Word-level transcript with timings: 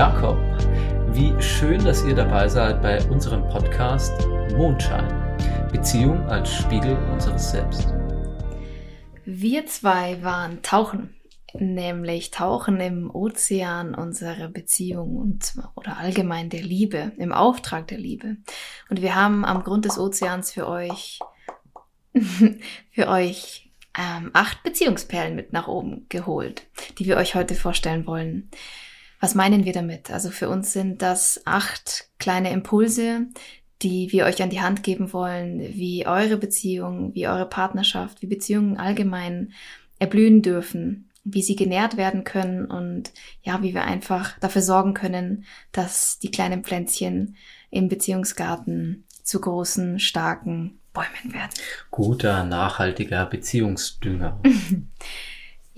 Jakob. 0.00 0.38
Wie 1.12 1.34
schön, 1.42 1.84
dass 1.84 2.02
ihr 2.06 2.14
dabei 2.14 2.48
seid 2.48 2.80
bei 2.80 3.04
unserem 3.10 3.46
Podcast 3.48 4.26
Mondschein. 4.56 5.06
Beziehung 5.70 6.26
als 6.26 6.50
Spiegel 6.54 6.96
unseres 7.12 7.50
Selbst. 7.50 7.92
Wir 9.26 9.66
zwei 9.66 10.22
waren 10.22 10.62
tauchen, 10.62 11.14
nämlich 11.52 12.30
tauchen 12.30 12.80
im 12.80 13.14
Ozean 13.14 13.94
unserer 13.94 14.48
Beziehung 14.48 15.18
und 15.18 15.52
oder 15.76 15.98
allgemein 15.98 16.48
der 16.48 16.62
Liebe, 16.62 17.12
im 17.18 17.32
Auftrag 17.32 17.86
der 17.88 17.98
Liebe. 17.98 18.38
Und 18.88 19.02
wir 19.02 19.14
haben 19.14 19.44
am 19.44 19.62
Grund 19.64 19.84
des 19.84 19.98
Ozeans 19.98 20.50
für 20.50 20.66
euch 20.66 21.18
für 22.90 23.06
euch 23.06 23.70
ähm, 23.98 24.30
acht 24.32 24.62
Beziehungsperlen 24.62 25.36
mit 25.36 25.52
nach 25.52 25.68
oben 25.68 26.06
geholt, 26.08 26.62
die 26.98 27.04
wir 27.04 27.18
euch 27.18 27.34
heute 27.34 27.54
vorstellen 27.54 28.06
wollen. 28.06 28.48
Was 29.20 29.34
meinen 29.34 29.64
wir 29.64 29.74
damit? 29.74 30.10
Also 30.10 30.30
für 30.30 30.48
uns 30.48 30.72
sind 30.72 31.02
das 31.02 31.42
acht 31.44 32.08
kleine 32.18 32.50
Impulse, 32.50 33.26
die 33.82 34.12
wir 34.12 34.24
euch 34.24 34.42
an 34.42 34.50
die 34.50 34.60
Hand 34.60 34.82
geben 34.82 35.12
wollen, 35.12 35.60
wie 35.60 36.06
eure 36.06 36.36
Beziehung, 36.36 37.14
wie 37.14 37.28
eure 37.28 37.46
Partnerschaft, 37.46 38.22
wie 38.22 38.26
Beziehungen 38.26 38.78
allgemein 38.78 39.52
erblühen 39.98 40.42
dürfen, 40.42 41.10
wie 41.24 41.42
sie 41.42 41.56
genährt 41.56 41.96
werden 41.96 42.24
können 42.24 42.64
und 42.64 43.12
ja, 43.42 43.62
wie 43.62 43.74
wir 43.74 43.84
einfach 43.84 44.38
dafür 44.40 44.62
sorgen 44.62 44.94
können, 44.94 45.44
dass 45.72 46.18
die 46.18 46.30
kleinen 46.30 46.64
Pflänzchen 46.64 47.36
im 47.70 47.88
Beziehungsgarten 47.88 49.04
zu 49.22 49.40
großen, 49.40 49.98
starken 49.98 50.78
Bäumen 50.92 51.32
werden. 51.32 51.52
Guter, 51.90 52.44
nachhaltiger 52.44 53.26
Beziehungsdünger. 53.26 54.40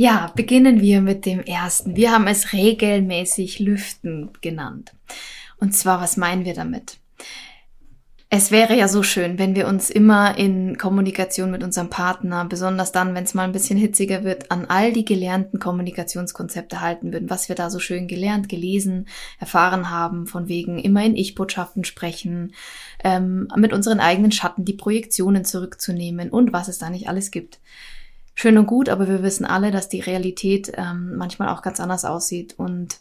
ja, 0.03 0.33
beginnen 0.35 0.81
wir 0.81 1.01
mit 1.01 1.27
dem 1.27 1.41
ersten. 1.45 1.95
Wir 1.95 2.11
haben 2.11 2.27
es 2.27 2.53
regelmäßig 2.53 3.61
Lüften 3.61 4.31
genannt. 4.41 4.93
Und 5.59 5.77
zwar, 5.77 6.01
was 6.01 6.17
meinen 6.17 6.45
wir 6.45 6.55
damit? 6.55 6.99
Es 8.29 8.51
wäre 8.51 8.77
ja 8.77 8.89
so 8.89 9.05
schön, 9.05 9.39
wenn 9.39 9.55
wir 9.55 9.69
uns 9.69 9.91
immer 9.91 10.37
in 10.39 10.77
Kommunikation 10.77 11.53
mit 11.53 11.63
unserem 11.63 11.89
Partner, 11.89 12.45
besonders 12.47 12.91
dann, 12.91 13.15
wenn 13.15 13.23
es 13.23 13.35
mal 13.35 13.45
ein 13.45 13.53
bisschen 13.53 13.79
hitziger 13.79 14.25
wird, 14.25 14.51
an 14.51 14.65
all 14.65 14.93
die 14.93 15.05
gelernten 15.05 15.61
Kommunikationskonzepte 15.61 16.81
halten 16.81 17.13
würden, 17.13 17.31
was 17.31 17.49
wir 17.49 17.55
da 17.55 17.71
so 17.71 17.79
schön 17.79 18.09
gelernt, 18.09 18.49
gelesen, 18.49 19.07
erfahren 19.39 19.89
haben, 19.89 20.27
von 20.27 20.49
wegen 20.49 20.81
immer 20.81 21.05
in 21.05 21.15
Ich-Botschaften 21.15 21.85
sprechen, 21.85 22.55
ähm, 23.05 23.47
mit 23.55 23.73
unseren 23.73 24.01
eigenen 24.01 24.33
Schatten 24.33 24.65
die 24.65 24.73
Projektionen 24.73 25.45
zurückzunehmen 25.45 26.31
und 26.31 26.53
was 26.53 26.67
es 26.67 26.79
da 26.79 26.91
nicht 26.91 27.09
alles 27.09 27.31
gibt. 27.31 27.61
Schön 28.35 28.59
und 28.59 28.67
gut, 28.67 28.89
aber 28.89 29.09
wir 29.09 29.23
wissen 29.23 29.45
alle, 29.45 29.71
dass 29.71 29.89
die 29.89 30.01
Realität 30.01 30.73
ähm, 30.77 31.17
manchmal 31.17 31.49
auch 31.49 31.63
ganz 31.63 31.81
anders 31.81 32.05
aussieht 32.05 32.55
und 32.59 32.99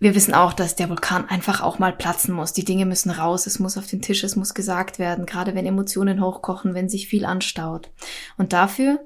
wir 0.00 0.14
wissen 0.14 0.32
auch, 0.32 0.54
dass 0.54 0.76
der 0.76 0.88
Vulkan 0.88 1.28
einfach 1.28 1.60
auch 1.60 1.78
mal 1.78 1.92
platzen 1.92 2.34
muss. 2.34 2.54
Die 2.54 2.64
Dinge 2.64 2.86
müssen 2.86 3.10
raus, 3.10 3.46
es 3.46 3.58
muss 3.58 3.76
auf 3.76 3.86
den 3.86 4.00
Tisch, 4.00 4.24
es 4.24 4.34
muss 4.34 4.54
gesagt 4.54 4.98
werden, 4.98 5.26
gerade 5.26 5.54
wenn 5.54 5.66
Emotionen 5.66 6.24
hochkochen, 6.24 6.72
wenn 6.72 6.88
sich 6.88 7.06
viel 7.06 7.26
anstaut. 7.26 7.90
Und 8.38 8.54
dafür 8.54 9.00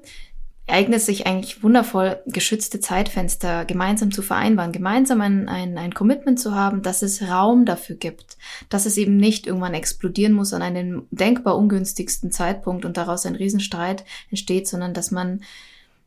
eignet 0.67 1.01
sich 1.01 1.27
eigentlich 1.27 1.61
wundervoll, 1.61 2.19
geschützte 2.25 2.79
Zeitfenster 2.79 3.65
gemeinsam 3.65 4.11
zu 4.11 4.21
vereinbaren, 4.21 4.71
gemeinsam 4.71 5.21
ein, 5.21 5.47
ein, 5.47 5.77
ein 5.77 5.93
Commitment 5.93 6.39
zu 6.39 6.55
haben, 6.55 6.81
dass 6.81 7.03
es 7.03 7.21
Raum 7.21 7.65
dafür 7.65 7.95
gibt, 7.95 8.37
dass 8.69 8.87
es 8.87 8.97
eben 8.97 9.17
nicht 9.17 9.45
irgendwann 9.45 9.75
explodieren 9.75 10.33
muss 10.33 10.53
an 10.53 10.63
einem 10.63 11.07
denkbar 11.11 11.57
ungünstigsten 11.57 12.31
Zeitpunkt 12.31 12.83
und 12.83 12.97
daraus 12.97 13.25
ein 13.25 13.35
Riesenstreit 13.35 14.05
entsteht, 14.31 14.67
sondern 14.67 14.95
dass 14.95 15.11
man 15.11 15.41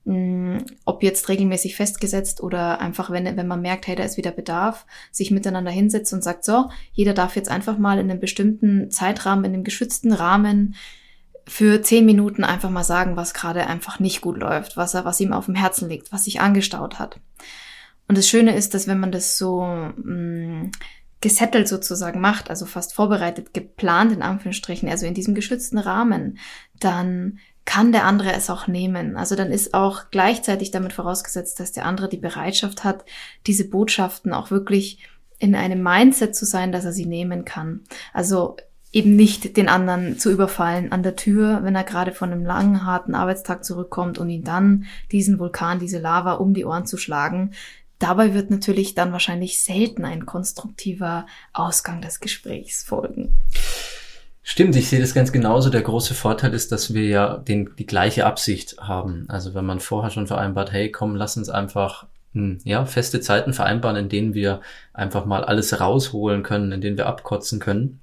mh, 0.08 0.64
ob 0.84 1.04
jetzt 1.04 1.28
regelmäßig 1.28 1.76
festgesetzt 1.76 2.42
oder 2.42 2.80
einfach, 2.80 3.10
wenn, 3.10 3.36
wenn 3.36 3.46
man 3.46 3.62
merkt, 3.62 3.86
hey, 3.86 3.94
da 3.94 4.02
ist 4.02 4.16
wieder 4.16 4.32
Bedarf, 4.32 4.86
sich 5.12 5.30
miteinander 5.30 5.70
hinsetzt 5.70 6.12
und 6.12 6.24
sagt, 6.24 6.44
so, 6.44 6.68
jeder 6.92 7.14
darf 7.14 7.36
jetzt 7.36 7.50
einfach 7.50 7.78
mal 7.78 8.00
in 8.00 8.10
einem 8.10 8.20
bestimmten 8.20 8.90
Zeitrahmen, 8.90 9.44
in 9.44 9.54
einem 9.54 9.64
geschützten 9.64 10.12
Rahmen 10.12 10.74
für 11.48 11.82
zehn 11.82 12.04
Minuten 12.06 12.44
einfach 12.44 12.70
mal 12.70 12.84
sagen, 12.84 13.16
was 13.16 13.34
gerade 13.34 13.66
einfach 13.66 13.98
nicht 13.98 14.20
gut 14.20 14.38
läuft, 14.38 14.76
was 14.76 14.94
er, 14.94 15.04
was 15.04 15.20
ihm 15.20 15.32
auf 15.32 15.46
dem 15.46 15.54
Herzen 15.54 15.88
liegt, 15.88 16.12
was 16.12 16.24
sich 16.24 16.40
angestaut 16.40 16.98
hat. 16.98 17.20
Und 18.06 18.16
das 18.16 18.28
Schöne 18.28 18.54
ist, 18.54 18.74
dass 18.74 18.86
wenn 18.86 19.00
man 19.00 19.12
das 19.12 19.36
so 19.38 19.62
mh, 19.62 20.70
gesettelt 21.20 21.68
sozusagen 21.68 22.20
macht, 22.20 22.50
also 22.50 22.66
fast 22.66 22.94
vorbereitet, 22.94 23.52
geplant 23.52 24.12
in 24.12 24.22
Anführungsstrichen, 24.22 24.88
also 24.88 25.06
in 25.06 25.14
diesem 25.14 25.34
geschützten 25.34 25.78
Rahmen, 25.78 26.38
dann 26.78 27.38
kann 27.64 27.92
der 27.92 28.04
andere 28.04 28.32
es 28.32 28.48
auch 28.48 28.66
nehmen. 28.66 29.16
Also 29.16 29.34
dann 29.34 29.50
ist 29.52 29.74
auch 29.74 30.10
gleichzeitig 30.10 30.70
damit 30.70 30.92
vorausgesetzt, 30.94 31.60
dass 31.60 31.72
der 31.72 31.84
andere 31.84 32.08
die 32.08 32.16
Bereitschaft 32.16 32.84
hat, 32.84 33.04
diese 33.46 33.68
Botschaften 33.68 34.32
auch 34.32 34.50
wirklich 34.50 35.06
in 35.38 35.54
einem 35.54 35.82
Mindset 35.82 36.34
zu 36.34 36.46
sein, 36.46 36.72
dass 36.72 36.84
er 36.84 36.92
sie 36.92 37.06
nehmen 37.06 37.44
kann. 37.44 37.84
Also 38.12 38.56
eben 38.92 39.16
nicht 39.16 39.56
den 39.56 39.68
anderen 39.68 40.18
zu 40.18 40.30
überfallen 40.30 40.92
an 40.92 41.02
der 41.02 41.16
Tür, 41.16 41.60
wenn 41.62 41.74
er 41.74 41.84
gerade 41.84 42.12
von 42.12 42.32
einem 42.32 42.44
langen, 42.44 42.84
harten 42.86 43.14
Arbeitstag 43.14 43.64
zurückkommt 43.64 44.18
und 44.18 44.30
ihn 44.30 44.44
dann 44.44 44.86
diesen 45.12 45.38
Vulkan, 45.38 45.78
diese 45.78 45.98
Lava 45.98 46.34
um 46.34 46.54
die 46.54 46.64
Ohren 46.64 46.86
zu 46.86 46.96
schlagen. 46.96 47.52
Dabei 47.98 48.32
wird 48.32 48.50
natürlich 48.50 48.94
dann 48.94 49.12
wahrscheinlich 49.12 49.62
selten 49.62 50.04
ein 50.04 50.24
konstruktiver 50.24 51.26
Ausgang 51.52 52.00
des 52.00 52.20
Gesprächs 52.20 52.84
folgen. 52.84 53.34
Stimmt, 54.42 54.76
ich 54.76 54.88
sehe 54.88 55.00
das 55.00 55.12
ganz 55.12 55.32
genauso. 55.32 55.68
Der 55.68 55.82
große 55.82 56.14
Vorteil 56.14 56.54
ist, 56.54 56.72
dass 56.72 56.94
wir 56.94 57.06
ja 57.06 57.36
den, 57.36 57.70
die 57.78 57.84
gleiche 57.84 58.24
Absicht 58.24 58.76
haben. 58.78 59.26
Also 59.28 59.52
wenn 59.52 59.66
man 59.66 59.80
vorher 59.80 60.10
schon 60.10 60.26
vereinbart, 60.26 60.72
hey, 60.72 60.90
komm, 60.90 61.16
lass 61.16 61.36
uns 61.36 61.50
einfach 61.50 62.06
hm, 62.32 62.58
ja, 62.64 62.86
feste 62.86 63.20
Zeiten 63.20 63.52
vereinbaren, 63.52 63.96
in 63.96 64.08
denen 64.08 64.32
wir 64.32 64.60
einfach 64.94 65.26
mal 65.26 65.44
alles 65.44 65.80
rausholen 65.80 66.42
können, 66.42 66.72
in 66.72 66.80
denen 66.80 66.96
wir 66.96 67.06
abkotzen 67.06 67.58
können, 67.58 68.00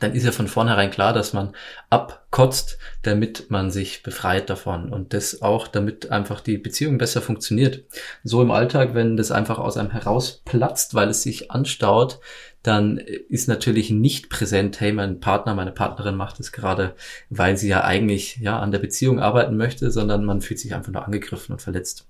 dann 0.00 0.14
ist 0.14 0.24
ja 0.24 0.32
von 0.32 0.48
vornherein 0.48 0.90
klar, 0.90 1.12
dass 1.12 1.32
man 1.32 1.54
abkotzt, 1.90 2.78
damit 3.02 3.50
man 3.50 3.70
sich 3.70 4.02
befreit 4.02 4.48
davon 4.50 4.92
und 4.92 5.12
das 5.14 5.42
auch, 5.42 5.68
damit 5.68 6.10
einfach 6.10 6.40
die 6.40 6.58
Beziehung 6.58 6.98
besser 6.98 7.22
funktioniert. 7.22 7.84
So 8.24 8.42
im 8.42 8.50
Alltag, 8.50 8.94
wenn 8.94 9.16
das 9.16 9.30
einfach 9.30 9.58
aus 9.58 9.76
einem 9.76 9.90
herausplatzt, 9.90 10.94
weil 10.94 11.08
es 11.08 11.22
sich 11.22 11.50
anstaut, 11.50 12.20
dann 12.62 12.98
ist 12.98 13.48
natürlich 13.48 13.90
nicht 13.90 14.30
präsent, 14.30 14.80
hey, 14.80 14.92
mein 14.92 15.20
Partner, 15.20 15.54
meine 15.54 15.72
Partnerin 15.72 16.14
macht 16.14 16.38
es 16.38 16.52
gerade, 16.52 16.94
weil 17.28 17.56
sie 17.56 17.68
ja 17.68 17.82
eigentlich 17.82 18.36
ja 18.36 18.58
an 18.60 18.70
der 18.70 18.78
Beziehung 18.78 19.18
arbeiten 19.20 19.56
möchte, 19.56 19.90
sondern 19.90 20.24
man 20.24 20.40
fühlt 20.40 20.60
sich 20.60 20.74
einfach 20.74 20.92
nur 20.92 21.04
angegriffen 21.04 21.52
und 21.52 21.60
verletzt. 21.60 22.06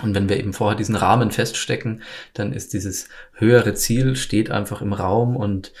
Und 0.00 0.14
wenn 0.14 0.28
wir 0.28 0.38
eben 0.38 0.52
vorher 0.52 0.76
diesen 0.76 0.96
Rahmen 0.96 1.30
feststecken, 1.30 2.02
dann 2.32 2.52
ist 2.52 2.72
dieses 2.72 3.08
höhere 3.34 3.74
Ziel 3.74 4.16
steht 4.16 4.50
einfach 4.50 4.80
im 4.80 4.92
Raum 4.92 5.36
und 5.36 5.72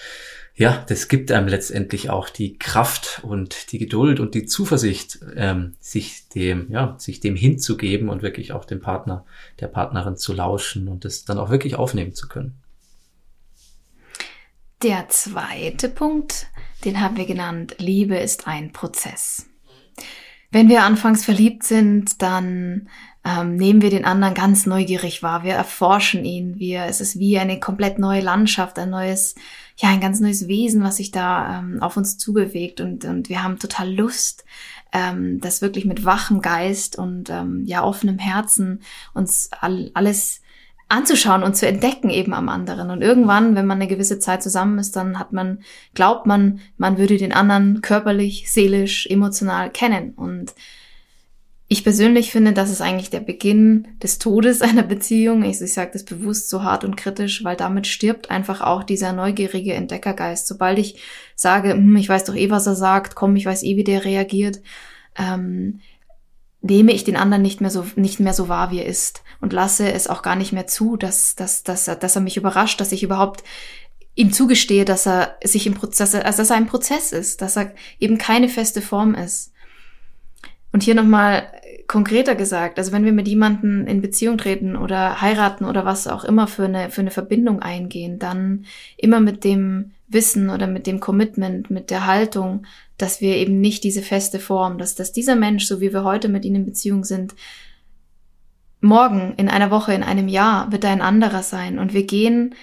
ja, 0.54 0.84
das 0.88 1.08
gibt 1.08 1.32
einem 1.32 1.48
letztendlich 1.48 2.10
auch 2.10 2.28
die 2.28 2.58
Kraft 2.58 3.20
und 3.22 3.72
die 3.72 3.78
Geduld 3.78 4.20
und 4.20 4.34
die 4.34 4.44
Zuversicht, 4.44 5.18
ähm, 5.34 5.74
sich 5.80 6.28
dem, 6.28 6.70
ja, 6.70 6.94
sich 6.98 7.20
dem 7.20 7.36
hinzugeben 7.36 8.10
und 8.10 8.22
wirklich 8.22 8.52
auch 8.52 8.66
dem 8.66 8.80
Partner, 8.80 9.24
der 9.60 9.68
Partnerin 9.68 10.16
zu 10.16 10.34
lauschen 10.34 10.88
und 10.88 11.04
das 11.06 11.24
dann 11.24 11.38
auch 11.38 11.50
wirklich 11.50 11.76
aufnehmen 11.76 12.14
zu 12.14 12.28
können. 12.28 12.54
Der 14.82 15.08
zweite 15.08 15.88
Punkt, 15.88 16.48
den 16.84 17.00
haben 17.00 17.16
wir 17.16 17.26
genannt, 17.26 17.76
Liebe 17.78 18.16
ist 18.16 18.46
ein 18.46 18.72
Prozess. 18.72 19.46
Wenn 20.50 20.68
wir 20.68 20.82
anfangs 20.82 21.24
verliebt 21.24 21.62
sind, 21.62 22.20
dann 22.20 22.88
ähm, 23.24 23.56
nehmen 23.56 23.82
wir 23.82 23.90
den 23.90 24.04
anderen 24.04 24.34
ganz 24.34 24.66
neugierig 24.66 25.22
wahr. 25.22 25.44
Wir 25.44 25.54
erforschen 25.54 26.24
ihn. 26.24 26.58
Wir, 26.58 26.84
es 26.84 27.00
ist 27.00 27.18
wie 27.18 27.38
eine 27.38 27.60
komplett 27.60 27.98
neue 27.98 28.20
Landschaft, 28.20 28.78
ein 28.78 28.90
neues, 28.90 29.36
ja, 29.76 29.90
ein 29.90 30.00
ganz 30.00 30.18
neues 30.18 30.48
Wesen, 30.48 30.82
was 30.82 30.96
sich 30.96 31.12
da 31.12 31.60
ähm, 31.60 31.80
auf 31.80 31.96
uns 31.96 32.18
zubewegt. 32.18 32.80
Und, 32.80 33.04
und 33.04 33.28
wir 33.28 33.44
haben 33.44 33.60
total 33.60 33.92
Lust, 33.92 34.44
ähm, 34.92 35.40
das 35.40 35.62
wirklich 35.62 35.84
mit 35.84 36.04
wachem 36.04 36.40
Geist 36.40 36.98
und 36.98 37.30
ähm, 37.30 37.62
ja 37.64 37.84
offenem 37.84 38.18
Herzen 38.18 38.80
uns 39.14 39.50
all, 39.60 39.92
alles 39.94 40.40
anzuschauen 40.88 41.42
und 41.42 41.56
zu 41.56 41.66
entdecken 41.66 42.10
eben 42.10 42.34
am 42.34 42.48
anderen. 42.48 42.90
Und 42.90 43.02
irgendwann, 43.02 43.54
wenn 43.54 43.66
man 43.66 43.78
eine 43.78 43.88
gewisse 43.88 44.18
Zeit 44.18 44.42
zusammen 44.42 44.78
ist, 44.78 44.94
dann 44.96 45.18
hat 45.18 45.32
man, 45.32 45.60
glaubt 45.94 46.26
man, 46.26 46.60
man 46.76 46.98
würde 46.98 47.16
den 47.16 47.32
anderen 47.32 47.80
körperlich, 47.80 48.50
seelisch, 48.50 49.06
emotional 49.06 49.70
kennen. 49.70 50.12
Und 50.14 50.54
ich 51.72 51.84
persönlich 51.84 52.30
finde, 52.30 52.52
das 52.52 52.70
ist 52.70 52.82
eigentlich 52.82 53.08
der 53.08 53.20
Beginn 53.20 53.88
des 54.02 54.18
Todes 54.18 54.60
einer 54.62 54.82
Beziehung. 54.82 55.42
Ich, 55.42 55.60
ich 55.60 55.72
sage 55.72 55.90
das 55.94 56.04
bewusst 56.04 56.50
so 56.50 56.62
hart 56.62 56.84
und 56.84 56.96
kritisch, 56.96 57.42
weil 57.44 57.56
damit 57.56 57.86
stirbt 57.86 58.30
einfach 58.30 58.60
auch 58.60 58.84
dieser 58.84 59.14
neugierige 59.14 59.72
Entdeckergeist. 59.72 60.46
Sobald 60.46 60.78
ich 60.78 61.00
sage, 61.34 61.72
hm, 61.72 61.96
ich 61.96 62.08
weiß 62.10 62.24
doch 62.24 62.34
eh, 62.34 62.50
was 62.50 62.66
er 62.66 62.76
sagt, 62.76 63.14
komm, 63.14 63.36
ich 63.36 63.46
weiß 63.46 63.62
eh, 63.62 63.76
wie 63.76 63.84
der 63.84 64.04
reagiert, 64.04 64.60
ähm, 65.16 65.80
nehme 66.60 66.92
ich 66.92 67.04
den 67.04 67.16
anderen 67.16 67.42
nicht 67.42 67.62
mehr 67.62 67.70
so, 67.70 67.86
nicht 67.96 68.20
mehr 68.20 68.34
so 68.34 68.48
wahr, 68.48 68.70
wie 68.70 68.80
er 68.80 68.86
ist 68.86 69.22
und 69.40 69.54
lasse 69.54 69.90
es 69.90 70.08
auch 70.08 70.22
gar 70.22 70.36
nicht 70.36 70.52
mehr 70.52 70.66
zu, 70.66 70.96
dass, 70.96 71.34
dass, 71.34 71.62
dass, 71.62 71.88
er, 71.88 71.96
dass 71.96 72.16
er 72.16 72.22
mich 72.22 72.36
überrascht, 72.36 72.80
dass 72.80 72.92
ich 72.92 73.02
überhaupt 73.02 73.42
ihm 74.14 74.30
zugestehe, 74.30 74.84
dass 74.84 75.06
er 75.06 75.38
sich 75.42 75.66
im 75.66 75.74
Prozess, 75.74 76.14
also 76.14 76.42
dass 76.42 76.50
er 76.50 76.56
ein 76.56 76.66
Prozess 76.66 77.12
ist, 77.12 77.40
dass 77.40 77.56
er 77.56 77.74
eben 77.98 78.18
keine 78.18 78.50
feste 78.50 78.82
Form 78.82 79.14
ist. 79.14 79.51
Und 80.72 80.82
hier 80.82 80.94
nochmal 80.94 81.46
konkreter 81.86 82.34
gesagt, 82.34 82.78
also 82.78 82.92
wenn 82.92 83.04
wir 83.04 83.12
mit 83.12 83.28
jemandem 83.28 83.86
in 83.86 84.00
Beziehung 84.00 84.38
treten 84.38 84.76
oder 84.76 85.20
heiraten 85.20 85.66
oder 85.66 85.84
was 85.84 86.06
auch 86.06 86.24
immer 86.24 86.46
für 86.46 86.64
eine, 86.64 86.90
für 86.90 87.02
eine 87.02 87.10
Verbindung 87.10 87.60
eingehen, 87.60 88.18
dann 88.18 88.64
immer 88.96 89.20
mit 89.20 89.44
dem 89.44 89.92
Wissen 90.08 90.48
oder 90.48 90.66
mit 90.66 90.86
dem 90.86 91.00
Commitment, 91.00 91.70
mit 91.70 91.90
der 91.90 92.06
Haltung, 92.06 92.66
dass 92.96 93.20
wir 93.20 93.36
eben 93.36 93.60
nicht 93.60 93.84
diese 93.84 94.02
feste 94.02 94.38
Form, 94.38 94.78
dass, 94.78 94.94
dass 94.94 95.12
dieser 95.12 95.36
Mensch, 95.36 95.66
so 95.66 95.80
wie 95.80 95.92
wir 95.92 96.04
heute 96.04 96.28
mit 96.28 96.44
ihm 96.44 96.54
in 96.54 96.64
Beziehung 96.64 97.04
sind, 97.04 97.34
morgen, 98.80 99.34
in 99.36 99.48
einer 99.48 99.70
Woche, 99.70 99.94
in 99.94 100.02
einem 100.02 100.28
Jahr 100.28 100.72
wird 100.72 100.84
er 100.84 100.90
ein 100.90 101.02
anderer 101.02 101.42
sein. 101.42 101.78
Und 101.78 101.94
wir 101.94 102.04
gehen 102.04 102.54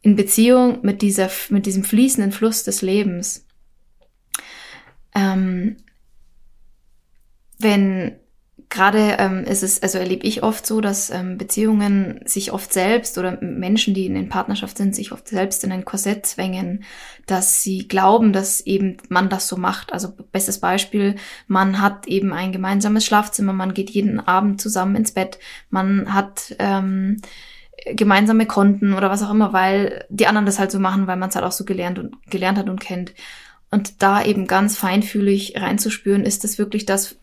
in 0.00 0.16
Beziehung 0.16 0.78
mit 0.82 1.02
dieser, 1.02 1.30
mit 1.50 1.66
diesem 1.66 1.84
fließenden 1.84 2.32
Fluss 2.32 2.64
des 2.64 2.82
Lebens. 2.82 3.46
Ähm, 5.14 5.76
wenn 7.62 8.16
gerade 8.72 9.16
ähm, 9.18 9.44
ist 9.44 9.62
es, 9.62 9.82
also 9.82 9.98
erlebe 9.98 10.26
ich 10.26 10.42
oft 10.42 10.66
so, 10.66 10.80
dass 10.80 11.10
ähm, 11.10 11.36
Beziehungen 11.36 12.20
sich 12.24 12.52
oft 12.52 12.72
selbst 12.72 13.18
oder 13.18 13.38
Menschen, 13.42 13.92
die 13.92 14.06
in, 14.06 14.28
Partnerschaft 14.30 14.78
sind, 14.78 14.94
sich 14.94 15.12
oft 15.12 15.28
selbst 15.28 15.62
in 15.62 15.72
ein 15.72 15.84
Korsett 15.84 16.24
zwängen, 16.24 16.84
dass 17.26 17.62
sie 17.62 17.86
glauben, 17.86 18.32
dass 18.32 18.62
eben 18.62 18.96
man 19.10 19.28
das 19.28 19.46
so 19.46 19.58
macht. 19.58 19.92
Also 19.92 20.14
bestes 20.32 20.58
Beispiel, 20.58 21.16
man 21.46 21.82
hat 21.82 22.06
eben 22.06 22.32
ein 22.32 22.50
gemeinsames 22.50 23.04
Schlafzimmer, 23.04 23.52
man 23.52 23.74
geht 23.74 23.90
jeden 23.90 24.20
Abend 24.20 24.60
zusammen 24.60 24.96
ins 24.96 25.12
Bett, 25.12 25.38
man 25.68 26.14
hat 26.14 26.56
ähm, 26.58 27.18
gemeinsame 27.86 28.46
Konten 28.46 28.94
oder 28.94 29.10
was 29.10 29.22
auch 29.22 29.30
immer, 29.30 29.52
weil 29.52 30.06
die 30.08 30.26
anderen 30.26 30.46
das 30.46 30.58
halt 30.58 30.70
so 30.70 30.78
machen, 30.78 31.06
weil 31.06 31.16
man 31.16 31.28
es 31.28 31.34
halt 31.34 31.44
auch 31.44 31.52
so 31.52 31.64
gelernt 31.64 31.98
und 31.98 32.16
gelernt 32.30 32.56
hat 32.56 32.70
und 32.70 32.80
kennt. 32.80 33.12
Und 33.72 34.02
da 34.02 34.22
eben 34.22 34.46
ganz 34.46 34.76
feinfühlig 34.76 35.54
reinzuspüren, 35.56 36.24
ist 36.24 36.44
das 36.44 36.58
wirklich 36.58 36.84
das, 36.84 37.16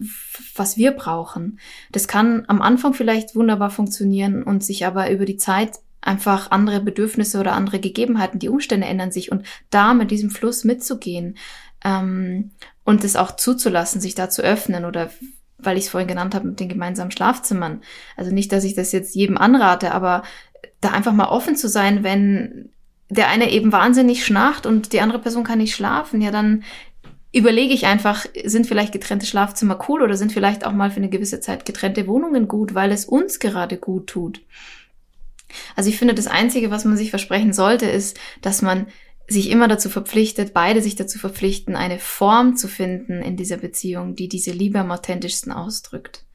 was 0.55 0.77
wir 0.77 0.91
brauchen. 0.91 1.59
Das 1.91 2.07
kann 2.07 2.43
am 2.47 2.63
Anfang 2.63 2.95
vielleicht 2.95 3.35
wunderbar 3.35 3.69
funktionieren 3.69 4.41
und 4.41 4.63
sich 4.63 4.83
aber 4.83 5.11
über 5.11 5.25
die 5.25 5.37
Zeit 5.37 5.77
einfach 6.01 6.49
andere 6.49 6.81
Bedürfnisse 6.81 7.39
oder 7.39 7.53
andere 7.53 7.79
Gegebenheiten, 7.79 8.39
die 8.39 8.49
Umstände 8.49 8.87
ändern 8.87 9.11
sich 9.11 9.31
und 9.31 9.45
da 9.69 9.93
mit 9.93 10.09
diesem 10.09 10.31
Fluss 10.31 10.63
mitzugehen 10.63 11.37
ähm, 11.85 12.49
und 12.83 13.03
es 13.03 13.15
auch 13.15 13.35
zuzulassen, 13.35 14.01
sich 14.01 14.15
da 14.15 14.27
zu 14.29 14.41
öffnen 14.41 14.85
oder 14.85 15.11
weil 15.59 15.77
ich 15.77 15.83
es 15.83 15.89
vorhin 15.89 16.07
genannt 16.07 16.33
habe 16.33 16.47
mit 16.47 16.59
den 16.59 16.69
gemeinsamen 16.69 17.11
Schlafzimmern. 17.11 17.81
Also 18.17 18.31
nicht, 18.31 18.51
dass 18.51 18.63
ich 18.63 18.73
das 18.73 18.91
jetzt 18.91 19.13
jedem 19.13 19.37
anrate, 19.37 19.91
aber 19.91 20.23
da 20.81 20.91
einfach 20.91 21.13
mal 21.13 21.27
offen 21.27 21.55
zu 21.55 21.69
sein, 21.69 22.03
wenn 22.03 22.71
der 23.09 23.27
eine 23.27 23.51
eben 23.51 23.71
wahnsinnig 23.71 24.25
schnarcht 24.25 24.65
und 24.65 24.93
die 24.93 25.01
andere 25.01 25.19
Person 25.19 25.43
kann 25.43 25.57
nicht 25.57 25.75
schlafen, 25.75 26.21
ja, 26.21 26.31
dann 26.31 26.63
überlege 27.31 27.73
ich 27.73 27.85
einfach, 27.85 28.25
sind 28.43 28.67
vielleicht 28.67 28.91
getrennte 28.91 29.25
Schlafzimmer 29.25 29.79
cool 29.87 30.01
oder 30.01 30.15
sind 30.15 30.31
vielleicht 30.31 30.65
auch 30.65 30.71
mal 30.71 30.89
für 30.89 30.97
eine 30.97 31.09
gewisse 31.09 31.39
Zeit 31.39 31.65
getrennte 31.65 32.07
Wohnungen 32.07 32.47
gut, 32.47 32.73
weil 32.73 32.91
es 32.91 33.05
uns 33.05 33.39
gerade 33.39 33.77
gut 33.77 34.07
tut. 34.07 34.41
Also 35.75 35.89
ich 35.89 35.97
finde, 35.97 36.13
das 36.13 36.27
Einzige, 36.27 36.71
was 36.71 36.85
man 36.85 36.97
sich 36.97 37.09
versprechen 37.09 37.53
sollte, 37.53 37.87
ist, 37.87 38.19
dass 38.41 38.61
man 38.61 38.87
sich 39.27 39.49
immer 39.51 39.67
dazu 39.67 39.89
verpflichtet, 39.89 40.53
beide 40.53 40.81
sich 40.81 40.95
dazu 40.95 41.19
verpflichten, 41.19 41.75
eine 41.75 41.99
Form 41.99 42.55
zu 42.55 42.67
finden 42.67 43.21
in 43.21 43.37
dieser 43.37 43.57
Beziehung, 43.57 44.15
die 44.15 44.27
diese 44.27 44.51
Liebe 44.51 44.79
am 44.79 44.91
authentischsten 44.91 45.51
ausdrückt. 45.51 46.25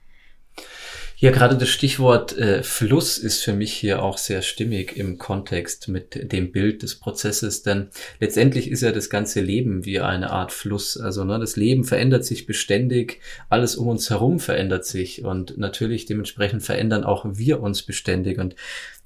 Ja, 1.25 1.31
gerade 1.31 1.57
das 1.57 1.71
Stichwort 1.71 2.37
äh, 2.37 2.63
Fluss 2.63 3.17
ist 3.17 3.43
für 3.43 3.55
mich 3.55 3.73
hier 3.73 4.03
auch 4.03 4.19
sehr 4.19 4.43
stimmig 4.43 4.95
im 4.95 5.17
Kontext 5.17 5.89
mit 5.89 6.31
dem 6.33 6.53
Bild 6.53 6.83
des 6.83 6.97
Prozesses, 6.97 7.63
denn 7.63 7.89
letztendlich 8.21 8.71
ist 8.71 8.83
ja 8.83 8.93
das 8.93 9.09
ganze 9.09 9.41
Leben 9.41 9.87
wie 9.87 10.01
eine 10.01 10.33
Art 10.33 10.53
Fluss. 10.53 10.99
Also 10.99 11.25
ne, 11.25 11.39
das 11.39 11.57
Leben 11.57 11.85
verändert 11.85 12.27
sich 12.27 12.45
beständig, 12.45 13.23
alles 13.49 13.75
um 13.77 13.89
uns 13.89 14.11
herum 14.11 14.39
verändert 14.39 14.85
sich 14.85 15.25
und 15.25 15.57
natürlich 15.57 16.05
dementsprechend 16.05 16.63
verändern 16.63 17.05
auch 17.05 17.25
wir 17.27 17.61
uns 17.61 17.81
beständig 17.81 18.39
und 18.39 18.55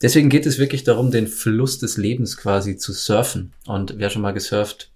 deswegen 0.02 0.28
geht 0.28 0.46
es 0.46 0.58
wirklich 0.58 0.82
darum, 0.82 1.12
den 1.12 1.28
Fluss 1.28 1.78
des 1.78 1.98
Lebens 1.98 2.36
quasi 2.36 2.76
zu 2.76 2.92
surfen. 2.92 3.52
Und 3.64 3.94
wer 3.98 4.10
schon 4.10 4.22
mal 4.22 4.32
gesurft 4.32 4.90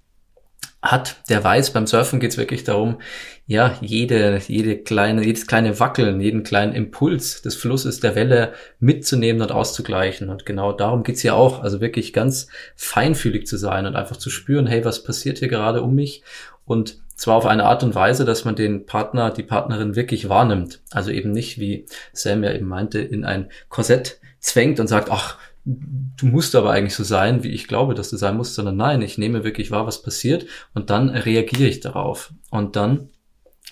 hat, 0.83 1.17
der 1.29 1.43
weiß, 1.43 1.73
beim 1.73 1.87
Surfen 1.87 2.19
geht 2.19 2.33
es 2.33 2.39
wirklich 2.39 2.65
darum, 2.65 2.99
ja, 3.47 3.77
jede, 3.81 4.41
jede 4.49 4.79
kleine, 4.79 5.25
jedes 5.25 5.47
kleine 5.47 5.79
Wackeln, 5.79 6.21
jeden 6.21 6.43
kleinen 6.43 6.75
Impuls 6.75 7.41
des 7.43 7.55
Flusses 7.55 8.01
der 8.01 8.17
Welle 8.17 8.53
mitzunehmen 8.81 9.43
und 9.43 9.53
auszugleichen. 9.53 10.29
Und 10.29 10.45
genau 10.45 10.73
darum 10.73 11.05
geht's 11.05 11.21
hier 11.21 11.37
auch. 11.37 11.63
Also 11.63 11.81
wirklich 11.81 12.13
ganz 12.13 12.49
feinfühlig 12.75 13.47
zu 13.47 13.57
sein 13.57 13.87
und 13.87 13.95
einfach 13.95 14.17
zu 14.17 14.29
spüren, 14.29 14.67
hey, 14.67 14.85
was 14.85 15.05
passiert 15.05 15.39
hier 15.39 15.49
gerade 15.49 15.83
um 15.83 15.95
mich? 15.95 16.25
Und 16.65 16.99
zwar 17.15 17.37
auf 17.37 17.47
eine 17.47 17.65
Art 17.65 17.85
und 17.85 17.95
Weise, 17.95 18.25
dass 18.25 18.45
man 18.45 18.57
den 18.57 18.87
Partner, 18.87 19.31
die 19.31 19.45
Partnerin 19.45 19.95
wirklich 19.95 20.29
wahrnimmt. 20.29 20.81
Also 20.91 21.11
eben 21.11 21.31
nicht, 21.31 21.61
wie 21.61 21.87
Sam 22.13 22.43
ja 22.43 22.53
eben 22.53 22.67
meinte, 22.67 22.99
in 22.99 23.25
ein 23.25 23.51
Korsett 23.69 24.19
zwängt 24.41 24.81
und 24.81 24.89
sagt, 24.89 25.11
ach, 25.11 25.39
du 25.65 26.27
musst 26.27 26.55
aber 26.55 26.71
eigentlich 26.71 26.95
so 26.95 27.05
sein, 27.05 27.43
wie 27.43 27.51
ich 27.51 27.69
glaube, 27.69 27.95
dass 27.95 28.11
du 28.11 28.17
sein 28.17 28.37
musst, 28.37 28.55
sondern 28.55 28.77
nein, 28.77 29.03
ich 29.03 29.19
nehme 29.19 29.45
wirklich 29.45 29.71
wahr, 29.71 29.87
was 29.87 30.03
passiert 30.03 30.47
und 30.75 30.91
dann 30.91 31.09
reagiere 31.09 31.69
ich 31.69 31.81
darauf. 31.81 32.33
Und 32.51 32.77
dann 32.77 33.11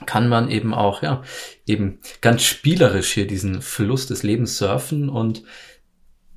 kann 0.07 0.29
man 0.29 0.51
eben 0.51 0.73
auch, 0.73 1.03
ja, 1.03 1.23
eben 1.67 1.99
ganz 2.21 2.43
spielerisch 2.43 3.13
hier 3.13 3.27
diesen 3.27 3.61
Fluss 3.61 4.07
des 4.07 4.23
Lebens 4.23 4.57
surfen 4.57 5.09
und 5.09 5.43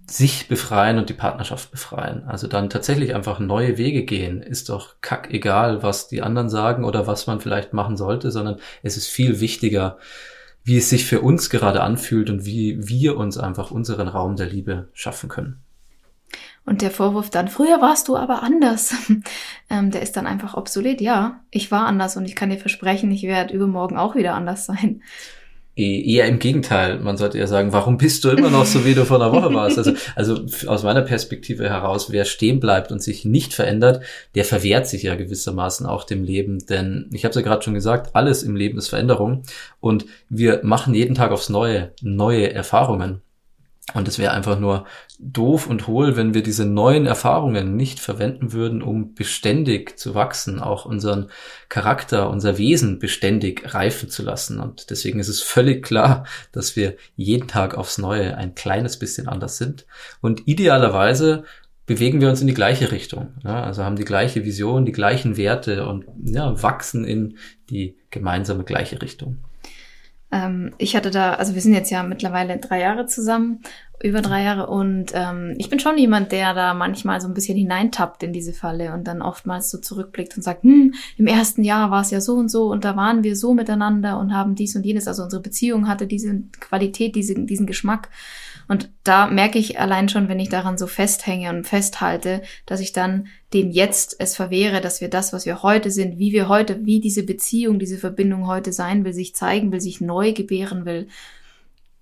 sich 0.05 0.47
befreien 0.47 0.97
und 0.97 1.09
die 1.09 1.13
Partnerschaft 1.13 1.71
befreien. 1.71 2.23
Also 2.25 2.47
dann 2.47 2.69
tatsächlich 2.69 3.15
einfach 3.15 3.39
neue 3.39 3.77
Wege 3.77 4.03
gehen. 4.03 4.41
Ist 4.41 4.69
doch 4.69 4.95
kack 5.01 5.33
egal, 5.33 5.81
was 5.81 6.09
die 6.09 6.21
anderen 6.21 6.49
sagen 6.49 6.83
oder 6.83 7.07
was 7.07 7.25
man 7.25 7.39
vielleicht 7.39 7.73
machen 7.73 7.95
sollte, 7.95 8.31
sondern 8.31 8.57
es 8.81 8.97
ist 8.97 9.07
viel 9.07 9.39
wichtiger, 9.39 9.97
wie 10.63 10.77
es 10.77 10.89
sich 10.89 11.05
für 11.05 11.21
uns 11.21 11.49
gerade 11.49 11.81
anfühlt 11.81 12.29
und 12.29 12.45
wie 12.45 12.87
wir 12.87 13.17
uns 13.17 13.37
einfach 13.37 13.71
unseren 13.71 14.07
Raum 14.07 14.35
der 14.35 14.47
Liebe 14.47 14.89
schaffen 14.93 15.29
können. 15.29 15.61
Und 16.65 16.81
der 16.81 16.91
Vorwurf 16.91 17.29
dann, 17.29 17.49
früher 17.49 17.81
warst 17.81 18.07
du 18.07 18.15
aber 18.15 18.41
anders, 18.41 18.95
ähm, 19.69 19.91
der 19.91 20.01
ist 20.01 20.15
dann 20.15 20.25
einfach 20.25 20.53
obsolet. 20.55 21.01
Ja, 21.01 21.41
ich 21.51 21.71
war 21.71 21.85
anders 21.85 22.15
und 22.15 22.25
ich 22.25 22.35
kann 22.35 22.49
dir 22.49 22.57
versprechen, 22.57 23.11
ich 23.11 23.23
werde 23.23 23.53
übermorgen 23.53 23.97
auch 23.97 24.15
wieder 24.15 24.33
anders 24.33 24.65
sein. 24.65 25.01
E, 25.75 26.13
eher 26.13 26.27
im 26.27 26.37
Gegenteil. 26.37 26.99
Man 26.99 27.17
sollte 27.17 27.39
ja 27.39 27.47
sagen, 27.47 27.73
warum 27.73 27.97
bist 27.97 28.23
du 28.23 28.29
immer 28.29 28.51
noch 28.51 28.65
so, 28.65 28.85
wie 28.85 28.93
du 28.93 29.05
vor 29.05 29.19
einer 29.19 29.31
Woche 29.31 29.51
warst? 29.53 29.79
Also, 29.79 29.93
also 30.15 30.45
aus 30.67 30.83
meiner 30.83 31.01
Perspektive 31.01 31.67
heraus, 31.67 32.11
wer 32.11 32.25
stehen 32.25 32.59
bleibt 32.59 32.91
und 32.91 33.01
sich 33.01 33.25
nicht 33.25 33.55
verändert, 33.55 34.03
der 34.35 34.45
verwehrt 34.45 34.87
sich 34.87 35.03
ja 35.03 35.15
gewissermaßen 35.15 35.87
auch 35.87 36.03
dem 36.03 36.23
Leben. 36.23 36.63
Denn 36.67 37.09
ich 37.11 37.25
habe 37.25 37.31
es 37.31 37.35
ja 37.35 37.41
gerade 37.41 37.63
schon 37.63 37.73
gesagt, 37.73 38.15
alles 38.15 38.43
im 38.43 38.55
Leben 38.55 38.77
ist 38.77 38.89
Veränderung 38.89 39.43
und 39.79 40.05
wir 40.29 40.59
machen 40.63 40.93
jeden 40.93 41.15
Tag 41.15 41.31
aufs 41.31 41.49
Neue 41.49 41.91
neue 42.01 42.53
Erfahrungen. 42.53 43.21
Und 43.93 44.07
es 44.07 44.17
wäre 44.17 44.31
einfach 44.31 44.57
nur 44.57 44.85
doof 45.19 45.67
und 45.67 45.87
hohl, 45.87 46.15
wenn 46.15 46.33
wir 46.33 46.41
diese 46.41 46.65
neuen 46.65 47.05
Erfahrungen 47.05 47.75
nicht 47.75 47.99
verwenden 47.99 48.53
würden, 48.53 48.81
um 48.81 49.13
beständig 49.13 49.99
zu 49.99 50.15
wachsen, 50.15 50.59
auch 50.59 50.85
unseren 50.85 51.29
Charakter, 51.67 52.29
unser 52.29 52.57
Wesen 52.57 52.97
beständig 52.97 53.73
reifen 53.73 54.09
zu 54.09 54.23
lassen. 54.23 54.59
Und 54.61 54.89
deswegen 54.89 55.19
ist 55.19 55.27
es 55.27 55.41
völlig 55.41 55.83
klar, 55.83 56.25
dass 56.53 56.77
wir 56.77 56.95
jeden 57.17 57.47
Tag 57.49 57.75
aufs 57.75 57.97
Neue 57.97 58.37
ein 58.37 58.55
kleines 58.55 58.97
bisschen 58.97 59.27
anders 59.27 59.57
sind. 59.57 59.85
Und 60.21 60.47
idealerweise 60.47 61.43
bewegen 61.85 62.21
wir 62.21 62.29
uns 62.29 62.39
in 62.39 62.47
die 62.47 62.53
gleiche 62.53 62.91
Richtung. 62.91 63.33
Ja, 63.43 63.63
also 63.63 63.83
haben 63.83 63.97
die 63.97 64.05
gleiche 64.05 64.45
Vision, 64.45 64.85
die 64.85 64.93
gleichen 64.93 65.35
Werte 65.35 65.85
und 65.85 66.05
ja, 66.23 66.61
wachsen 66.63 67.03
in 67.03 67.37
die 67.69 67.97
gemeinsame 68.11 68.63
gleiche 68.63 69.01
Richtung. 69.01 69.39
Ähm, 70.33 70.73
ich 70.79 70.95
hatte 70.95 71.11
da, 71.11 71.35
also 71.35 71.53
wir 71.53 71.61
sind 71.61 71.75
jetzt 71.75 71.91
ja 71.91 72.01
mittlerweile 72.01 72.57
drei 72.57 72.81
Jahre 72.81 73.05
zusammen, 73.05 73.61
über 74.01 74.21
drei 74.21 74.43
Jahre. 74.43 74.67
Und 74.67 75.11
ähm, 75.13 75.53
ich 75.59 75.69
bin 75.69 75.79
schon 75.79 75.97
jemand, 75.97 76.31
der 76.31 76.55
da 76.55 76.73
manchmal 76.73 77.21
so 77.21 77.27
ein 77.27 77.35
bisschen 77.35 77.55
hineintappt 77.55 78.23
in 78.23 78.33
diese 78.33 78.51
Falle 78.51 78.93
und 78.93 79.05
dann 79.05 79.21
oftmals 79.21 79.69
so 79.69 79.77
zurückblickt 79.77 80.35
und 80.35 80.41
sagt, 80.41 80.63
hm, 80.63 80.95
im 81.17 81.27
ersten 81.27 81.63
Jahr 81.63 81.91
war 81.91 82.01
es 82.01 82.09
ja 82.09 82.19
so 82.19 82.33
und 82.33 82.49
so 82.49 82.71
und 82.71 82.83
da 82.83 82.95
waren 82.95 83.23
wir 83.23 83.35
so 83.35 83.53
miteinander 83.53 84.19
und 84.19 84.33
haben 84.33 84.55
dies 84.55 84.75
und 84.75 84.85
jenes, 84.85 85.07
also 85.07 85.23
unsere 85.23 85.41
Beziehung 85.41 85.87
hatte 85.87 86.07
diese 86.07 86.41
Qualität, 86.59 87.15
diese, 87.15 87.35
diesen 87.35 87.67
Geschmack 87.67 88.09
und 88.67 88.89
da 89.03 89.27
merke 89.27 89.59
ich 89.59 89.79
allein 89.79 90.09
schon, 90.09 90.29
wenn 90.29 90.39
ich 90.39 90.49
daran 90.49 90.77
so 90.77 90.87
festhänge 90.87 91.49
und 91.49 91.67
festhalte, 91.67 92.41
dass 92.65 92.79
ich 92.79 92.93
dann 92.93 93.27
dem 93.53 93.71
jetzt 93.71 94.15
es 94.19 94.35
verwehre, 94.35 94.81
dass 94.81 95.01
wir 95.01 95.09
das, 95.09 95.33
was 95.33 95.45
wir 95.45 95.63
heute 95.63 95.91
sind, 95.91 96.17
wie 96.17 96.31
wir 96.31 96.47
heute, 96.47 96.85
wie 96.85 96.99
diese 96.99 97.23
Beziehung, 97.23 97.79
diese 97.79 97.97
Verbindung 97.97 98.47
heute 98.47 98.71
sein 98.73 99.03
will, 99.05 99.13
sich 99.13 99.35
zeigen 99.35 99.71
will, 99.71 99.81
sich 99.81 100.01
neu 100.01 100.33
gebären 100.33 100.85
will, 100.85 101.07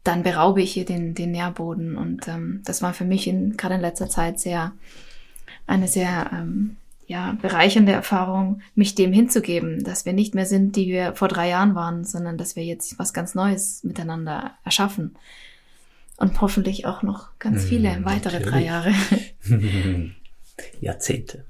dann 0.03 0.23
beraube 0.23 0.61
ich 0.61 0.71
hier 0.71 0.85
den, 0.85 1.13
den 1.13 1.31
Nährboden. 1.31 1.97
Und 1.97 2.27
ähm, 2.27 2.61
das 2.65 2.81
war 2.81 2.93
für 2.93 3.05
mich 3.05 3.27
in, 3.27 3.57
gerade 3.57 3.75
in 3.75 3.81
letzter 3.81 4.09
Zeit 4.09 4.39
sehr, 4.39 4.71
eine 5.67 5.87
sehr 5.87 6.29
ähm, 6.33 6.77
ja, 7.07 7.37
bereichernde 7.41 7.91
Erfahrung, 7.91 8.61
mich 8.75 8.95
dem 8.95 9.11
hinzugeben, 9.11 9.83
dass 9.83 10.05
wir 10.05 10.13
nicht 10.13 10.33
mehr 10.33 10.45
sind, 10.45 10.75
die 10.75 10.87
wir 10.87 11.13
vor 11.13 11.27
drei 11.27 11.49
Jahren 11.49 11.75
waren, 11.75 12.05
sondern 12.05 12.37
dass 12.37 12.55
wir 12.55 12.63
jetzt 12.63 12.97
was 12.97 13.13
ganz 13.13 13.35
Neues 13.35 13.83
miteinander 13.83 14.51
erschaffen 14.63 15.15
und 16.21 16.39
hoffentlich 16.39 16.85
auch 16.85 17.01
noch 17.01 17.37
ganz 17.39 17.65
viele 17.65 17.95
hm, 17.95 18.05
weitere 18.05 18.39
natürlich. 18.39 18.51
drei 18.51 18.63
Jahre. 18.63 18.93
Jahrzehnte. 20.79 21.45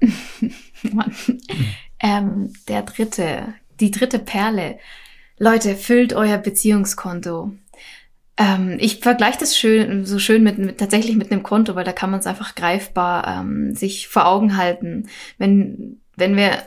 ähm, 2.00 2.52
der 2.68 2.82
dritte, 2.82 3.54
die 3.80 3.90
dritte 3.90 4.18
Perle. 4.18 4.78
Leute, 5.38 5.76
füllt 5.76 6.14
euer 6.14 6.38
Beziehungskonto. 6.38 7.52
Ähm, 8.38 8.78
ich 8.80 9.00
vergleiche 9.00 9.38
das 9.40 9.56
schön, 9.56 10.06
so 10.06 10.18
schön 10.18 10.42
mit, 10.42 10.58
mit, 10.58 10.78
tatsächlich 10.78 11.16
mit 11.16 11.30
einem 11.30 11.42
Konto, 11.42 11.74
weil 11.74 11.84
da 11.84 11.92
kann 11.92 12.10
man 12.10 12.20
es 12.20 12.26
einfach 12.26 12.54
greifbar 12.54 13.26
ähm, 13.26 13.74
sich 13.74 14.08
vor 14.08 14.26
Augen 14.26 14.56
halten. 14.56 15.08
Wenn, 15.36 16.00
wenn 16.16 16.36
wir 16.36 16.62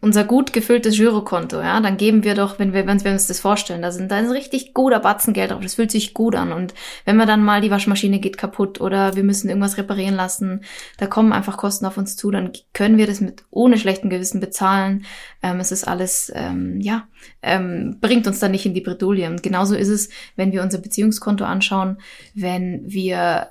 unser 0.00 0.24
gut 0.24 0.52
gefülltes 0.52 0.96
Girokonto, 0.96 1.60
ja, 1.60 1.80
dann 1.80 1.96
geben 1.96 2.24
wir 2.24 2.34
doch, 2.34 2.58
wenn 2.58 2.72
wir, 2.72 2.86
wenn 2.86 3.02
wir 3.02 3.12
uns 3.12 3.26
das 3.26 3.40
vorstellen, 3.40 3.82
da 3.82 3.90
sind 3.90 4.10
da 4.10 4.20
ist 4.20 4.30
richtig 4.32 4.74
guter 4.74 5.00
Batzen 5.00 5.34
Geld 5.34 5.50
drauf, 5.50 5.60
das 5.62 5.74
fühlt 5.74 5.90
sich 5.90 6.14
gut 6.14 6.34
an. 6.34 6.52
Und 6.52 6.74
wenn 7.04 7.16
wir 7.16 7.26
dann 7.26 7.42
mal 7.42 7.60
die 7.60 7.70
Waschmaschine 7.70 8.18
geht 8.20 8.38
kaputt 8.38 8.80
oder 8.80 9.16
wir 9.16 9.24
müssen 9.24 9.48
irgendwas 9.48 9.78
reparieren 9.78 10.14
lassen, 10.14 10.62
da 10.98 11.06
kommen 11.06 11.32
einfach 11.32 11.56
Kosten 11.56 11.86
auf 11.86 11.98
uns 11.98 12.16
zu, 12.16 12.30
dann 12.30 12.52
können 12.72 12.98
wir 12.98 13.06
das 13.06 13.20
mit 13.20 13.44
ohne 13.50 13.78
schlechten 13.78 14.10
Gewissen 14.10 14.40
bezahlen. 14.40 15.04
Ähm, 15.42 15.60
es 15.60 15.72
ist 15.72 15.86
alles, 15.86 16.32
ähm, 16.34 16.80
ja, 16.80 17.08
ähm, 17.42 17.98
bringt 18.00 18.26
uns 18.26 18.38
dann 18.38 18.52
nicht 18.52 18.66
in 18.66 18.74
die 18.74 18.80
Bredouille. 18.80 19.26
Und 19.26 19.42
genauso 19.42 19.74
ist 19.74 19.88
es, 19.88 20.08
wenn 20.36 20.52
wir 20.52 20.62
unser 20.62 20.78
Beziehungskonto 20.78 21.44
anschauen, 21.44 21.98
wenn 22.34 22.82
wir 22.86 23.48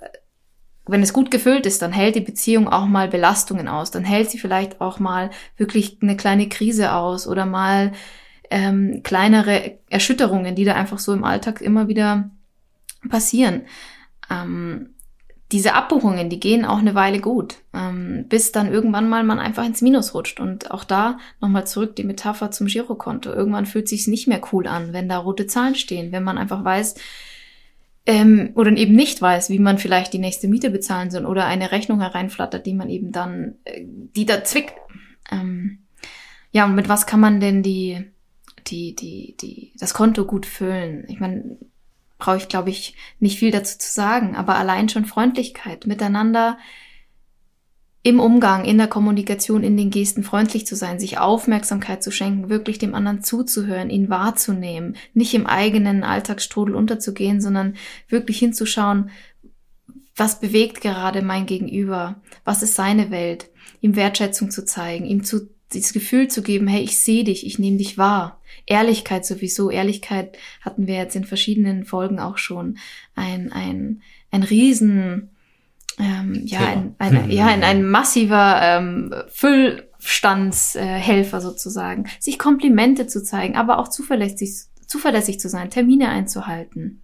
wenn 0.88 1.04
es 1.04 1.14
gut 1.14 1.32
gefüllt 1.32 1.66
ist, 1.66 1.82
dann 1.82 1.92
hält 1.92 2.16
die 2.16 2.22
Beziehung 2.22 2.68
auch 2.68 2.86
mal 2.86 3.08
Belastungen 3.08 3.68
aus. 3.68 3.92
Dann 3.92 4.04
hält 4.04 4.30
sie 4.30 4.40
vielleicht 4.40 4.82
auch 4.82 5.00
mal 5.00 5.30
wirklich 5.58 5.98
eine 6.02 6.18
kleine 6.18 6.50
Krise 6.50 6.94
aus 6.94 7.28
oder 7.28 7.46
mal 7.46 7.92
ähm, 8.50 9.02
kleinere 9.04 9.80
Erschütterungen, 9.90 10.56
die 10.56 10.66
da 10.66 10.74
einfach 10.74 11.00
so 11.00 11.14
im 11.14 11.24
Alltag 11.24 11.62
immer 11.62 11.88
wieder 11.88 12.30
passieren. 13.10 13.64
Ähm, 14.30 14.94
diese 15.54 15.76
Abbuchungen, 15.76 16.30
die 16.30 16.42
gehen 16.42 16.66
auch 16.66 16.80
eine 16.80 16.94
Weile 16.94 17.20
gut, 17.20 17.56
ähm, 17.74 18.26
bis 18.28 18.52
dann 18.52 18.72
irgendwann 18.72 19.08
mal 19.08 19.24
man 19.24 19.40
einfach 19.40 19.66
ins 19.66 19.82
Minus 19.82 20.14
rutscht. 20.14 20.42
Und 20.42 20.72
auch 20.72 20.84
da 20.84 21.20
nochmal 21.40 21.66
zurück 21.66 21.96
die 21.96 22.04
Metapher 22.04 22.52
zum 22.52 22.68
Girokonto. 22.68 23.32
Irgendwann 23.32 23.66
fühlt 23.66 23.88
sich's 23.88 24.08
nicht 24.08 24.28
mehr 24.28 24.42
cool 24.52 24.68
an, 24.68 24.92
wenn 24.92 25.08
da 25.08 25.18
rote 25.20 25.48
Zahlen 25.48 25.76
stehen, 25.76 26.12
wenn 26.12 26.24
man 26.24 26.38
einfach 26.38 26.66
weiß, 26.66 26.96
ähm, 28.08 28.52
oder 28.56 28.72
eben 28.72 28.96
nicht 28.96 29.22
weiß, 29.22 29.50
wie 29.50 29.60
man 29.60 29.78
vielleicht 29.78 30.14
die 30.14 30.20
nächste 30.20 30.48
Miete 30.48 30.70
bezahlen 30.70 31.12
soll 31.12 31.26
oder 31.26 31.46
eine 31.46 31.72
Rechnung 31.72 32.00
hereinflattert, 32.00 32.66
die 32.66 32.74
man 32.74 32.90
eben 32.90 33.12
dann, 33.12 33.56
äh, 33.66 33.84
die 33.86 34.26
da 34.26 34.46
zwickt. 34.46 34.74
Ähm, 35.30 35.80
ja, 36.52 36.66
und 36.66 36.74
mit 36.74 36.88
was 36.88 37.06
kann 37.06 37.20
man 37.20 37.42
denn 37.42 37.62
die, 37.62 38.10
die, 38.66 38.96
die, 38.96 39.36
die, 39.40 39.74
das 39.78 39.94
Konto 39.94 40.26
gut 40.26 40.46
füllen? 40.46 41.04
Ich 41.10 41.20
meine, 41.20 41.58
brauche 42.18 42.38
ich, 42.38 42.48
glaube 42.48 42.70
ich, 42.70 42.96
nicht 43.20 43.38
viel 43.38 43.52
dazu 43.52 43.78
zu 43.78 43.92
sagen, 43.92 44.38
aber 44.38 44.56
allein 44.56 44.88
schon 44.88 45.06
Freundlichkeit, 45.06 45.86
miteinander 45.86 46.58
im 48.08 48.22
Umgang, 48.22 48.64
in 48.64 48.78
der 48.78 48.88
Kommunikation, 48.88 49.64
in 49.64 49.76
den 49.76 49.90
Gesten 49.90 50.24
freundlich 50.24 50.66
zu 50.66 50.78
sein, 50.78 50.98
sich 50.98 51.18
Aufmerksamkeit 51.18 52.02
zu 52.02 52.10
schenken, 52.10 52.48
wirklich 52.48 52.78
dem 52.78 52.96
anderen 52.96 53.22
zuzuhören, 53.22 53.90
ihn 53.90 54.08
wahrzunehmen, 54.08 54.96
nicht 55.14 55.34
im 55.34 55.46
eigenen 55.46 56.06
Alltagsstrudel 56.06 56.74
unterzugehen, 56.74 57.42
sondern 57.42 57.76
wirklich 58.08 58.40
hinzuschauen, 58.40 59.10
was 60.16 60.40
bewegt 60.40 60.80
gerade 60.80 61.22
mein 61.22 61.46
Gegenüber, 61.48 62.22
was 62.46 62.64
ist 62.64 62.76
seine 62.76 63.12
Welt, 63.12 63.50
ihm 63.82 63.98
Wertschätzung 63.98 64.52
zu 64.52 64.64
zeigen, 64.64 65.06
ihm 65.06 65.26
zu 65.26 65.50
dieses 65.74 65.92
Gefühl 65.92 66.30
zu 66.30 66.42
geben, 66.42 66.66
hey, 66.68 66.82
ich 66.82 67.02
sehe 67.02 67.26
dich, 67.26 67.46
ich 67.46 67.60
nehme 67.60 67.76
dich 67.76 67.98
wahr. 67.98 68.40
Ehrlichkeit 68.66 69.26
sowieso. 69.26 69.70
Ehrlichkeit 69.70 70.38
hatten 70.62 70.88
wir 70.88 70.96
jetzt 70.96 71.18
in 71.18 71.26
verschiedenen 71.26 71.84
Folgen 71.84 72.22
auch 72.22 72.38
schon. 72.38 72.78
Ein, 73.16 73.52
ein, 73.52 74.02
ein 74.32 74.44
Riesen, 74.44 75.32
ähm, 76.00 76.42
ja, 76.46 76.60
ein, 76.60 76.96
ein, 77.00 77.32
ja, 77.32 77.48
ein, 77.48 77.64
ein 77.64 77.88
massiver 77.88 78.60
ähm, 78.62 79.14
Füllstandshelfer 79.30 81.38
äh, 81.38 81.42
sozusagen, 81.42 82.06
sich 82.20 82.38
Komplimente 82.38 83.08
zu 83.08 83.24
zeigen, 83.24 83.56
aber 83.56 83.80
auch 83.80 83.88
zuverlässig, 83.88 84.66
zuverlässig 84.86 85.40
zu 85.40 85.50
sein, 85.50 85.70
Termine 85.70 86.10
einzuhalten. 86.10 87.02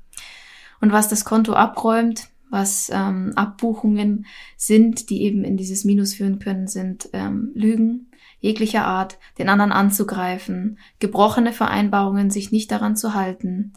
Und 0.79 0.91
was 0.91 1.07
das 1.07 1.25
Konto 1.25 1.53
abräumt, 1.53 2.27
was 2.49 2.91
ähm, 2.93 3.31
Abbuchungen 3.35 4.25
sind, 4.57 5.09
die 5.09 5.23
eben 5.23 5.43
in 5.43 5.57
dieses 5.57 5.85
Minus 5.85 6.13
führen 6.13 6.37
können, 6.37 6.67
sind 6.67 7.09
ähm, 7.13 7.51
Lügen 7.55 8.11
jeglicher 8.39 8.85
Art, 8.85 9.17
den 9.39 9.49
anderen 9.49 9.71
anzugreifen, 9.71 10.77
gebrochene 10.99 11.53
Vereinbarungen, 11.53 12.29
sich 12.29 12.51
nicht 12.51 12.69
daran 12.71 12.97
zu 12.97 13.13
halten, 13.13 13.73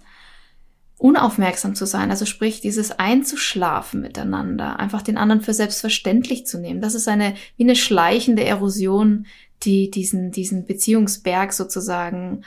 unaufmerksam 0.98 1.74
zu 1.74 1.86
sein, 1.86 2.10
also 2.10 2.24
sprich 2.24 2.60
dieses 2.60 2.92
einzuschlafen 2.92 4.00
miteinander, 4.00 4.78
einfach 4.78 5.02
den 5.02 5.18
anderen 5.18 5.42
für 5.42 5.54
selbstverständlich 5.54 6.46
zu 6.46 6.58
nehmen. 6.58 6.80
Das 6.80 6.94
ist 6.94 7.08
eine 7.08 7.34
wie 7.56 7.64
eine 7.64 7.76
schleichende 7.76 8.44
Erosion, 8.44 9.26
die 9.62 9.90
diesen 9.90 10.30
diesen 10.30 10.64
Beziehungsberg 10.64 11.52
sozusagen 11.52 12.42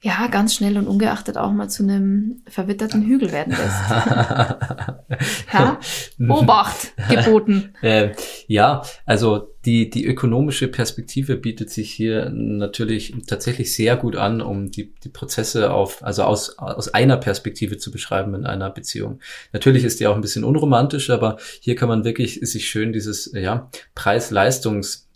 ja, 0.00 0.28
ganz 0.28 0.54
schnell 0.54 0.78
und 0.78 0.86
ungeachtet 0.86 1.36
auch 1.36 1.50
mal 1.50 1.68
zu 1.68 1.82
einem 1.82 2.42
verwitterten 2.46 3.04
Hügel 3.04 3.32
werden 3.32 3.56
lässt. 3.56 3.90
ja? 5.52 5.80
Obacht 6.28 6.92
geboten. 7.08 7.74
Äh, 7.82 8.12
ja, 8.48 8.82
also 9.06 9.54
die, 9.64 9.88
die 9.88 10.04
ökonomische 10.04 10.68
Perspektive 10.68 11.36
bietet 11.36 11.70
sich 11.70 11.90
hier 11.90 12.28
natürlich 12.30 13.14
tatsächlich 13.26 13.72
sehr 13.72 13.96
gut 13.96 14.16
an, 14.16 14.40
um 14.40 14.70
die, 14.70 14.94
die 15.04 15.08
Prozesse 15.08 15.72
auf, 15.72 16.02
also 16.02 16.24
aus, 16.24 16.58
aus 16.58 16.92
einer 16.92 17.16
Perspektive 17.16 17.76
zu 17.76 17.90
beschreiben 17.90 18.34
in 18.34 18.46
einer 18.46 18.70
Beziehung. 18.70 19.20
Natürlich 19.52 19.84
ist 19.84 20.00
die 20.00 20.06
auch 20.06 20.16
ein 20.16 20.20
bisschen 20.20 20.44
unromantisch, 20.44 21.10
aber 21.10 21.38
hier 21.60 21.76
kann 21.76 21.88
man 21.88 22.04
wirklich 22.04 22.40
sich 22.42 22.68
schön 22.68 22.92
dieses, 22.92 23.32
ja, 23.32 23.70
Preis-Leistungs- 23.94 25.07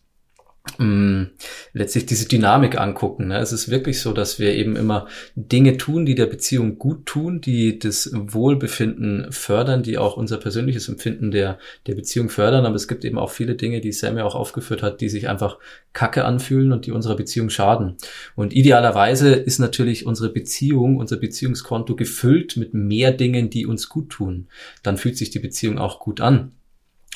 mh, 0.78 0.84
mm, 0.84 1.30
letztlich 1.72 2.06
diese 2.06 2.28
Dynamik 2.28 2.78
angucken. 2.78 3.28
Ne? 3.28 3.38
Es 3.38 3.52
ist 3.52 3.70
wirklich 3.70 4.00
so, 4.00 4.12
dass 4.12 4.38
wir 4.38 4.54
eben 4.54 4.76
immer 4.76 5.06
Dinge 5.34 5.76
tun, 5.76 6.06
die 6.06 6.14
der 6.14 6.26
Beziehung 6.26 6.78
gut 6.78 7.06
tun, 7.06 7.40
die 7.40 7.78
das 7.78 8.10
Wohlbefinden 8.12 9.30
fördern, 9.30 9.82
die 9.82 9.98
auch 9.98 10.16
unser 10.16 10.38
persönliches 10.38 10.88
Empfinden 10.88 11.30
der, 11.30 11.58
der 11.86 11.94
Beziehung 11.94 12.28
fördern. 12.28 12.66
Aber 12.66 12.76
es 12.76 12.88
gibt 12.88 13.04
eben 13.04 13.18
auch 13.18 13.30
viele 13.30 13.54
Dinge, 13.54 13.80
die 13.80 13.92
Sam 13.92 14.16
ja 14.16 14.24
auch 14.24 14.34
aufgeführt 14.34 14.82
hat, 14.82 15.00
die 15.00 15.08
sich 15.08 15.28
einfach 15.28 15.58
kacke 15.92 16.24
anfühlen 16.24 16.72
und 16.72 16.86
die 16.86 16.92
unserer 16.92 17.16
Beziehung 17.16 17.50
schaden. 17.50 17.96
Und 18.36 18.52
idealerweise 18.52 19.34
ist 19.34 19.58
natürlich 19.58 20.06
unsere 20.06 20.30
Beziehung, 20.30 20.96
unser 20.96 21.16
Beziehungskonto 21.16 21.96
gefüllt 21.96 22.56
mit 22.56 22.74
mehr 22.74 23.12
Dingen, 23.12 23.50
die 23.50 23.66
uns 23.66 23.88
gut 23.88 24.10
tun. 24.10 24.48
Dann 24.82 24.96
fühlt 24.96 25.16
sich 25.16 25.30
die 25.30 25.38
Beziehung 25.38 25.78
auch 25.78 25.98
gut 25.98 26.20
an. 26.20 26.52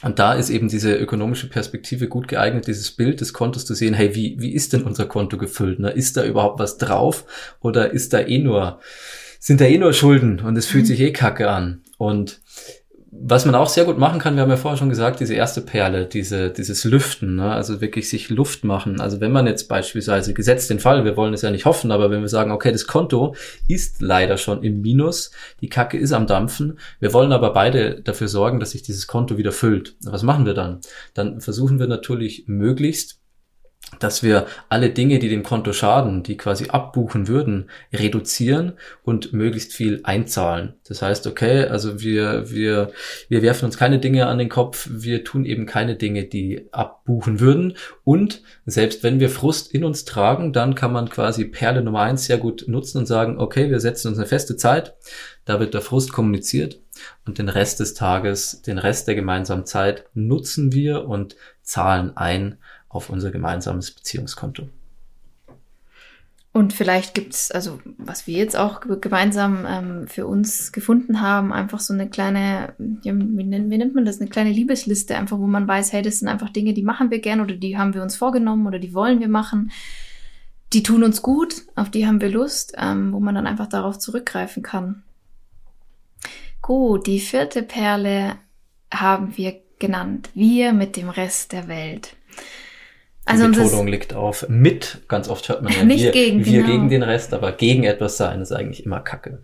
Und 0.02 0.18
da 0.18 0.34
ist 0.34 0.50
eben 0.50 0.68
diese 0.68 0.94
ökonomische 0.94 1.48
Perspektive 1.48 2.08
gut 2.08 2.28
geeignet, 2.28 2.66
dieses 2.66 2.90
Bild 2.90 3.20
des 3.20 3.32
Kontos 3.32 3.64
zu 3.64 3.74
sehen, 3.74 3.94
hey, 3.94 4.14
wie, 4.14 4.36
wie 4.38 4.52
ist 4.52 4.72
denn 4.72 4.82
unser 4.82 5.06
Konto 5.06 5.38
gefüllt? 5.38 5.78
Ne? 5.78 5.90
Ist 5.90 6.16
da 6.18 6.24
überhaupt 6.24 6.58
was 6.58 6.76
drauf 6.76 7.24
oder 7.60 7.92
ist 7.92 8.12
da 8.12 8.20
eh 8.20 8.38
nur, 8.38 8.80
sind 9.40 9.60
da 9.60 9.64
eh 9.64 9.78
nur 9.78 9.94
Schulden 9.94 10.40
und 10.40 10.56
es 10.58 10.66
fühlt 10.66 10.84
mhm. 10.84 10.88
sich 10.88 11.00
eh 11.00 11.12
kacke 11.12 11.48
an? 11.48 11.82
Und 11.96 12.42
was 13.20 13.44
man 13.44 13.54
auch 13.54 13.68
sehr 13.68 13.84
gut 13.84 13.98
machen 13.98 14.18
kann, 14.18 14.36
wir 14.36 14.42
haben 14.42 14.50
ja 14.50 14.56
vorher 14.56 14.76
schon 14.76 14.88
gesagt, 14.88 15.20
diese 15.20 15.34
erste 15.34 15.60
Perle, 15.60 16.06
diese, 16.06 16.50
dieses 16.50 16.84
Lüften, 16.84 17.36
ne? 17.36 17.52
also 17.52 17.80
wirklich 17.80 18.08
sich 18.08 18.30
Luft 18.30 18.64
machen. 18.64 19.00
Also 19.00 19.20
wenn 19.20 19.32
man 19.32 19.46
jetzt 19.46 19.68
beispielsweise, 19.68 20.34
gesetzt 20.34 20.70
den 20.70 20.80
Fall, 20.80 21.04
wir 21.04 21.16
wollen 21.16 21.34
es 21.34 21.42
ja 21.42 21.50
nicht 21.50 21.64
hoffen, 21.64 21.90
aber 21.90 22.10
wenn 22.10 22.20
wir 22.20 22.28
sagen, 22.28 22.50
okay, 22.50 22.72
das 22.72 22.86
Konto 22.86 23.34
ist 23.68 24.00
leider 24.00 24.36
schon 24.36 24.62
im 24.62 24.80
Minus, 24.80 25.30
die 25.60 25.68
Kacke 25.68 25.98
ist 25.98 26.12
am 26.12 26.26
Dampfen, 26.26 26.78
wir 27.00 27.12
wollen 27.12 27.32
aber 27.32 27.52
beide 27.52 28.00
dafür 28.02 28.28
sorgen, 28.28 28.60
dass 28.60 28.72
sich 28.72 28.82
dieses 28.82 29.06
Konto 29.06 29.38
wieder 29.38 29.52
füllt. 29.52 29.96
Was 30.04 30.22
machen 30.22 30.46
wir 30.46 30.54
dann? 30.54 30.80
Dann 31.14 31.40
versuchen 31.40 31.78
wir 31.78 31.86
natürlich 31.86 32.44
möglichst 32.46 33.20
dass 34.00 34.22
wir 34.22 34.46
alle 34.68 34.90
Dinge, 34.90 35.18
die 35.18 35.28
dem 35.28 35.42
Konto 35.42 35.72
schaden, 35.72 36.22
die 36.22 36.36
quasi 36.36 36.68
abbuchen 36.68 37.28
würden, 37.28 37.70
reduzieren 37.92 38.74
und 39.04 39.32
möglichst 39.32 39.72
viel 39.72 40.00
einzahlen. 40.02 40.74
Das 40.86 41.02
heißt, 41.02 41.26
okay, 41.26 41.66
also 41.66 42.00
wir, 42.00 42.50
wir, 42.50 42.90
wir 43.28 43.42
werfen 43.42 43.64
uns 43.64 43.78
keine 43.78 43.98
Dinge 43.98 44.26
an 44.26 44.38
den 44.38 44.48
Kopf, 44.48 44.88
wir 44.90 45.24
tun 45.24 45.44
eben 45.44 45.66
keine 45.66 45.96
Dinge, 45.96 46.24
die 46.24 46.68
abbuchen 46.72 47.40
würden. 47.40 47.76
Und 48.04 48.42
selbst 48.66 49.02
wenn 49.02 49.20
wir 49.20 49.30
Frust 49.30 49.72
in 49.72 49.84
uns 49.84 50.04
tragen, 50.04 50.52
dann 50.52 50.74
kann 50.74 50.92
man 50.92 51.08
quasi 51.08 51.44
Perle 51.44 51.82
Nummer 51.82 52.00
eins 52.00 52.26
sehr 52.26 52.38
gut 52.38 52.64
nutzen 52.66 52.98
und 52.98 53.06
sagen, 53.06 53.38
okay, 53.38 53.70
wir 53.70 53.80
setzen 53.80 54.08
uns 54.08 54.18
eine 54.18 54.26
feste 54.26 54.56
Zeit, 54.56 54.94
da 55.44 55.60
wird 55.60 55.74
der 55.74 55.80
Frust 55.80 56.12
kommuniziert 56.12 56.80
und 57.24 57.38
den 57.38 57.48
Rest 57.48 57.80
des 57.80 57.94
Tages, 57.94 58.62
den 58.62 58.78
Rest 58.78 59.06
der 59.06 59.14
gemeinsamen 59.14 59.64
Zeit 59.64 60.06
nutzen 60.12 60.72
wir 60.72 61.06
und 61.06 61.36
zahlen 61.62 62.16
ein 62.16 62.58
auf 62.88 63.10
unser 63.10 63.30
gemeinsames 63.30 63.90
Beziehungskonto. 63.90 64.68
Und 66.56 66.72
vielleicht 66.72 67.12
gibt's 67.12 67.50
also 67.50 67.80
was 67.98 68.26
wir 68.26 68.38
jetzt 68.38 68.56
auch 68.56 68.80
gemeinsam 68.80 69.66
ähm, 69.68 70.08
für 70.08 70.26
uns 70.26 70.72
gefunden 70.72 71.20
haben, 71.20 71.52
einfach 71.52 71.80
so 71.80 71.92
eine 71.92 72.08
kleine, 72.08 72.72
ja, 73.02 73.12
wie, 73.14 73.44
nennt, 73.44 73.70
wie 73.70 73.76
nennt 73.76 73.94
man 73.94 74.06
das, 74.06 74.22
eine 74.22 74.30
kleine 74.30 74.52
Liebesliste, 74.52 75.18
einfach 75.18 75.38
wo 75.38 75.46
man 75.46 75.68
weiß, 75.68 75.92
hey, 75.92 76.00
das 76.00 76.20
sind 76.20 76.28
einfach 76.28 76.48
Dinge, 76.48 76.72
die 76.72 76.82
machen 76.82 77.10
wir 77.10 77.18
gern 77.18 77.42
oder 77.42 77.54
die 77.54 77.76
haben 77.76 77.92
wir 77.92 78.02
uns 78.02 78.16
vorgenommen 78.16 78.66
oder 78.66 78.78
die 78.78 78.94
wollen 78.94 79.20
wir 79.20 79.28
machen. 79.28 79.70
Die 80.72 80.82
tun 80.82 81.04
uns 81.04 81.20
gut, 81.20 81.56
auf 81.74 81.90
die 81.90 82.06
haben 82.06 82.22
wir 82.22 82.30
Lust, 82.30 82.72
ähm, 82.78 83.12
wo 83.12 83.20
man 83.20 83.34
dann 83.34 83.46
einfach 83.46 83.66
darauf 83.66 83.98
zurückgreifen 83.98 84.62
kann. 84.62 85.02
Gut, 86.62 87.06
die 87.06 87.20
vierte 87.20 87.62
Perle 87.62 88.36
haben 88.90 89.36
wir 89.36 89.60
genannt. 89.78 90.30
Wir 90.32 90.72
mit 90.72 90.96
dem 90.96 91.10
Rest 91.10 91.52
der 91.52 91.68
Welt. 91.68 92.16
Die 93.28 93.32
also 93.32 93.48
Betonung 93.48 93.88
liegt 93.88 94.14
auf 94.14 94.48
mit. 94.48 95.02
Ganz 95.08 95.28
oft 95.28 95.48
hört 95.48 95.62
man 95.62 95.72
ja 95.72 95.84
nicht 95.84 96.04
wir, 96.04 96.12
gegen, 96.12 96.44
wir 96.44 96.62
genau. 96.62 96.66
gegen 96.66 96.88
den 96.88 97.02
Rest, 97.02 97.34
aber 97.34 97.52
gegen 97.52 97.82
etwas 97.82 98.16
sein 98.16 98.40
ist 98.40 98.52
eigentlich 98.52 98.86
immer 98.86 99.00
Kacke. 99.00 99.42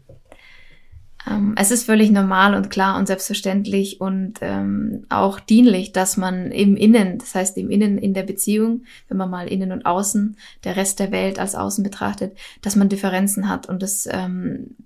Ähm, 1.29 1.55
es 1.59 1.71
ist 1.71 1.85
völlig 1.85 2.11
normal 2.11 2.55
und 2.55 2.71
klar 2.71 2.97
und 2.97 3.07
selbstverständlich 3.07 4.01
und 4.01 4.35
ähm, 4.41 5.07
auch 5.09 5.41
dienlich, 5.41 5.93
dass 5.93 6.17
man 6.17 6.53
im 6.53 6.77
Innen, 6.77 7.19
das 7.19 7.35
heißt 7.35 7.57
im 7.59 7.71
Innen 7.71 7.99
in 7.99 8.15
der 8.15 8.23
Beziehung, 8.23 8.85
wenn 9.09 9.17
man 9.17 9.31
mal 9.31 9.49
Innen 9.49 9.73
und 9.73 9.85
Außen, 9.85 10.37
der 10.65 10.77
Rest 10.77 11.01
der 11.01 11.11
Welt 11.11 11.39
als 11.39 11.55
Außen 11.55 11.83
betrachtet, 11.83 12.37
dass 12.61 12.77
man 12.77 12.89
Differenzen 12.89 13.49
hat 13.49 13.69
und 13.69 13.83
das 13.83 14.09
ähm, 14.11 14.77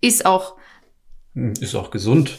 ist 0.00 0.24
auch 0.24 0.56
hm, 1.34 1.54
ist 1.60 1.74
auch 1.74 1.90
gesund. 1.90 2.38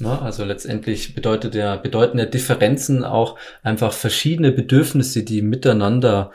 Ne? 0.00 0.20
Also 0.20 0.44
letztendlich 0.44 1.14
bedeutet 1.14 1.54
der, 1.54 1.76
bedeuten 1.76 2.18
ja 2.18 2.26
Differenzen 2.26 3.04
auch 3.04 3.38
einfach 3.62 3.92
verschiedene 3.92 4.52
Bedürfnisse, 4.52 5.22
die 5.22 5.42
miteinander 5.42 6.32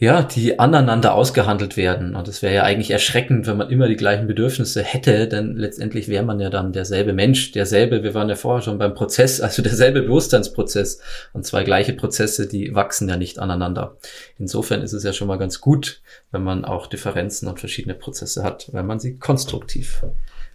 ja, 0.00 0.22
die 0.22 0.60
aneinander 0.60 1.14
ausgehandelt 1.14 1.76
werden. 1.76 2.14
Und 2.14 2.28
es 2.28 2.40
wäre 2.40 2.54
ja 2.54 2.62
eigentlich 2.62 2.92
erschreckend, 2.92 3.48
wenn 3.48 3.56
man 3.56 3.68
immer 3.68 3.88
die 3.88 3.96
gleichen 3.96 4.28
Bedürfnisse 4.28 4.80
hätte, 4.80 5.26
denn 5.26 5.56
letztendlich 5.56 6.06
wäre 6.06 6.24
man 6.24 6.38
ja 6.38 6.50
dann 6.50 6.72
derselbe 6.72 7.12
Mensch, 7.12 7.50
derselbe, 7.50 8.04
wir 8.04 8.14
waren 8.14 8.28
ja 8.28 8.36
vorher 8.36 8.62
schon 8.62 8.78
beim 8.78 8.94
Prozess, 8.94 9.40
also 9.40 9.60
derselbe 9.60 10.02
Bewusstseinsprozess. 10.02 11.00
Und 11.32 11.44
zwei 11.46 11.64
gleiche 11.64 11.94
Prozesse, 11.94 12.46
die 12.46 12.76
wachsen 12.76 13.08
ja 13.08 13.16
nicht 13.16 13.40
aneinander. 13.40 13.96
Insofern 14.38 14.82
ist 14.82 14.92
es 14.92 15.02
ja 15.02 15.12
schon 15.12 15.26
mal 15.26 15.38
ganz 15.38 15.60
gut, 15.60 16.00
wenn 16.30 16.44
man 16.44 16.64
auch 16.64 16.86
Differenzen 16.86 17.48
und 17.48 17.58
verschiedene 17.58 17.94
Prozesse 17.94 18.44
hat, 18.44 18.68
wenn 18.72 18.86
man 18.86 19.00
sie 19.00 19.18
konstruktiv 19.18 20.04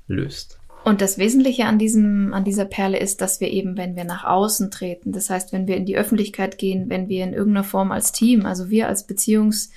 löst. 0.07 0.57
Und 0.83 1.01
das 1.01 1.17
Wesentliche 1.17 1.65
an 1.65 1.79
diesem, 1.79 2.33
an 2.33 2.43
dieser 2.43 2.65
Perle 2.65 2.99
ist, 2.99 3.21
dass 3.21 3.39
wir 3.39 3.49
eben, 3.49 3.77
wenn 3.77 3.95
wir 3.95 4.03
nach 4.03 4.25
außen 4.25 4.69
treten, 4.69 5.13
das 5.13 5.29
heißt, 5.29 5.53
wenn 5.53 5.67
wir 5.67 5.77
in 5.77 5.85
die 5.85 5.97
Öffentlichkeit 5.97 6.57
gehen, 6.57 6.89
wenn 6.89 7.07
wir 7.07 7.23
in 7.23 7.33
irgendeiner 7.33 7.63
Form 7.63 7.91
als 7.91 8.11
Team, 8.11 8.45
also 8.45 8.69
wir 8.69 8.87
als 8.87 9.07
Beziehungsteam 9.07 9.71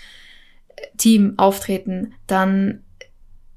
auftreten, 1.37 2.15
dann 2.27 2.83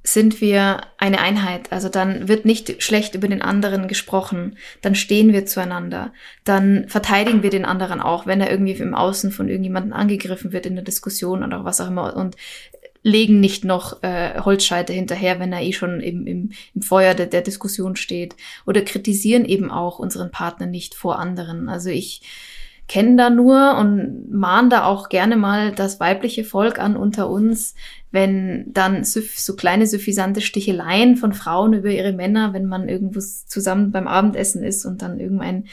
sind 0.03 0.41
wir 0.41 0.81
eine 0.97 1.19
Einheit. 1.19 1.71
Also 1.71 1.89
dann 1.89 2.27
wird 2.27 2.45
nicht 2.45 2.81
schlecht 2.81 3.15
über 3.15 3.27
den 3.27 3.41
anderen 3.41 3.87
gesprochen. 3.87 4.57
Dann 4.81 4.95
stehen 4.95 5.33
wir 5.33 5.45
zueinander. 5.45 6.13
Dann 6.45 6.87
verteidigen 6.87 7.43
wir 7.43 7.49
den 7.49 7.65
anderen 7.65 7.99
auch, 7.99 8.25
wenn 8.25 8.41
er 8.41 8.49
irgendwie 8.49 8.73
im 8.73 8.95
Außen 8.95 9.31
von 9.31 9.49
irgendjemandem 9.49 9.93
angegriffen 9.93 10.51
wird 10.51 10.65
in 10.65 10.75
der 10.75 10.83
Diskussion 10.83 11.43
oder 11.43 11.65
was 11.65 11.81
auch 11.81 11.87
immer. 11.87 12.15
Und 12.15 12.37
legen 13.01 13.39
nicht 13.39 13.63
noch 13.63 14.03
äh, 14.03 14.39
Holzscheite 14.41 14.93
hinterher, 14.93 15.39
wenn 15.39 15.53
er 15.53 15.61
eh 15.61 15.73
schon 15.73 16.01
im, 16.01 16.27
im, 16.27 16.51
im 16.75 16.81
Feuer 16.81 17.13
der, 17.13 17.27
der 17.27 17.41
Diskussion 17.41 17.95
steht. 17.95 18.35
Oder 18.65 18.81
kritisieren 18.81 19.45
eben 19.45 19.71
auch 19.71 19.99
unseren 19.99 20.31
Partner 20.31 20.65
nicht 20.65 20.95
vor 20.95 21.19
anderen. 21.19 21.69
Also 21.69 21.89
ich 21.89 22.21
kenne 22.89 23.15
da 23.15 23.29
nur 23.29 23.77
und 23.77 24.31
mahn 24.31 24.69
da 24.69 24.83
auch 24.85 25.09
gerne 25.09 25.37
mal 25.37 25.71
das 25.71 25.99
weibliche 25.99 26.43
Volk 26.43 26.79
an 26.79 26.97
unter 26.97 27.29
uns, 27.29 27.75
wenn 28.11 28.73
dann 28.73 29.03
so, 29.03 29.21
kleine 29.55 29.85
suffisante 29.85 30.41
Sticheleien 30.41 31.15
von 31.15 31.33
Frauen 31.33 31.73
über 31.73 31.89
ihre 31.89 32.13
Männer, 32.13 32.53
wenn 32.53 32.65
man 32.65 32.89
irgendwo 32.89 33.19
zusammen 33.19 33.91
beim 33.91 34.07
Abendessen 34.07 34.63
ist 34.63 34.85
und 34.85 35.03
dann 35.03 35.19
irgendein 35.19 35.65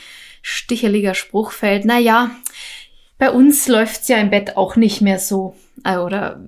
sticheliger 0.43 1.15
Spruch 1.15 1.53
fällt, 1.53 1.87
na 1.87 1.99
ja, 1.99 2.31
bei 3.19 3.31
uns 3.31 3.67
läuft's 3.67 4.09
ja 4.09 4.19
im 4.19 4.31
Bett 4.31 4.57
auch 4.57 4.77
nicht 4.77 5.01
mehr 5.01 5.19
so. 5.19 5.57
Äh, 5.85 5.99
oder 5.99 6.41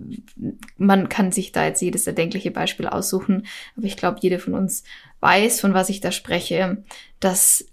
man 0.77 1.09
kann 1.09 1.33
sich 1.33 1.53
da 1.53 1.65
jetzt 1.65 1.81
jedes 1.81 2.07
erdenkliche 2.07 2.51
Beispiel 2.51 2.87
aussuchen. 2.87 3.47
Aber 3.77 3.87
ich 3.87 3.97
glaube, 3.97 4.19
jede 4.21 4.39
von 4.39 4.55
uns 4.55 4.85
weiß, 5.21 5.61
von 5.61 5.75
was 5.75 5.89
ich 5.89 6.01
da 6.01 6.13
spreche. 6.13 6.85
Das 7.21 7.65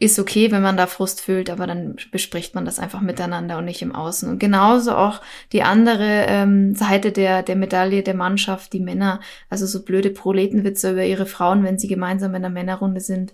ist 0.00 0.18
okay, 0.18 0.50
wenn 0.50 0.62
man 0.62 0.76
da 0.76 0.86
Frust 0.86 1.20
fühlt, 1.20 1.50
aber 1.50 1.66
dann 1.66 1.96
bespricht 2.10 2.54
man 2.54 2.64
das 2.64 2.78
einfach 2.78 3.00
miteinander 3.00 3.58
und 3.58 3.64
nicht 3.64 3.80
im 3.80 3.94
Außen. 3.94 4.28
Und 4.28 4.38
genauso 4.38 4.94
auch 4.94 5.20
die 5.52 5.62
andere 5.62 6.26
ähm, 6.28 6.74
Seite 6.74 7.12
der, 7.12 7.42
der 7.42 7.56
Medaille 7.56 8.02
der 8.02 8.14
Mannschaft, 8.14 8.72
die 8.72 8.80
Männer, 8.80 9.20
also 9.48 9.66
so 9.66 9.84
blöde 9.84 10.10
Proletenwitze 10.10 10.92
über 10.92 11.04
ihre 11.04 11.26
Frauen, 11.26 11.62
wenn 11.62 11.78
sie 11.78 11.88
gemeinsam 11.88 12.34
in 12.34 12.42
der 12.42 12.50
Männerrunde 12.50 13.00
sind, 13.00 13.32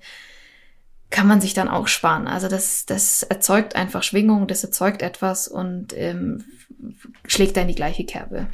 kann 1.10 1.26
man 1.26 1.40
sich 1.40 1.54
dann 1.54 1.68
auch 1.68 1.88
sparen. 1.88 2.26
Also 2.26 2.48
das, 2.48 2.86
das 2.86 3.22
erzeugt 3.24 3.76
einfach 3.76 4.02
Schwingung, 4.02 4.46
das 4.46 4.64
erzeugt 4.64 5.02
etwas 5.02 5.48
und 5.48 5.88
ähm, 5.96 6.44
schlägt 7.26 7.56
da 7.56 7.62
in 7.62 7.68
die 7.68 7.74
gleiche 7.74 8.04
Kerbe. 8.04 8.46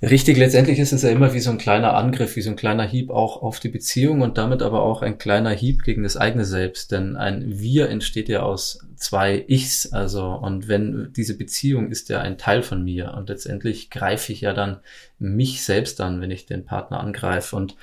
Richtig, 0.00 0.36
letztendlich 0.36 0.78
ist 0.78 0.92
es 0.92 1.02
ja 1.02 1.10
immer 1.10 1.34
wie 1.34 1.40
so 1.40 1.50
ein 1.50 1.58
kleiner 1.58 1.94
Angriff, 1.94 2.36
wie 2.36 2.40
so 2.40 2.50
ein 2.50 2.56
kleiner 2.56 2.86
Hieb 2.86 3.10
auch 3.10 3.42
auf 3.42 3.58
die 3.58 3.68
Beziehung 3.68 4.20
und 4.20 4.38
damit 4.38 4.62
aber 4.62 4.82
auch 4.82 5.02
ein 5.02 5.18
kleiner 5.18 5.50
Hieb 5.50 5.82
gegen 5.82 6.04
das 6.04 6.16
eigene 6.16 6.44
Selbst. 6.44 6.92
Denn 6.92 7.16
ein 7.16 7.58
Wir 7.58 7.88
entsteht 7.88 8.28
ja 8.28 8.42
aus 8.42 8.86
zwei 8.94 9.44
Ichs. 9.48 9.92
Also, 9.92 10.24
und 10.28 10.68
wenn 10.68 11.12
diese 11.16 11.36
Beziehung 11.36 11.90
ist 11.90 12.10
ja 12.10 12.20
ein 12.20 12.38
Teil 12.38 12.62
von 12.62 12.84
mir 12.84 13.14
und 13.16 13.28
letztendlich 13.28 13.90
greife 13.90 14.32
ich 14.32 14.42
ja 14.42 14.52
dann 14.52 14.78
mich 15.18 15.64
selbst 15.64 16.00
an, 16.00 16.20
wenn 16.20 16.30
ich 16.30 16.46
den 16.46 16.64
Partner 16.64 17.00
angreife. 17.00 17.56
Und 17.56 17.74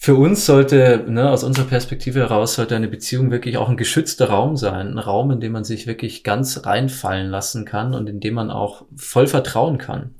für 0.00 0.14
uns 0.14 0.46
sollte, 0.46 1.04
ne, 1.08 1.28
aus 1.28 1.42
unserer 1.42 1.66
Perspektive 1.66 2.20
heraus, 2.20 2.54
sollte 2.54 2.76
eine 2.76 2.86
Beziehung 2.86 3.32
wirklich 3.32 3.56
auch 3.56 3.68
ein 3.68 3.76
geschützter 3.76 4.28
Raum 4.28 4.56
sein. 4.56 4.92
Ein 4.92 4.98
Raum, 4.98 5.32
in 5.32 5.40
dem 5.40 5.50
man 5.50 5.64
sich 5.64 5.88
wirklich 5.88 6.22
ganz 6.22 6.64
reinfallen 6.64 7.28
lassen 7.28 7.64
kann 7.64 7.94
und 7.94 8.08
in 8.08 8.20
dem 8.20 8.34
man 8.34 8.52
auch 8.52 8.86
voll 8.94 9.26
vertrauen 9.26 9.76
kann. 9.76 10.14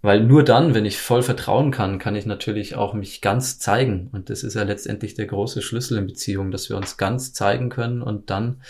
Weil 0.00 0.22
nur 0.22 0.44
dann, 0.44 0.74
wenn 0.74 0.86
ich 0.86 0.98
voll 0.98 1.22
vertrauen 1.22 1.72
kann, 1.72 1.98
kann 1.98 2.14
ich 2.14 2.24
natürlich 2.24 2.76
auch 2.76 2.94
mich 2.94 3.20
ganz 3.20 3.58
zeigen. 3.58 4.10
Und 4.12 4.30
das 4.30 4.44
ist 4.44 4.54
ja 4.54 4.62
letztendlich 4.62 5.14
der 5.14 5.26
große 5.26 5.60
Schlüssel 5.60 5.98
in 5.98 6.06
Beziehungen, 6.06 6.52
dass 6.52 6.70
wir 6.70 6.76
uns 6.76 6.96
ganz 6.96 7.32
zeigen 7.32 7.68
können 7.68 8.02
und 8.02 8.30
dann, 8.30 8.62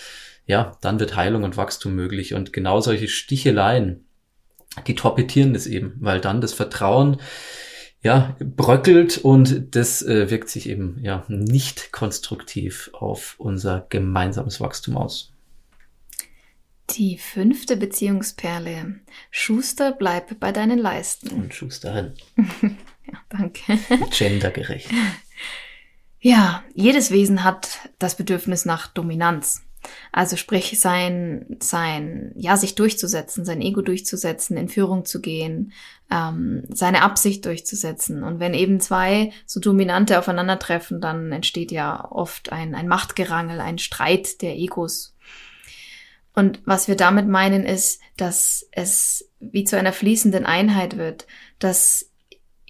ja, 0.46 0.72
dann 0.80 0.98
wird 1.00 1.16
Heilung 1.16 1.44
und 1.44 1.58
Wachstum 1.58 1.94
möglich. 1.94 2.32
Und 2.32 2.54
genau 2.54 2.80
solche 2.80 3.08
Sticheleien, 3.08 4.06
die 4.86 4.94
torpedieren 4.94 5.52
das 5.52 5.66
eben, 5.66 5.96
weil 6.00 6.20
dann 6.22 6.40
das 6.40 6.54
Vertrauen 6.54 7.18
ja, 8.02 8.36
bröckelt 8.40 9.18
und 9.18 9.74
das 9.74 10.02
äh, 10.02 10.30
wirkt 10.30 10.48
sich 10.48 10.68
eben 10.68 10.98
ja 11.02 11.24
nicht 11.28 11.92
konstruktiv 11.92 12.90
auf 12.94 13.34
unser 13.38 13.86
gemeinsames 13.88 14.60
Wachstum 14.60 14.96
aus. 14.96 15.32
Die 16.90 17.18
fünfte 17.18 17.76
Beziehungsperle. 17.76 19.00
Schuster, 19.30 19.92
bleib 19.92 20.40
bei 20.40 20.50
deinen 20.50 20.78
Leisten. 20.78 21.28
Und 21.28 21.54
Schusterin. 21.54 22.14
ja, 22.36 23.18
danke. 23.28 23.78
Gendergerecht. 24.18 24.90
Ja, 26.20 26.64
jedes 26.74 27.10
Wesen 27.10 27.44
hat 27.44 27.78
das 27.98 28.16
Bedürfnis 28.16 28.64
nach 28.64 28.88
Dominanz. 28.88 29.62
Also 30.12 30.36
sprich 30.36 30.78
sein, 30.80 31.56
sein, 31.60 32.32
ja, 32.36 32.56
sich 32.56 32.74
durchzusetzen, 32.74 33.44
sein 33.44 33.60
Ego 33.60 33.82
durchzusetzen, 33.82 34.56
in 34.56 34.68
Führung 34.68 35.04
zu 35.04 35.20
gehen, 35.20 35.72
ähm, 36.10 36.64
seine 36.68 37.02
Absicht 37.02 37.44
durchzusetzen. 37.44 38.22
Und 38.22 38.40
wenn 38.40 38.54
eben 38.54 38.80
zwei 38.80 39.32
so 39.46 39.60
Dominante 39.60 40.18
aufeinandertreffen, 40.18 41.00
dann 41.00 41.32
entsteht 41.32 41.72
ja 41.72 42.10
oft 42.10 42.52
ein, 42.52 42.74
ein 42.74 42.88
Machtgerangel, 42.88 43.60
ein 43.60 43.78
Streit 43.78 44.42
der 44.42 44.56
Egos. 44.56 45.14
Und 46.34 46.60
was 46.64 46.88
wir 46.88 46.96
damit 46.96 47.28
meinen 47.28 47.64
ist, 47.64 48.00
dass 48.16 48.68
es 48.72 49.30
wie 49.40 49.64
zu 49.64 49.76
einer 49.76 49.92
fließenden 49.92 50.46
Einheit 50.46 50.96
wird, 50.96 51.26
dass 51.58 52.09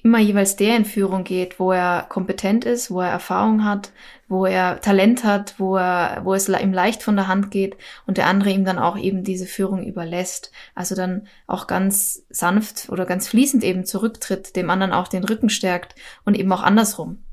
immer 0.03 0.19
jeweils 0.19 0.57
der 0.57 0.77
in 0.77 0.85
Führung 0.85 1.25
geht, 1.25 1.59
wo 1.59 1.73
er 1.73 2.07
kompetent 2.09 2.65
ist, 2.65 2.91
wo 2.91 3.01
er 3.01 3.11
Erfahrung 3.11 3.65
hat, 3.65 3.93
wo 4.29 4.47
er 4.47 4.81
Talent 4.81 5.25
hat, 5.25 5.55
wo 5.59 5.77
er, 5.77 6.21
wo 6.25 6.35
es 6.35 6.49
ihm 6.49 6.73
leicht 6.73 7.03
von 7.03 7.17
der 7.17 7.29
Hand 7.29 7.51
geht 7.51 7.77
und 8.07 8.17
der 8.17 8.27
andere 8.27 8.51
ihm 8.51 8.65
dann 8.65 8.79
auch 8.79 8.97
eben 8.97 9.25
diese 9.25 9.47
Führung 9.47 9.85
überlässt. 9.85 10.53
Also 10.75 10.95
dann 10.95 11.27
auch 11.47 11.67
ganz 11.67 12.25
sanft 12.31 12.89
oder 12.91 13.07
ganz 13.07 13.29
fließend 13.29 13.65
eben 13.65 13.85
zurücktritt, 13.85 14.57
dem 14.57 14.71
anderen 14.71 14.93
auch 14.93 15.09
den 15.09 15.25
Rücken 15.25 15.51
stärkt 15.51 15.95
und 16.25 16.39
eben 16.39 16.53
auch 16.53 16.63
andersrum. 16.63 17.25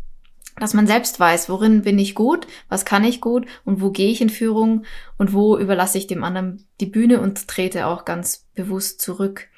Dass 0.60 0.73
man 0.73 0.88
selbst 0.88 1.19
weiß, 1.19 1.49
worin 1.49 1.84
bin 1.84 1.99
ich 1.99 2.15
gut, 2.15 2.47
was 2.67 2.84
kann 2.84 3.03
ich 3.03 3.21
gut 3.21 3.45
und 3.63 3.80
wo 3.80 3.91
gehe 3.91 4.10
ich 4.10 4.21
in 4.21 4.30
Führung 4.30 4.86
und 5.17 5.34
wo 5.34 5.56
überlasse 5.56 5.99
ich 5.99 6.08
dem 6.08 6.23
anderen 6.23 6.65
die 6.82 6.88
Bühne 6.88 7.21
und 7.21 7.47
trete 7.47 7.86
auch 7.86 8.06
ganz 8.06 8.47
bewusst 8.56 9.01
zurück. 9.01 9.49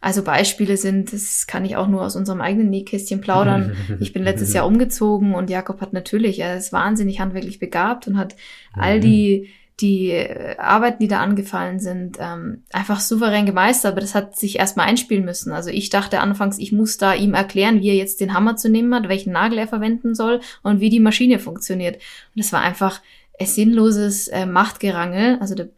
Also 0.00 0.22
Beispiele 0.22 0.76
sind, 0.76 1.12
das 1.12 1.46
kann 1.46 1.64
ich 1.64 1.76
auch 1.76 1.88
nur 1.88 2.02
aus 2.02 2.16
unserem 2.16 2.40
eigenen 2.40 2.70
Nähkästchen 2.70 3.20
plaudern. 3.20 3.76
Ich 4.00 4.12
bin 4.12 4.24
letztes 4.24 4.52
Jahr 4.52 4.66
umgezogen 4.66 5.34
und 5.34 5.50
Jakob 5.50 5.80
hat 5.80 5.92
natürlich, 5.92 6.40
er 6.40 6.56
ist 6.56 6.72
wahnsinnig 6.72 7.20
handwerklich 7.20 7.58
begabt 7.58 8.06
und 8.06 8.18
hat 8.18 8.34
all 8.72 9.00
die 9.00 9.50
die 9.80 10.10
äh, 10.10 10.56
Arbeiten, 10.58 11.02
die 11.02 11.08
da 11.08 11.20
angefallen 11.20 11.80
sind, 11.80 12.18
ähm, 12.20 12.62
einfach 12.72 13.00
souverän 13.00 13.46
gemeistert, 13.46 13.92
aber 13.92 14.00
das 14.00 14.14
hat 14.14 14.36
sich 14.36 14.58
erstmal 14.58 14.86
einspielen 14.86 15.24
müssen. 15.24 15.52
Also 15.52 15.70
ich 15.70 15.90
dachte 15.90 16.20
anfangs, 16.20 16.58
ich 16.58 16.70
muss 16.70 16.96
da 16.96 17.12
ihm 17.12 17.34
erklären, 17.34 17.80
wie 17.80 17.88
er 17.88 17.96
jetzt 17.96 18.20
den 18.20 18.34
Hammer 18.34 18.56
zu 18.56 18.68
nehmen 18.68 18.94
hat, 18.94 19.08
welchen 19.08 19.32
Nagel 19.32 19.58
er 19.58 19.68
verwenden 19.68 20.14
soll 20.14 20.40
und 20.62 20.80
wie 20.80 20.90
die 20.90 21.00
Maschine 21.00 21.38
funktioniert. 21.40 21.96
Und 22.34 22.40
es 22.40 22.52
war 22.52 22.60
einfach 22.60 23.02
ein 23.40 23.46
sinnloses 23.46 24.28
äh, 24.28 24.46
Machtgerangel. 24.46 25.38
Also 25.40 25.56
der 25.56 25.70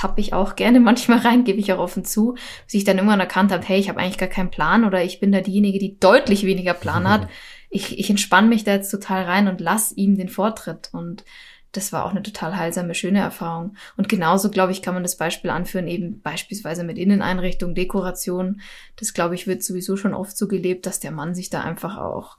tappe 0.00 0.20
ich 0.20 0.32
auch 0.32 0.56
gerne 0.56 0.80
manchmal 0.90 1.18
rein, 1.18 1.44
gebe 1.44 1.60
ich 1.60 1.72
auch 1.72 1.78
offen 1.78 2.04
zu, 2.04 2.34
bis 2.64 2.74
ich 2.74 2.84
dann 2.84 2.96
irgendwann 2.96 3.20
erkannt 3.20 3.52
habe, 3.52 3.66
hey, 3.66 3.78
ich 3.78 3.88
habe 3.88 4.00
eigentlich 4.00 4.18
gar 4.18 4.28
keinen 4.28 4.50
Plan 4.50 4.84
oder 4.84 5.04
ich 5.04 5.20
bin 5.20 5.32
da 5.32 5.40
diejenige, 5.40 5.78
die 5.78 5.98
deutlich 5.98 6.44
weniger 6.44 6.74
Plan 6.74 7.08
hat. 7.08 7.28
Ich, 7.72 8.00
ich 8.00 8.10
entspanne 8.10 8.48
mich 8.48 8.64
da 8.64 8.72
jetzt 8.72 8.90
total 8.90 9.22
rein 9.22 9.46
und 9.46 9.60
lass 9.60 9.92
ihm 9.92 10.16
den 10.16 10.28
Vortritt. 10.28 10.88
Und 10.90 11.24
das 11.70 11.92
war 11.92 12.04
auch 12.04 12.10
eine 12.10 12.24
total 12.24 12.56
heilsame, 12.56 12.96
schöne 12.96 13.20
Erfahrung. 13.20 13.76
Und 13.96 14.08
genauso, 14.08 14.50
glaube 14.50 14.72
ich, 14.72 14.82
kann 14.82 14.94
man 14.94 15.04
das 15.04 15.16
Beispiel 15.16 15.50
anführen, 15.50 15.86
eben 15.86 16.20
beispielsweise 16.20 16.82
mit 16.82 16.98
Inneneinrichtung, 16.98 17.76
Dekoration. 17.76 18.60
Das, 18.96 19.14
glaube 19.14 19.36
ich, 19.36 19.46
wird 19.46 19.62
sowieso 19.62 19.96
schon 19.96 20.14
oft 20.14 20.36
so 20.36 20.48
gelebt, 20.48 20.84
dass 20.84 20.98
der 20.98 21.12
Mann 21.12 21.36
sich 21.36 21.48
da 21.48 21.60
einfach 21.60 21.96
auch 21.96 22.38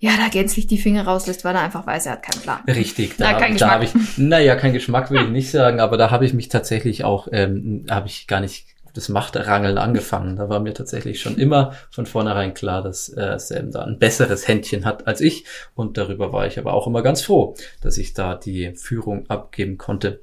ja, 0.00 0.12
da 0.16 0.28
gänzlich 0.28 0.66
die 0.66 0.78
Finger 0.78 1.04
rauslässt, 1.04 1.44
weil 1.44 1.56
er 1.56 1.62
einfach 1.62 1.86
weiß, 1.86 2.06
er 2.06 2.12
hat 2.12 2.22
keinen 2.22 2.42
Plan. 2.42 2.60
Richtig, 2.68 3.16
da, 3.16 3.32
Na, 3.32 3.38
kein 3.38 3.56
da 3.56 3.70
habe 3.70 3.84
ich, 3.84 3.90
naja, 4.16 4.54
kein 4.54 4.72
Geschmack 4.72 5.10
will 5.10 5.22
ich 5.22 5.28
nicht 5.30 5.50
sagen, 5.50 5.80
aber 5.80 5.96
da 5.96 6.10
habe 6.10 6.24
ich 6.24 6.34
mich 6.34 6.48
tatsächlich 6.48 7.04
auch, 7.04 7.26
ähm, 7.32 7.84
habe 7.90 8.06
ich 8.06 8.28
gar 8.28 8.40
nicht 8.40 8.66
das 8.94 9.08
Machtrangeln 9.08 9.78
angefangen. 9.78 10.36
Da 10.36 10.48
war 10.48 10.60
mir 10.60 10.74
tatsächlich 10.74 11.20
schon 11.20 11.36
immer 11.36 11.74
von 11.90 12.06
vornherein 12.06 12.54
klar, 12.54 12.82
dass 12.82 13.08
äh, 13.08 13.38
Sam 13.38 13.70
da 13.70 13.84
ein 13.84 13.98
besseres 13.98 14.48
Händchen 14.48 14.84
hat 14.84 15.06
als 15.06 15.20
ich. 15.20 15.44
Und 15.74 15.96
darüber 15.96 16.32
war 16.32 16.46
ich 16.46 16.58
aber 16.58 16.72
auch 16.74 16.86
immer 16.86 17.02
ganz 17.02 17.22
froh, 17.22 17.54
dass 17.80 17.98
ich 17.98 18.14
da 18.14 18.34
die 18.34 18.74
Führung 18.74 19.28
abgeben 19.28 19.78
konnte. 19.78 20.20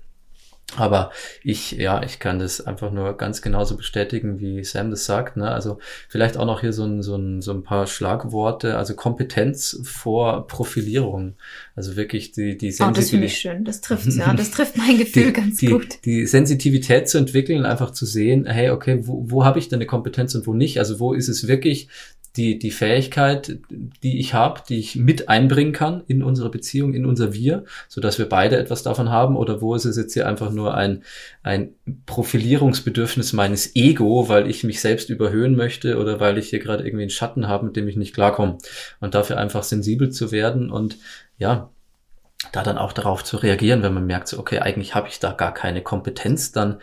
Aber 0.78 1.12
ich, 1.44 1.72
ja, 1.72 2.04
ich 2.04 2.20
kann 2.20 2.40
das 2.40 2.60
einfach 2.60 2.92
nur 2.92 3.16
ganz 3.18 3.42
genauso 3.42 3.78
bestätigen, 3.78 4.40
wie 4.40 4.64
Sam 4.64 4.90
das 4.90 5.06
sagt. 5.06 5.38
Ne? 5.38 5.50
Also 5.50 5.78
vielleicht 6.10 6.38
auch 6.38 6.46
noch 6.46 6.62
hier 6.62 6.74
so 6.74 6.84
ein, 6.86 7.02
so, 7.04 7.16
ein, 7.16 7.42
so 7.42 7.54
ein 7.54 7.64
paar 7.64 7.88
Schlagworte. 7.88 8.76
Also 8.76 8.96
Kompetenz 8.96 9.80
vor 9.84 10.48
Profilierung. 10.48 11.36
Also 11.76 11.96
wirklich 11.96 12.32
die, 12.32 12.58
die 12.58 12.72
Sensitivität. 12.72 12.88
Oh, 12.88 13.00
das 13.00 13.10
finde 13.10 13.26
ich 13.28 13.38
schön. 13.38 13.64
Das 13.64 13.82
trifft 13.82 14.08
ja. 14.08 14.34
Das 14.34 14.52
trifft 14.52 14.76
mein 14.76 14.98
Gefühl 14.98 15.28
die, 15.28 15.34
ganz 15.34 15.58
die, 15.58 15.68
gut. 15.68 16.04
Die 16.04 16.26
Sensitivität 16.26 17.08
zu 17.08 17.20
entwickeln, 17.20 17.66
einfach 17.66 17.92
zu 17.92 18.06
sehen, 18.06 18.46
hey, 18.46 18.72
okay, 18.72 19.00
wo, 19.04 19.30
wo 19.30 19.46
habe 19.46 19.60
ich 19.60 19.70
denn 19.70 19.78
eine 19.78 19.86
Kompetenz 19.86 20.34
und 20.36 20.48
wo 20.48 20.54
nicht? 20.54 20.80
Also 20.80 21.00
wo 21.00 21.14
ist 21.14 21.30
es 21.30 21.48
wirklich 21.48 21.90
die, 22.38 22.60
die 22.60 22.72
Fähigkeit, 22.72 23.60
die 23.70 24.20
ich 24.20 24.34
habe, 24.34 24.62
die 24.68 24.80
ich 24.80 24.96
mit 24.96 25.30
einbringen 25.30 25.72
kann 25.72 26.04
in 26.08 26.24
unsere 26.24 26.50
Beziehung, 26.50 26.94
in 26.94 27.06
unser 27.06 27.34
Wir, 27.34 27.64
so 27.88 28.02
dass 28.02 28.20
wir 28.20 28.28
beide 28.28 28.58
etwas 28.58 28.84
davon 28.84 29.10
haben, 29.10 29.38
oder 29.38 29.62
wo 29.62 29.76
ist 29.76 29.86
es 29.86 29.98
jetzt 29.98 30.14
hier 30.14 30.28
einfach 30.28 30.52
nur 30.52 30.76
ein, 30.76 31.04
ein 31.44 31.74
Profilierungsbedürfnis 32.06 33.34
meines 33.34 33.76
Ego, 33.76 34.28
weil 34.28 34.50
ich 34.50 34.64
mich 34.64 34.82
selbst 34.82 35.10
überhöhen 35.10 35.56
möchte 35.56 35.98
oder 35.98 36.20
weil 36.20 36.38
ich 36.38 36.50
hier 36.50 36.60
gerade 36.60 36.84
irgendwie 36.84 37.04
einen 37.04 37.10
Schatten 37.10 37.48
habe, 37.48 37.66
mit 37.66 37.76
dem 37.76 37.88
ich 37.88 37.96
nicht 37.96 38.14
klarkomme. 38.14 38.58
Und 39.00 39.16
dafür 39.16 39.38
einfach 39.38 39.64
sensibel 39.64 40.10
zu 40.10 40.32
werden 40.32 40.70
und 40.70 40.98
ja, 41.38 41.70
da 42.52 42.64
dann 42.64 42.78
auch 42.78 42.94
darauf 42.94 43.24
zu 43.24 43.38
reagieren, 43.38 43.82
wenn 43.82 43.94
man 43.94 44.06
merkt, 44.06 44.28
so, 44.28 44.40
okay, 44.40 44.60
eigentlich 44.60 44.94
habe 44.94 45.08
ich 45.08 45.20
da 45.20 45.32
gar 45.32 45.54
keine 45.54 45.82
Kompetenz, 45.82 46.52
dann 46.52 46.80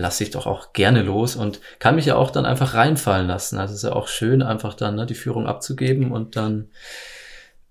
lasse 0.00 0.24
ich 0.24 0.30
doch 0.30 0.46
auch 0.46 0.72
gerne 0.72 1.02
los 1.02 1.36
und 1.36 1.60
kann 1.78 1.94
mich 1.94 2.06
ja 2.06 2.16
auch 2.16 2.30
dann 2.30 2.46
einfach 2.46 2.74
reinfallen 2.74 3.26
lassen. 3.26 3.58
Also 3.58 3.72
es 3.72 3.84
ist 3.84 3.88
ja 3.88 3.94
auch 3.94 4.08
schön, 4.08 4.42
einfach 4.42 4.74
dann 4.74 4.96
ne, 4.96 5.06
die 5.06 5.14
Führung 5.14 5.46
abzugeben 5.46 6.10
und 6.10 6.36
dann 6.36 6.70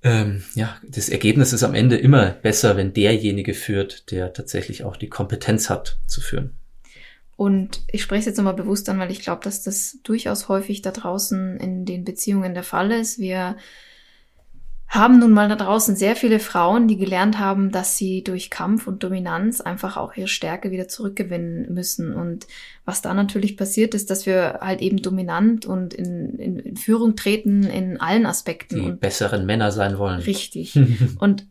ähm, 0.01 0.43
ja, 0.55 0.77
das 0.87 1.09
Ergebnis 1.09 1.51
ist 1.51 1.63
am 1.63 1.75
Ende 1.75 1.97
immer 1.97 2.29
besser, 2.29 2.77
wenn 2.77 2.93
derjenige 2.93 3.53
führt, 3.53 4.11
der 4.11 4.31
tatsächlich 4.31 4.85
auch 4.85 4.95
die 4.95 5.09
Kompetenz 5.09 5.69
hat 5.69 5.97
zu 6.07 6.21
führen. 6.21 6.55
Und 7.35 7.81
ich 7.87 8.01
spreche 8.01 8.19
es 8.19 8.25
jetzt 8.25 8.37
nochmal 8.37 8.53
bewusst 8.53 8.89
an, 8.89 8.99
weil 8.99 9.11
ich 9.11 9.21
glaube, 9.21 9.41
dass 9.43 9.63
das 9.63 9.97
durchaus 10.03 10.49
häufig 10.49 10.81
da 10.81 10.91
draußen 10.91 11.57
in 11.57 11.85
den 11.85 12.03
Beziehungen 12.03 12.53
der 12.53 12.63
Fall 12.63 12.91
ist. 12.91 13.17
Wir 13.17 13.55
haben 14.89 15.19
nun 15.19 15.31
mal 15.31 15.47
da 15.47 15.55
draußen 15.55 15.95
sehr 15.95 16.15
viele 16.15 16.39
Frauen, 16.39 16.87
die 16.87 16.97
gelernt 16.97 17.37
haben, 17.37 17.71
dass 17.71 17.95
sie 17.95 18.23
durch 18.23 18.49
Kampf 18.49 18.87
und 18.87 19.03
Dominanz 19.03 19.61
einfach 19.61 19.97
auch 19.97 20.15
ihre 20.15 20.27
Stärke 20.27 20.71
wieder 20.71 20.87
zurückgewinnen 20.87 21.71
müssen. 21.71 22.15
Und 22.15 22.47
was 22.85 23.03
da 23.03 23.13
natürlich 23.13 23.55
passiert, 23.55 23.93
ist, 23.93 24.09
dass 24.09 24.25
wir 24.25 24.59
halt 24.61 24.81
eben 24.81 24.97
dominant 24.97 25.67
und 25.67 25.93
in, 25.93 26.39
in, 26.39 26.59
in 26.59 26.75
Führung 26.75 27.15
treten 27.15 27.63
in 27.63 28.01
allen 28.01 28.25
Aspekten. 28.25 28.75
Die 28.77 28.89
und 28.89 28.99
besseren 28.99 29.45
Männer 29.45 29.71
sein 29.71 29.99
wollen. 29.99 30.21
Richtig. 30.21 30.77
und 31.19 31.45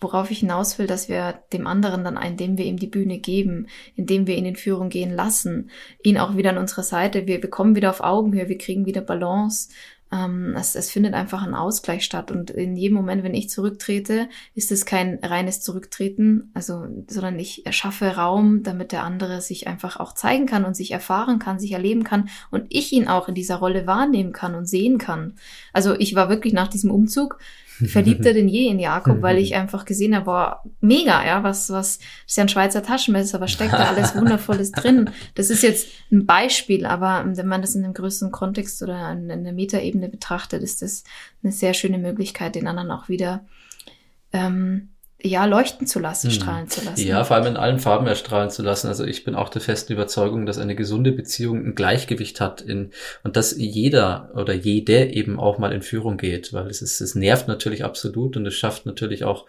worauf 0.00 0.30
ich 0.30 0.40
hinaus 0.40 0.78
will, 0.78 0.86
dass 0.86 1.08
wir 1.08 1.42
dem 1.52 1.66
anderen 1.66 2.04
dann, 2.04 2.16
indem 2.18 2.56
wir 2.56 2.66
ihm 2.66 2.76
die 2.76 2.86
Bühne 2.86 3.18
geben, 3.18 3.66
indem 3.96 4.28
wir 4.28 4.36
ihn 4.36 4.46
in 4.46 4.56
Führung 4.56 4.90
gehen 4.90 5.10
lassen, 5.10 5.70
ihn 6.04 6.18
auch 6.18 6.36
wieder 6.36 6.50
an 6.50 6.58
unsere 6.58 6.84
Seite, 6.84 7.26
wir, 7.26 7.42
wir 7.42 7.50
kommen 7.50 7.74
wieder 7.74 7.90
auf 7.90 8.00
Augenhöhe, 8.00 8.48
wir 8.48 8.58
kriegen 8.58 8.86
wieder 8.86 9.00
Balance 9.00 9.70
ähm, 10.12 10.54
es, 10.56 10.74
es 10.74 10.90
findet 10.90 11.14
einfach 11.14 11.42
ein 11.42 11.54
Ausgleich 11.54 12.04
statt. 12.04 12.30
Und 12.30 12.50
in 12.50 12.76
jedem 12.76 12.96
Moment, 12.96 13.22
wenn 13.22 13.34
ich 13.34 13.48
zurücktrete, 13.48 14.28
ist 14.54 14.72
es 14.72 14.84
kein 14.84 15.18
reines 15.22 15.60
Zurücktreten, 15.60 16.50
also, 16.54 16.86
sondern 17.08 17.38
ich 17.38 17.66
erschaffe 17.66 18.16
Raum, 18.16 18.62
damit 18.62 18.92
der 18.92 19.04
andere 19.04 19.40
sich 19.40 19.66
einfach 19.66 19.98
auch 19.98 20.12
zeigen 20.14 20.46
kann 20.46 20.64
und 20.64 20.74
sich 20.74 20.90
erfahren 20.90 21.38
kann, 21.38 21.58
sich 21.58 21.72
erleben 21.72 22.04
kann 22.04 22.28
und 22.50 22.66
ich 22.70 22.92
ihn 22.92 23.08
auch 23.08 23.28
in 23.28 23.34
dieser 23.34 23.56
Rolle 23.56 23.86
wahrnehmen 23.86 24.32
kann 24.32 24.54
und 24.54 24.66
sehen 24.66 24.98
kann. 24.98 25.34
Also 25.72 25.94
ich 25.94 26.14
war 26.14 26.28
wirklich 26.28 26.52
nach 26.52 26.68
diesem 26.68 26.90
Umzug 26.90 27.38
verliebter 27.86 28.34
denn 28.34 28.48
je 28.48 28.68
in 28.68 28.78
Jakob, 28.78 29.22
weil 29.22 29.38
ich 29.38 29.54
einfach 29.56 29.84
gesehen 29.84 30.14
habe, 30.14 30.26
boah, 30.26 30.62
mega, 30.80 31.24
ja, 31.24 31.42
was, 31.42 31.70
was, 31.70 31.98
das 31.98 32.06
ist 32.26 32.36
ja 32.36 32.44
ein 32.44 32.48
Schweizer 32.48 32.82
Taschenmesser, 32.82 33.40
was 33.40 33.50
steckt 33.50 33.72
da 33.72 33.88
alles 33.88 34.14
Wundervolles 34.14 34.72
drin? 34.72 35.10
Das 35.34 35.50
ist 35.50 35.62
jetzt 35.62 35.88
ein 36.12 36.26
Beispiel, 36.26 36.86
aber 36.86 37.24
wenn 37.26 37.48
man 37.48 37.62
das 37.62 37.74
in 37.74 37.84
einem 37.84 37.94
größeren 37.94 38.30
Kontext 38.30 38.82
oder 38.82 39.10
in, 39.12 39.30
in 39.30 39.44
der 39.44 39.52
Metaebene 39.52 40.08
betrachtet, 40.08 40.62
ist 40.62 40.82
das 40.82 41.04
eine 41.42 41.52
sehr 41.52 41.74
schöne 41.74 41.98
Möglichkeit, 41.98 42.54
den 42.54 42.66
anderen 42.68 42.90
auch 42.90 43.08
wieder 43.08 43.44
ähm, 44.32 44.89
ja, 45.22 45.44
leuchten 45.44 45.86
zu 45.86 45.98
lassen, 45.98 46.28
hm. 46.28 46.34
strahlen 46.34 46.68
zu 46.68 46.84
lassen. 46.84 47.06
Ja, 47.06 47.24
vor 47.24 47.36
allem 47.36 47.46
in 47.46 47.56
allen 47.56 47.78
Farben 47.78 48.06
erstrahlen 48.06 48.50
zu 48.50 48.62
lassen. 48.62 48.88
Also 48.88 49.04
ich 49.04 49.24
bin 49.24 49.34
auch 49.34 49.48
der 49.48 49.60
festen 49.60 49.92
Überzeugung, 49.92 50.46
dass 50.46 50.58
eine 50.58 50.74
gesunde 50.74 51.12
Beziehung 51.12 51.64
ein 51.64 51.74
Gleichgewicht 51.74 52.40
hat 52.40 52.60
in, 52.60 52.90
und 53.22 53.36
dass 53.36 53.56
jeder 53.56 54.30
oder 54.34 54.54
jede 54.54 55.06
eben 55.06 55.38
auch 55.38 55.58
mal 55.58 55.72
in 55.72 55.82
Führung 55.82 56.16
geht, 56.16 56.52
weil 56.52 56.68
es 56.68 56.82
ist, 56.82 57.00
es 57.00 57.14
nervt 57.14 57.48
natürlich 57.48 57.84
absolut 57.84 58.36
und 58.36 58.46
es 58.46 58.54
schafft 58.54 58.86
natürlich 58.86 59.24
auch 59.24 59.46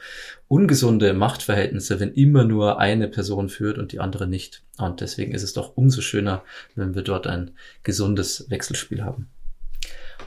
ungesunde 0.47 1.13
Machtverhältnisse, 1.13 1.99
wenn 1.99 2.13
immer 2.13 2.43
nur 2.43 2.79
eine 2.79 3.07
Person 3.07 3.49
führt 3.49 3.77
und 3.77 3.91
die 3.91 3.99
andere 3.99 4.27
nicht. 4.27 4.63
Und 4.77 5.01
deswegen 5.01 5.34
ist 5.34 5.43
es 5.43 5.53
doch 5.53 5.77
umso 5.77 6.01
schöner, 6.01 6.43
wenn 6.75 6.95
wir 6.95 7.03
dort 7.03 7.27
ein 7.27 7.51
gesundes 7.84 8.49
Wechselspiel 8.49 9.03
haben. 9.03 9.29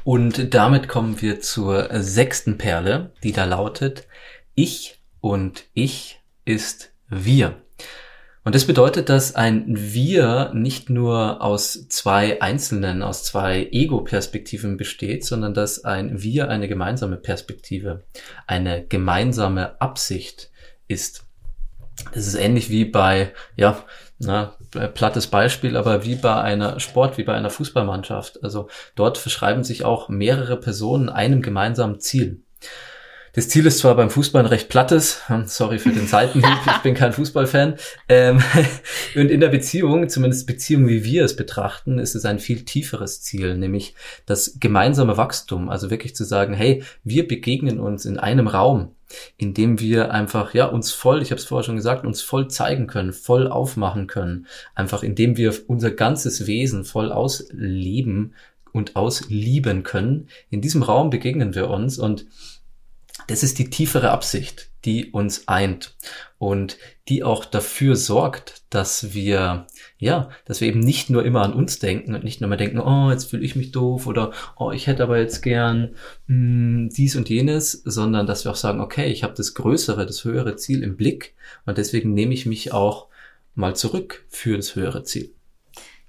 Und 0.04 0.54
damit 0.54 0.88
kommen 0.88 1.20
wir 1.20 1.40
zur 1.40 1.88
sechsten 1.92 2.58
Perle, 2.58 3.12
die 3.22 3.32
da 3.32 3.44
lautet, 3.44 4.06
ich 4.54 5.00
und 5.24 5.64
ich 5.72 6.20
ist 6.44 6.92
wir. 7.08 7.54
Und 8.44 8.54
das 8.54 8.66
bedeutet, 8.66 9.08
dass 9.08 9.34
ein 9.34 9.64
Wir 9.68 10.50
nicht 10.52 10.90
nur 10.90 11.40
aus 11.40 11.88
zwei 11.88 12.42
einzelnen, 12.42 13.02
aus 13.02 13.24
zwei 13.24 13.66
Ego-Perspektiven 13.72 14.76
besteht, 14.76 15.24
sondern 15.24 15.54
dass 15.54 15.82
ein 15.82 16.22
Wir 16.22 16.50
eine 16.50 16.68
gemeinsame 16.68 17.16
Perspektive, 17.16 18.04
eine 18.46 18.86
gemeinsame 18.86 19.80
Absicht 19.80 20.50
ist. 20.88 21.24
Das 22.12 22.26
ist 22.26 22.34
ähnlich 22.34 22.68
wie 22.68 22.84
bei, 22.84 23.32
ja, 23.56 23.82
na, 24.18 24.58
plattes 24.92 25.28
Beispiel, 25.28 25.78
aber 25.78 26.04
wie 26.04 26.16
bei 26.16 26.38
einer 26.38 26.80
Sport, 26.80 27.16
wie 27.16 27.24
bei 27.24 27.32
einer 27.32 27.48
Fußballmannschaft. 27.48 28.44
Also 28.44 28.68
dort 28.94 29.16
verschreiben 29.16 29.64
sich 29.64 29.86
auch 29.86 30.10
mehrere 30.10 30.60
Personen 30.60 31.08
einem 31.08 31.40
gemeinsamen 31.40 31.98
Ziel. 31.98 32.42
Das 33.34 33.48
Ziel 33.48 33.66
ist 33.66 33.78
zwar 33.78 33.96
beim 33.96 34.10
Fußball 34.10 34.44
ein 34.44 34.48
recht 34.48 34.68
plattes, 34.68 35.28
hm, 35.28 35.46
sorry 35.46 35.80
für 35.80 35.90
den 35.90 36.06
Seitenhieb, 36.06 36.56
ich 36.66 36.82
bin 36.82 36.94
kein 36.94 37.12
Fußballfan. 37.12 37.74
Ähm, 38.08 38.40
und 39.16 39.28
in 39.28 39.40
der 39.40 39.48
Beziehung, 39.48 40.08
zumindest 40.08 40.46
Beziehung, 40.46 40.86
wie 40.86 41.02
wir 41.02 41.24
es 41.24 41.34
betrachten, 41.34 41.98
ist 41.98 42.14
es 42.14 42.24
ein 42.24 42.38
viel 42.38 42.64
tieferes 42.64 43.22
Ziel, 43.22 43.56
nämlich 43.56 43.96
das 44.24 44.58
gemeinsame 44.60 45.16
Wachstum. 45.16 45.68
Also 45.68 45.90
wirklich 45.90 46.14
zu 46.14 46.22
sagen, 46.22 46.54
hey, 46.54 46.84
wir 47.02 47.26
begegnen 47.26 47.80
uns 47.80 48.04
in 48.04 48.18
einem 48.18 48.46
Raum, 48.46 48.92
in 49.36 49.52
dem 49.52 49.80
wir 49.80 50.12
einfach 50.12 50.54
ja 50.54 50.66
uns 50.66 50.92
voll, 50.92 51.20
ich 51.20 51.32
habe 51.32 51.40
es 51.40 51.44
vorher 51.44 51.64
schon 51.64 51.76
gesagt, 51.76 52.06
uns 52.06 52.22
voll 52.22 52.46
zeigen 52.46 52.86
können, 52.86 53.12
voll 53.12 53.48
aufmachen 53.48 54.06
können, 54.06 54.46
einfach 54.76 55.02
indem 55.02 55.36
wir 55.36 55.52
unser 55.66 55.90
ganzes 55.90 56.46
Wesen 56.46 56.84
voll 56.84 57.10
ausleben 57.10 58.34
und 58.70 58.94
auslieben 58.94 59.82
können. 59.82 60.28
In 60.50 60.60
diesem 60.60 60.84
Raum 60.84 61.10
begegnen 61.10 61.56
wir 61.56 61.68
uns 61.68 61.98
und 61.98 62.26
das 63.28 63.42
ist 63.42 63.58
die 63.58 63.70
tiefere 63.70 64.10
Absicht, 64.10 64.70
die 64.84 65.10
uns 65.10 65.48
eint 65.48 65.96
und 66.38 66.76
die 67.08 67.24
auch 67.24 67.44
dafür 67.44 67.96
sorgt, 67.96 68.64
dass 68.70 69.14
wir, 69.14 69.66
ja, 69.98 70.28
dass 70.44 70.60
wir 70.60 70.68
eben 70.68 70.80
nicht 70.80 71.10
nur 71.10 71.24
immer 71.24 71.42
an 71.42 71.54
uns 71.54 71.78
denken 71.78 72.14
und 72.14 72.24
nicht 72.24 72.40
nur 72.40 72.50
mal 72.50 72.56
denken, 72.56 72.78
oh, 72.78 73.10
jetzt 73.10 73.30
fühle 73.30 73.44
ich 73.44 73.56
mich 73.56 73.72
doof 73.72 74.06
oder 74.06 74.32
oh, 74.56 74.70
ich 74.70 74.86
hätte 74.86 75.02
aber 75.02 75.18
jetzt 75.18 75.42
gern 75.42 75.94
mh, 76.26 76.34
hm, 76.36 76.88
dies 76.90 77.16
und 77.16 77.28
jenes, 77.28 77.72
sondern 77.72 78.26
dass 78.26 78.44
wir 78.44 78.52
auch 78.52 78.56
sagen, 78.56 78.80
okay, 78.80 79.10
ich 79.10 79.22
habe 79.22 79.34
das 79.34 79.54
größere, 79.54 80.06
das 80.06 80.24
höhere 80.24 80.56
Ziel 80.56 80.82
im 80.82 80.96
Blick 80.96 81.34
und 81.66 81.78
deswegen 81.78 82.12
nehme 82.12 82.34
ich 82.34 82.46
mich 82.46 82.72
auch 82.72 83.08
mal 83.54 83.76
zurück 83.76 84.24
für 84.28 84.56
das 84.56 84.74
höhere 84.74 85.04
Ziel. 85.04 85.34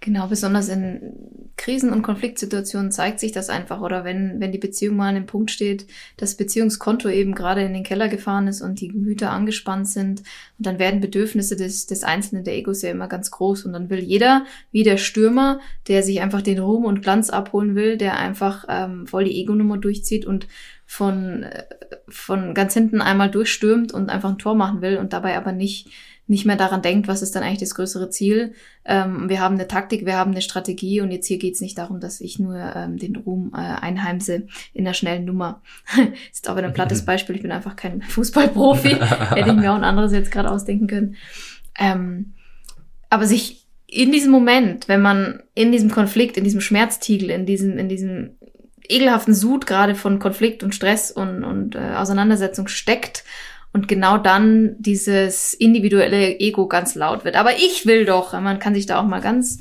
Genau, 0.06 0.28
besonders 0.28 0.70
in 0.70 1.16
Krisen- 1.58 1.92
und 1.92 2.04
Konfliktsituationen 2.04 2.92
zeigt 2.92 3.20
sich 3.20 3.32
das 3.32 3.50
einfach. 3.50 3.82
Oder 3.82 4.04
wenn, 4.04 4.40
wenn 4.40 4.52
die 4.52 4.60
Beziehung 4.60 4.98
mal 4.98 5.10
an 5.10 5.16
dem 5.16 5.26
Punkt 5.26 5.50
steht, 5.50 5.88
das 6.18 6.36
Beziehungskonto 6.36 7.10
eben 7.10 7.34
gerade 7.34 7.64
in 7.64 7.74
den 7.74 7.82
Keller 7.82 8.08
gefahren 8.08 8.48
ist 8.48 8.62
und 8.62 8.82
die 8.82 8.90
Gemüter 8.90 9.32
angespannt 9.32 9.90
sind. 9.90 10.20
Und 10.20 10.68
dann 10.68 10.78
werden 10.78 11.02
Bedürfnisse 11.02 11.56
des, 11.56 11.88
des 11.88 12.04
Einzelnen, 12.04 12.44
der 12.44 12.56
Egos 12.56 12.84
ja 12.84 12.92
immer 12.92 13.08
ganz 13.08 13.32
groß. 13.32 13.66
Und 13.66 13.74
dann 13.74 13.90
will 13.90 13.98
jeder, 13.98 14.46
wie 14.72 14.84
der 14.84 14.98
Stürmer, 14.98 15.60
der 15.88 16.04
sich 16.04 16.22
einfach 16.22 16.44
den 16.44 16.60
Ruhm 16.60 16.86
und 16.86 17.02
Glanz 17.02 17.32
abholen 17.32 17.74
will, 17.74 17.98
der 17.98 18.20
einfach 18.20 18.66
ähm, 18.70 19.08
voll 19.08 19.24
die 19.24 19.42
Ego-Nummer 19.42 19.80
durchzieht 19.80 20.28
und 20.28 20.46
von, 20.86 21.42
äh, 21.42 21.64
von 22.08 22.54
ganz 22.54 22.76
hinten 22.76 23.02
einmal 23.02 23.32
durchstürmt 23.32 23.92
und 23.92 24.12
einfach 24.12 24.30
ein 24.30 24.38
Tor 24.38 24.54
machen 24.54 24.82
will 24.82 24.98
und 24.98 25.14
dabei 25.14 25.36
aber 25.36 25.52
nicht 25.52 25.90
nicht 26.28 26.46
mehr 26.46 26.56
daran 26.56 26.82
denkt, 26.82 27.08
was 27.08 27.22
ist 27.22 27.36
dann 27.36 27.44
eigentlich 27.44 27.60
das 27.60 27.76
größere 27.76 28.10
Ziel. 28.10 28.54
Ähm, 28.84 29.30
wir 29.30 29.40
haben 29.40 29.56
eine 29.56 29.68
Taktik, 29.68 30.06
wir 30.06 30.18
haben 30.18 30.32
eine 30.32 30.42
Strategie 30.42 31.02
und 31.02 31.12
jetzt 31.12 31.28
hier 31.28 31.38
geht's 31.38 31.62
nicht 31.62 31.78
darum, 31.78 32.00
dass 32.00 32.20
ich 32.20 32.40
nur 32.40 32.56
ähm, 32.58 32.98
den 32.98 33.16
Ruhm 33.16 33.52
äh, 33.54 33.58
einheimse 33.58 34.48
in 34.74 34.86
der 34.86 34.94
schnellen 34.94 35.26
Nummer. 35.26 35.62
ist 36.32 36.50
aber 36.50 36.64
ein 36.64 36.74
plattes 36.74 37.06
Beispiel, 37.06 37.36
ich 37.36 37.44
bin 37.44 37.52
einfach 37.52 37.76
kein 37.76 38.02
Fußballprofi, 38.02 38.90
hätte 39.36 39.50
ich 39.50 39.56
mir 39.56 39.72
auch 39.72 39.78
ein 39.78 39.84
anderes 39.84 40.12
jetzt 40.14 40.32
gerade 40.32 40.50
ausdenken 40.50 40.88
können. 40.88 41.16
Ähm, 41.78 42.34
aber 43.10 43.28
sich 43.28 43.66
in 43.88 44.12
diesem 44.12 44.32
Moment, 44.32 44.88
wenn 44.88 45.02
man 45.02 45.44
in 45.54 45.72
diesem 45.72 45.92
Konflikt, 45.92 46.38
in 46.38 46.44
diesem 46.44 46.62
Schmerztiegel, 46.62 47.30
in 47.30 47.46
diesem, 47.46 47.78
in 47.78 47.88
diesem 47.88 48.32
ekelhaften 48.90 49.34
Sud 49.34 49.66
gerade 49.68 49.96
von 49.96 50.20
Konflikt 50.20 50.64
und 50.64 50.74
Stress 50.74 51.12
und, 51.12 51.44
und 51.44 51.76
äh, 51.76 51.94
Auseinandersetzung 51.96 52.68
steckt 52.68 53.24
und 53.76 53.90
genau 53.90 54.18
dann 54.18 54.78
dieses 54.80 55.54
individuelle 55.54 56.40
Ego 56.40 56.66
ganz 56.66 56.96
laut 56.96 57.26
wird. 57.26 57.36
Aber 57.36 57.58
ich 57.58 57.86
will 57.86 58.06
doch, 58.06 58.32
man 58.32 58.58
kann 58.58 58.74
sich 58.74 58.86
da 58.86 59.02
auch 59.02 59.06
mal 59.06 59.20
ganz 59.20 59.60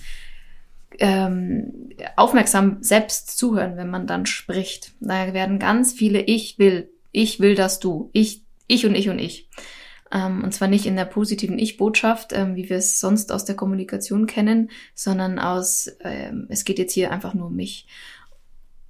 ähm, 1.01 1.91
aufmerksam 2.15 2.77
selbst 2.81 3.37
zuhören, 3.37 3.77
wenn 3.77 3.91
man 3.91 4.07
dann 4.07 4.25
spricht. 4.25 4.93
Da 5.01 5.35
werden 5.35 5.59
ganz 5.59 5.93
viele 5.93 6.21
Ich 6.21 6.61
will, 6.61 6.93
ich 7.11 7.41
will, 7.41 7.57
dass 7.57 7.81
du, 7.81 8.11
ich, 8.13 8.43
ich 8.69 8.87
und 8.87 8.95
ich 8.95 9.09
und 9.09 9.19
ich. 9.19 9.49
Ähm, 10.13 10.45
und 10.45 10.55
zwar 10.55 10.69
nicht 10.69 10.87
in 10.87 10.95
der 10.95 11.07
positiven 11.07 11.59
Ich-Botschaft, 11.59 12.33
ähm, 12.35 12.55
wie 12.55 12.71
wir 12.71 12.77
es 12.77 13.01
sonst 13.01 13.33
aus 13.33 13.45
der 13.45 13.57
Kommunikation 13.57 14.29
kennen, 14.29 14.71
sondern 14.95 15.41
aus, 15.41 15.91
ähm, 16.05 16.47
es 16.51 16.65
geht 16.65 16.79
jetzt 16.79 16.93
hier 16.93 17.11
einfach 17.11 17.35
nur 17.35 17.49
um 17.49 17.57
mich. 17.57 17.89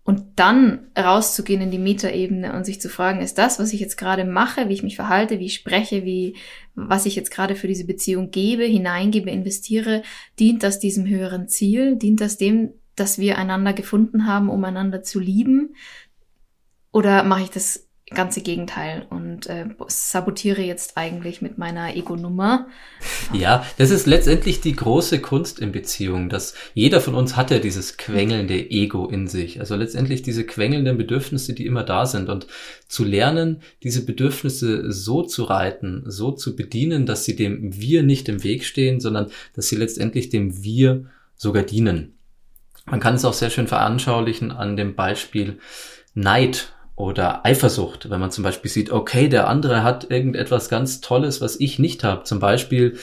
Und 0.07 0.23
dann 0.37 0.91
rauszugehen 0.99 1.63
in 1.63 1.71
die 1.71 1.79
Metaebene 1.79 2.55
und 2.55 2.65
sich 2.65 2.79
zu 2.79 2.91
fragen, 2.91 3.23
ist 3.23 3.39
das, 3.39 3.59
was 3.59 3.73
ich 3.73 3.81
jetzt 3.81 3.97
gerade 3.97 4.27
mache, 4.27 4.69
wie 4.69 4.75
ich 4.75 4.83
mich 4.83 4.97
verhalte, 4.97 5.39
wie 5.39 5.47
ich 5.47 5.55
spreche, 5.55 6.05
wie, 6.05 6.37
was 6.75 7.07
ich 7.07 7.17
jetzt 7.17 7.31
gerade 7.31 7.57
für 7.57 7.69
diese 7.69 7.87
Beziehung 7.87 8.31
gebe, 8.31 8.65
hineingebe, 8.65 9.31
investiere, 9.31 10.03
dient 10.39 10.63
das 10.63 10.79
diesem 10.79 11.07
höheren 11.07 11.49
Ziel? 11.49 11.97
Dient 11.97 12.21
das 12.21 12.37
dem, 12.37 12.75
dass 12.97 13.19
wir 13.19 13.39
einander 13.39 13.73
gefunden 13.73 14.27
haben, 14.27 14.51
um 14.51 14.63
einander 14.65 15.03
zu 15.03 15.21
lieben? 15.21 15.75
Oder 16.93 17.25
mache 17.25 17.45
ich 17.45 17.51
das 17.51 17.84
ganze 18.11 18.43
Gegenteil 18.43 19.07
und 19.09 19.47
äh, 19.47 19.67
sabotiere 19.89 20.61
jetzt 20.61 20.99
eigentlich 20.99 21.41
mit 21.41 21.57
meiner 21.57 21.97
Ego-Nummer. 21.97 22.69
Ja, 23.33 23.67
das 23.79 23.91
ist 23.91 24.07
letztendlich 24.07 24.61
die 24.61 24.77
große 24.77 25.21
Kunst 25.21 25.59
in 25.59 25.73
Beziehungen, 25.73 26.29
dass 26.29 26.55
jeder 26.75 27.01
von 27.01 27.15
uns 27.15 27.37
hat 27.37 27.51
ja 27.51 27.59
dieses 27.59 27.97
quengelnde 27.97 28.71
Ego 28.71 29.09
in 29.09 29.27
sich. 29.27 29.61
Also 29.61 29.77
letztendlich 29.77 30.23
diese 30.23 30.45
quengelnden 30.45 30.99
Bedürfnisse, 30.99 31.55
die 31.55 31.67
immer 31.67 31.85
da 31.85 32.07
sind 32.07 32.29
und 32.29 32.47
zu 32.87 33.05
lernen, 33.05 33.63
diese 33.83 34.05
Bedürfnisse 34.05 34.93
so 34.93 35.23
zu 35.23 35.45
reiten, 35.45 36.05
so 36.07 36.33
zu 36.33 36.55
bedienen, 36.55 37.07
dass 37.07 37.25
sie 37.25 37.35
dem 37.35 37.77
Wir 37.79 38.03
nicht 38.03 38.29
im 38.29 38.45
Weg 38.45 38.65
stehen, 38.65 39.01
sondern 39.01 39.31
dass 39.55 39.69
sie 39.69 39.77
letztendlich 39.77 40.29
dem 40.29 40.63
Wir 40.63 41.07
sogar 41.37 41.63
dienen. 41.63 42.19
Man 42.87 43.01
kann 43.01 43.15
es 43.15 43.25
auch 43.25 43.33
sehr 43.33 43.51
schön 43.51 43.67
veranschaulichen 43.67 44.53
an 44.53 44.77
dem 44.77 44.95
Beispiel 44.95 45.59
Neid 46.15 46.74
oder 46.97 47.45
Eifersucht, 47.45 48.09
wenn 48.11 48.21
man 48.21 48.31
zum 48.31 48.45
Beispiel 48.45 48.71
sieht, 48.71 48.91
okay, 48.91 49.29
der 49.29 49.49
andere 49.49 49.83
hat 49.83 50.11
irgendetwas 50.11 50.69
ganz 50.69 51.01
Tolles, 51.01 51.41
was 51.41 51.59
ich 51.59 51.79
nicht 51.79 52.05
habe. 52.05 52.23
Zum 52.25 52.39
Beispiel 52.39 52.99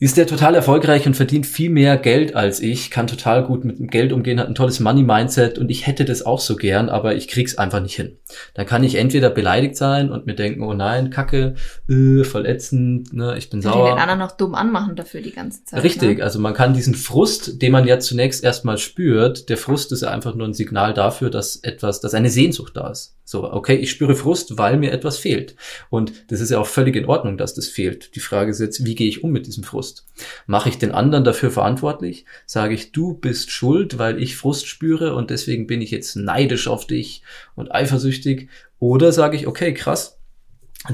ist 0.00 0.16
der 0.16 0.28
total 0.28 0.54
erfolgreich 0.54 1.06
und 1.06 1.14
verdient 1.14 1.44
viel 1.44 1.70
mehr 1.70 1.96
Geld 1.96 2.36
als 2.36 2.60
ich, 2.60 2.90
kann 2.90 3.08
total 3.08 3.44
gut 3.44 3.64
mit 3.64 3.80
dem 3.80 3.88
Geld 3.88 4.12
umgehen, 4.12 4.38
hat 4.38 4.46
ein 4.46 4.54
tolles 4.54 4.78
Money-Mindset 4.78 5.58
und 5.58 5.70
ich 5.70 5.88
hätte 5.88 6.04
das 6.04 6.24
auch 6.24 6.38
so 6.38 6.54
gern, 6.54 6.88
aber 6.88 7.16
ich 7.16 7.26
krieg's 7.26 7.58
einfach 7.58 7.80
nicht 7.80 7.96
hin. 7.96 8.16
Dann 8.54 8.64
kann 8.64 8.84
ich 8.84 8.94
entweder 8.94 9.28
beleidigt 9.28 9.76
sein 9.76 10.12
und 10.12 10.24
mir 10.26 10.36
denken, 10.36 10.62
oh 10.62 10.72
nein, 10.72 11.10
Kacke, 11.10 11.54
äh, 11.88 12.22
voll 12.22 12.46
ätzend, 12.46 13.12
ne, 13.12 13.36
ich 13.36 13.50
bin 13.50 13.60
sauer. 13.60 13.90
den 13.90 13.98
anderen 13.98 14.20
noch 14.20 14.32
dumm 14.32 14.54
anmachen 14.54 14.94
dafür 14.94 15.20
die 15.20 15.32
ganze 15.32 15.64
Zeit. 15.64 15.82
Richtig, 15.82 16.18
ne? 16.18 16.24
also 16.24 16.38
man 16.38 16.54
kann 16.54 16.74
diesen 16.74 16.94
Frust, 16.94 17.60
den 17.60 17.72
man 17.72 17.84
ja 17.84 17.98
zunächst 17.98 18.44
erstmal 18.44 18.78
spürt, 18.78 19.48
der 19.48 19.56
Frust 19.56 19.90
ist 19.90 20.02
ja 20.02 20.10
einfach 20.10 20.36
nur 20.36 20.46
ein 20.46 20.54
Signal 20.54 20.94
dafür, 20.94 21.28
dass 21.28 21.56
etwas, 21.56 22.00
dass 22.00 22.14
eine 22.14 22.30
Sehnsucht 22.30 22.76
da 22.76 22.88
ist. 22.90 23.17
So, 23.30 23.44
okay, 23.52 23.76
ich 23.76 23.90
spüre 23.90 24.14
Frust, 24.14 24.56
weil 24.56 24.78
mir 24.78 24.90
etwas 24.90 25.18
fehlt. 25.18 25.54
Und 25.90 26.14
das 26.28 26.40
ist 26.40 26.48
ja 26.48 26.58
auch 26.58 26.66
völlig 26.66 26.96
in 26.96 27.04
Ordnung, 27.04 27.36
dass 27.36 27.52
das 27.52 27.68
fehlt. 27.68 28.16
Die 28.16 28.20
Frage 28.20 28.50
ist 28.50 28.58
jetzt, 28.58 28.86
wie 28.86 28.94
gehe 28.94 29.06
ich 29.06 29.22
um 29.22 29.32
mit 29.32 29.46
diesem 29.46 29.64
Frust? 29.64 30.06
Mache 30.46 30.70
ich 30.70 30.78
den 30.78 30.92
anderen 30.92 31.24
dafür 31.24 31.50
verantwortlich? 31.50 32.24
Sage 32.46 32.72
ich, 32.72 32.90
du 32.90 33.12
bist 33.12 33.50
schuld, 33.50 33.98
weil 33.98 34.22
ich 34.22 34.38
Frust 34.38 34.66
spüre 34.66 35.14
und 35.14 35.28
deswegen 35.28 35.66
bin 35.66 35.82
ich 35.82 35.90
jetzt 35.90 36.16
neidisch 36.16 36.68
auf 36.68 36.86
dich 36.86 37.20
und 37.54 37.70
eifersüchtig? 37.70 38.48
Oder 38.78 39.12
sage 39.12 39.36
ich, 39.36 39.46
okay, 39.46 39.74
krass, 39.74 40.18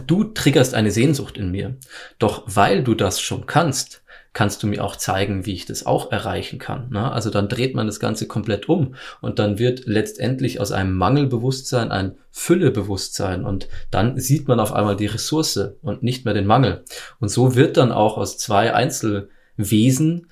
du 0.08 0.24
triggerst 0.24 0.74
eine 0.74 0.90
Sehnsucht 0.90 1.36
in 1.36 1.52
mir. 1.52 1.76
Doch 2.18 2.42
weil 2.46 2.82
du 2.82 2.96
das 2.96 3.20
schon 3.20 3.46
kannst, 3.46 4.02
kannst 4.34 4.62
du 4.62 4.66
mir 4.66 4.84
auch 4.84 4.96
zeigen, 4.96 5.46
wie 5.46 5.54
ich 5.54 5.64
das 5.64 5.86
auch 5.86 6.12
erreichen 6.12 6.58
kann. 6.58 6.90
Ne? 6.90 7.10
Also 7.10 7.30
dann 7.30 7.48
dreht 7.48 7.74
man 7.74 7.86
das 7.86 8.00
Ganze 8.00 8.26
komplett 8.26 8.68
um 8.68 8.96
und 9.20 9.38
dann 9.38 9.58
wird 9.58 9.86
letztendlich 9.86 10.60
aus 10.60 10.72
einem 10.72 10.94
Mangelbewusstsein 10.94 11.90
ein 11.90 12.16
Füllebewusstsein 12.32 13.44
und 13.44 13.68
dann 13.92 14.18
sieht 14.18 14.48
man 14.48 14.58
auf 14.58 14.72
einmal 14.72 14.96
die 14.96 15.06
Ressource 15.06 15.70
und 15.82 16.02
nicht 16.02 16.24
mehr 16.24 16.34
den 16.34 16.46
Mangel. 16.46 16.84
Und 17.20 17.28
so 17.28 17.54
wird 17.54 17.76
dann 17.76 17.92
auch 17.92 18.18
aus 18.18 18.36
zwei 18.36 18.74
Einzelwesen 18.74 20.26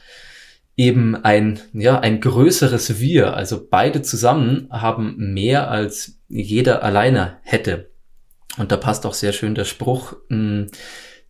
eben 0.76 1.14
ein, 1.14 1.60
ja, 1.72 2.00
ein 2.00 2.20
größeres 2.20 2.98
Wir. 2.98 3.36
Also 3.36 3.64
beide 3.70 4.02
zusammen 4.02 4.66
haben 4.70 5.32
mehr 5.32 5.70
als 5.70 6.18
jeder 6.28 6.82
alleine 6.82 7.38
hätte. 7.42 7.90
Und 8.58 8.72
da 8.72 8.76
passt 8.76 9.06
auch 9.06 9.14
sehr 9.14 9.32
schön 9.32 9.54
der 9.54 9.64
Spruch, 9.64 10.14
mh, 10.28 10.36
hm, 10.36 10.66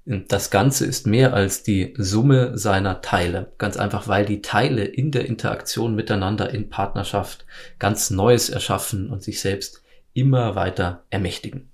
das 0.05 0.51
Ganze 0.51 0.85
ist 0.85 1.07
mehr 1.07 1.33
als 1.33 1.63
die 1.63 1.95
Summe 1.97 2.59
seiner 2.59 3.03
Teile. 3.03 3.53
Ganz 3.59 3.77
einfach, 3.77 4.09
weil 4.09 4.25
die 4.25 4.43
Teile 4.43 4.85
in 4.85 5.13
der 5.13 5.27
Interaktion 5.27 5.95
miteinander 5.95 6.51
in 6.53 6.69
Partnerschaft 6.69 7.47
ganz 7.79 8.11
Neues 8.11 8.51
erschaffen 8.51 9.11
und 9.11 9.23
sich 9.23 9.41
selbst 9.41 9.83
immer 10.13 10.57
weiter 10.57 11.05
ermächtigen. 11.11 11.71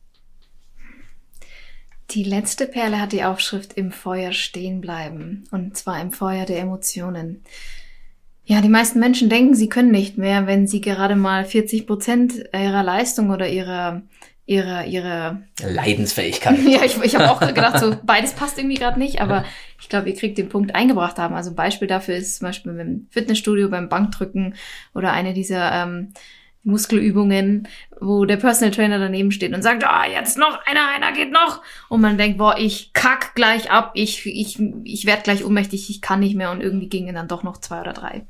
Die 2.11 2.25
letzte 2.25 2.67
Perle 2.67 3.01
hat 3.01 3.13
die 3.13 3.25
Aufschrift 3.25 3.75
im 3.75 3.93
Feuer 3.93 4.33
stehen 4.33 4.81
bleiben. 4.81 5.45
Und 5.51 5.77
zwar 5.77 6.01
im 6.01 6.13
Feuer 6.13 6.47
der 6.47 6.61
Emotionen. 6.61 7.43
Ja, 8.45 8.63
die 8.63 8.71
meisten 8.71 8.99
Menschen 8.99 9.29
denken, 9.29 9.55
sie 9.55 9.69
können 9.69 9.91
nicht 9.91 10.17
mehr, 10.17 10.47
wenn 10.47 10.67
sie 10.67 10.81
gerade 10.81 11.17
mal 11.17 11.45
40 11.45 11.87
Prozent 11.87 12.35
ihrer 12.55 12.83
Leistung 12.83 13.29
oder 13.29 13.47
ihrer 13.47 14.03
ihre, 14.49 14.87
ihre 14.87 15.43
Leidensfähigkeit. 15.61 16.59
ja, 16.67 16.83
ich, 16.83 16.97
ich 17.03 17.15
habe 17.15 17.31
auch 17.31 17.39
gedacht, 17.39 17.79
so 17.79 17.95
beides 18.03 18.33
passt 18.33 18.59
irgendwie 18.59 18.79
gerade 18.79 18.99
nicht, 18.99 19.21
aber 19.21 19.45
ich 19.79 19.91
glaube, 19.91 20.09
ihr 20.09 20.17
kriegt 20.17 20.39
den 20.39 20.49
Punkt 20.49 20.75
eingebracht 20.75 21.19
haben. 21.19 21.35
Also 21.35 21.51
ein 21.51 21.57
Beispiel 21.57 21.87
dafür 21.87 22.17
ist 22.17 22.39
zum 22.39 22.49
Beispiel 22.49 22.73
beim 22.73 23.07
Fitnessstudio, 23.11 23.69
beim 23.69 23.91
Bankdrücken 23.91 24.55
oder 24.95 25.13
eine 25.13 25.35
dieser 25.35 25.71
ähm, 25.73 26.15
Muskelübungen, 26.65 27.69
wo 28.01 28.25
der 28.25 28.39
Personal 28.39 28.71
Trainer 28.71 28.99
daneben 28.99 29.33
steht 29.33 29.53
und 29.53 29.61
sagt, 29.61 29.85
ah, 29.85 30.07
jetzt 30.07 30.39
noch 30.39 30.59
einer, 30.65 30.89
einer 30.89 31.13
geht 31.13 31.31
noch. 31.31 31.61
Und 31.91 32.01
man 32.01 32.17
denkt, 32.17 32.39
boah, 32.39 32.57
ich 32.59 32.95
kack 32.95 33.35
gleich 33.35 33.71
ab, 33.71 33.91
ich, 33.95 34.25
ich, 34.25 34.59
ich 34.83 35.05
werde 35.05 35.23
gleich 35.25 35.45
ohnmächtig, 35.45 35.91
ich 35.91 36.01
kann 36.01 36.21
nicht 36.21 36.37
mehr 36.37 36.51
und 36.51 36.63
irgendwie 36.63 36.89
gingen 36.89 37.15
dann 37.15 37.29
doch 37.29 37.43
noch 37.43 37.59
zwei 37.59 37.83
oder 37.83 37.93
drei. 37.93 38.25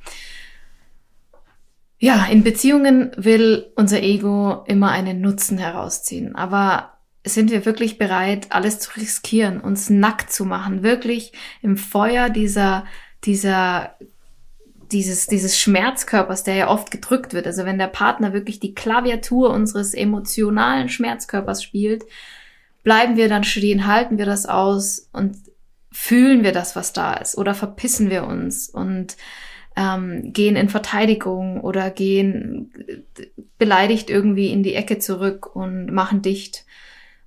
Ja, 1.98 2.26
in 2.26 2.44
Beziehungen 2.44 3.10
will 3.16 3.72
unser 3.74 4.02
Ego 4.02 4.64
immer 4.66 4.90
einen 4.90 5.20
Nutzen 5.20 5.58
herausziehen. 5.58 6.36
Aber 6.36 6.98
sind 7.24 7.50
wir 7.50 7.66
wirklich 7.66 7.98
bereit, 7.98 8.48
alles 8.50 8.78
zu 8.78 8.92
riskieren, 8.96 9.60
uns 9.60 9.90
nackt 9.90 10.32
zu 10.32 10.44
machen, 10.44 10.82
wirklich 10.82 11.32
im 11.60 11.76
Feuer 11.76 12.30
dieser, 12.30 12.86
dieser, 13.24 13.96
dieses, 14.92 15.26
dieses 15.26 15.58
Schmerzkörpers, 15.58 16.44
der 16.44 16.54
ja 16.54 16.68
oft 16.68 16.90
gedrückt 16.90 17.34
wird. 17.34 17.46
Also 17.46 17.64
wenn 17.64 17.78
der 17.78 17.88
Partner 17.88 18.32
wirklich 18.32 18.60
die 18.60 18.74
Klaviatur 18.74 19.50
unseres 19.50 19.92
emotionalen 19.92 20.88
Schmerzkörpers 20.88 21.62
spielt, 21.62 22.04
bleiben 22.84 23.16
wir 23.16 23.28
dann 23.28 23.44
stehen, 23.44 23.86
halten 23.86 24.18
wir 24.18 24.26
das 24.26 24.46
aus 24.46 25.08
und 25.12 25.36
fühlen 25.90 26.44
wir 26.44 26.52
das, 26.52 26.76
was 26.76 26.92
da 26.92 27.14
ist, 27.14 27.36
oder 27.36 27.54
verpissen 27.54 28.08
wir 28.08 28.24
uns 28.24 28.68
und 28.68 29.16
ähm, 29.78 30.32
gehen 30.32 30.56
in 30.56 30.68
Verteidigung 30.68 31.60
oder 31.60 31.90
gehen 31.90 32.72
beleidigt 33.58 34.10
irgendwie 34.10 34.50
in 34.50 34.64
die 34.64 34.74
Ecke 34.74 34.98
zurück 34.98 35.54
und 35.54 35.92
machen 35.92 36.20
dicht 36.20 36.64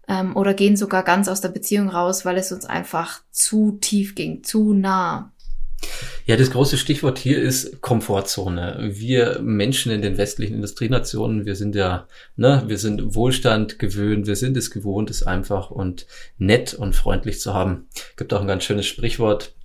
ähm, 0.09 0.35
oder 0.35 0.53
gehen 0.53 0.75
sogar 0.75 1.03
ganz 1.03 1.29
aus 1.29 1.39
der 1.39 1.49
Beziehung 1.49 1.87
raus, 1.87 2.25
weil 2.25 2.37
es 2.37 2.51
uns 2.51 2.65
einfach 2.65 3.21
zu 3.31 3.77
tief 3.79 4.15
ging, 4.15 4.43
zu 4.43 4.73
nah. 4.73 5.31
Ja, 6.25 6.35
das 6.35 6.51
große 6.51 6.77
Stichwort 6.77 7.17
hier 7.17 7.41
ist 7.41 7.81
Komfortzone. 7.81 8.91
Wir 8.91 9.39
Menschen 9.41 9.91
in 9.91 10.01
den 10.01 10.17
westlichen 10.17 10.55
Industrienationen, 10.55 11.45
wir 11.45 11.55
sind 11.55 11.73
ja, 11.73 12.07
ne, 12.35 12.63
wir 12.67 12.77
sind 12.77 13.15
Wohlstand 13.15 13.79
gewöhnt, 13.79 14.27
wir 14.27 14.35
sind 14.35 14.57
es 14.57 14.69
gewohnt, 14.69 15.09
es 15.09 15.23
einfach 15.23 15.71
und 15.71 16.05
nett 16.37 16.73
und 16.73 16.95
freundlich 16.95 17.39
zu 17.39 17.53
haben. 17.53 17.87
Gibt 18.17 18.33
auch 18.33 18.41
ein 18.41 18.47
ganz 18.47 18.63
schönes 18.63 18.85
Sprichwort, 18.85 19.55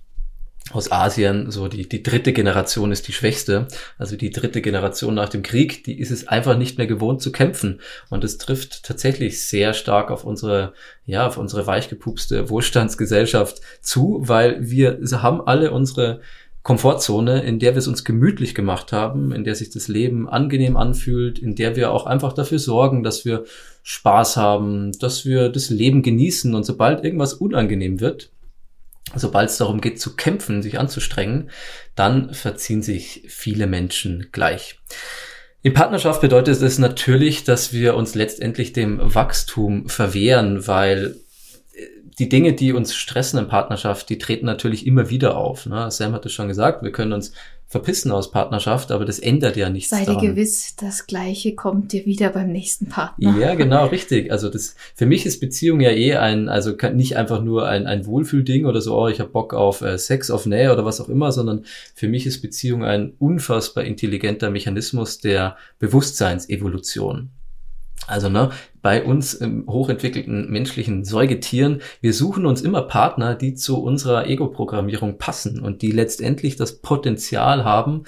aus 0.71 0.91
Asien, 0.91 1.51
so 1.51 1.67
die, 1.67 1.87
die 1.87 2.03
dritte 2.03 2.33
Generation 2.33 2.91
ist 2.91 3.07
die 3.07 3.13
schwächste. 3.13 3.67
Also 3.97 4.15
die 4.15 4.29
dritte 4.29 4.61
Generation 4.61 5.13
nach 5.13 5.29
dem 5.29 5.43
Krieg, 5.43 5.83
die 5.83 5.99
ist 5.99 6.11
es 6.11 6.27
einfach 6.27 6.57
nicht 6.57 6.77
mehr 6.77 6.87
gewohnt 6.87 7.21
zu 7.21 7.31
kämpfen. 7.31 7.81
Und 8.09 8.23
es 8.23 8.37
trifft 8.37 8.83
tatsächlich 8.83 9.45
sehr 9.45 9.73
stark 9.73 10.11
auf 10.11 10.23
unsere, 10.23 10.73
ja, 11.05 11.27
auf 11.27 11.37
unsere 11.37 11.67
weichgepupste 11.67 12.49
Wohlstandsgesellschaft 12.49 13.61
zu, 13.81 14.19
weil 14.21 14.57
wir 14.59 14.99
haben 15.21 15.41
alle 15.41 15.71
unsere 15.71 16.21
Komfortzone, 16.63 17.43
in 17.43 17.59
der 17.59 17.75
wir 17.75 17.79
es 17.79 17.87
uns 17.87 18.03
gemütlich 18.03 18.53
gemacht 18.53 18.91
haben, 18.91 19.31
in 19.31 19.45
der 19.45 19.55
sich 19.55 19.69
das 19.69 19.87
Leben 19.87 20.27
angenehm 20.27 20.75
anfühlt, 20.75 21.39
in 21.39 21.55
der 21.55 21.77
wir 21.77 21.91
auch 21.91 22.05
einfach 22.05 22.33
dafür 22.33 22.59
sorgen, 22.59 23.03
dass 23.03 23.23
wir 23.23 23.45
Spaß 23.83 24.35
haben, 24.35 24.91
dass 24.99 25.25
wir 25.25 25.47
das 25.47 25.69
Leben 25.69 26.01
genießen 26.01 26.53
und 26.53 26.65
sobald 26.65 27.05
irgendwas 27.05 27.33
unangenehm 27.33 28.01
wird, 28.01 28.31
sobald 29.15 29.49
es 29.49 29.57
darum 29.57 29.81
geht 29.81 29.99
zu 29.99 30.15
kämpfen, 30.15 30.61
sich 30.61 30.79
anzustrengen, 30.79 31.49
dann 31.95 32.33
verziehen 32.33 32.81
sich 32.81 33.23
viele 33.27 33.67
Menschen 33.67 34.29
gleich. 34.31 34.79
In 35.63 35.73
Partnerschaft 35.73 36.21
bedeutet 36.21 36.61
es 36.61 36.77
natürlich, 36.77 37.43
dass 37.43 37.73
wir 37.73 37.95
uns 37.95 38.15
letztendlich 38.15 38.73
dem 38.73 38.99
Wachstum 39.01 39.89
verwehren, 39.89 40.67
weil 40.67 41.15
die 42.19 42.29
Dinge, 42.29 42.53
die 42.53 42.73
uns 42.73 42.95
stressen 42.95 43.39
in 43.39 43.47
Partnerschaft, 43.47 44.09
die 44.09 44.17
treten 44.17 44.45
natürlich 44.45 44.87
immer 44.87 45.09
wieder 45.09 45.37
auf. 45.37 45.67
Ne? 45.67 45.91
Sam 45.91 46.13
hat 46.13 46.25
es 46.25 46.33
schon 46.33 46.47
gesagt, 46.47 46.83
wir 46.83 46.91
können 46.91 47.13
uns 47.13 47.31
verpissen 47.69 48.11
aus 48.11 48.31
Partnerschaft, 48.31 48.91
aber 48.91 49.03
das 49.03 49.19
ändert 49.19 49.57
ja 49.57 49.69
nichts 49.69 49.89
Sei 49.89 50.05
dir 50.05 50.15
gewiss, 50.15 50.77
das 50.77 51.05
Gleiche 51.05 51.53
kommt 51.53 51.91
dir 51.91 52.05
wieder 52.05 52.29
beim 52.29 52.49
nächsten 52.49 52.87
Partner. 52.87 53.37
Ja, 53.37 53.55
genau, 53.55 53.85
richtig. 53.91 54.31
Also 54.31 54.49
das, 54.49 54.75
für 54.95 55.05
mich 55.05 55.25
ist 55.25 55.41
Beziehung 55.41 55.81
ja 55.81 55.91
eh 55.91 56.15
ein, 56.15 56.47
also 56.47 56.73
nicht 56.93 57.17
einfach 57.17 57.43
nur 57.43 57.67
ein, 57.67 57.85
ein 57.85 58.05
Wohlfühlding 58.05 58.65
oder 58.65 58.79
so, 58.79 58.97
oh, 58.97 59.09
ich 59.09 59.19
habe 59.19 59.29
Bock 59.29 59.53
auf 59.53 59.81
äh, 59.81 59.97
Sex, 59.97 60.31
auf 60.31 60.45
Nähe 60.45 60.71
oder 60.71 60.85
was 60.85 61.01
auch 61.01 61.09
immer, 61.09 61.33
sondern 61.33 61.65
für 61.93 62.07
mich 62.07 62.25
ist 62.25 62.41
Beziehung 62.41 62.85
ein 62.85 63.13
unfassbar 63.19 63.83
intelligenter 63.83 64.49
Mechanismus 64.49 65.19
der 65.19 65.57
Bewusstseinsevolution. 65.79 67.31
Also 68.07 68.29
ne, 68.29 68.51
bei 68.81 69.03
uns 69.03 69.39
hochentwickelten 69.67 70.49
menschlichen 70.49 71.03
Säugetieren, 71.03 71.81
wir 72.01 72.13
suchen 72.13 72.45
uns 72.45 72.61
immer 72.61 72.83
Partner, 72.83 73.35
die 73.35 73.53
zu 73.53 73.83
unserer 73.83 74.27
Ego-Programmierung 74.27 75.17
passen 75.17 75.59
und 75.61 75.81
die 75.81 75.91
letztendlich 75.91 76.55
das 76.55 76.79
Potenzial 76.81 77.65
haben, 77.65 78.05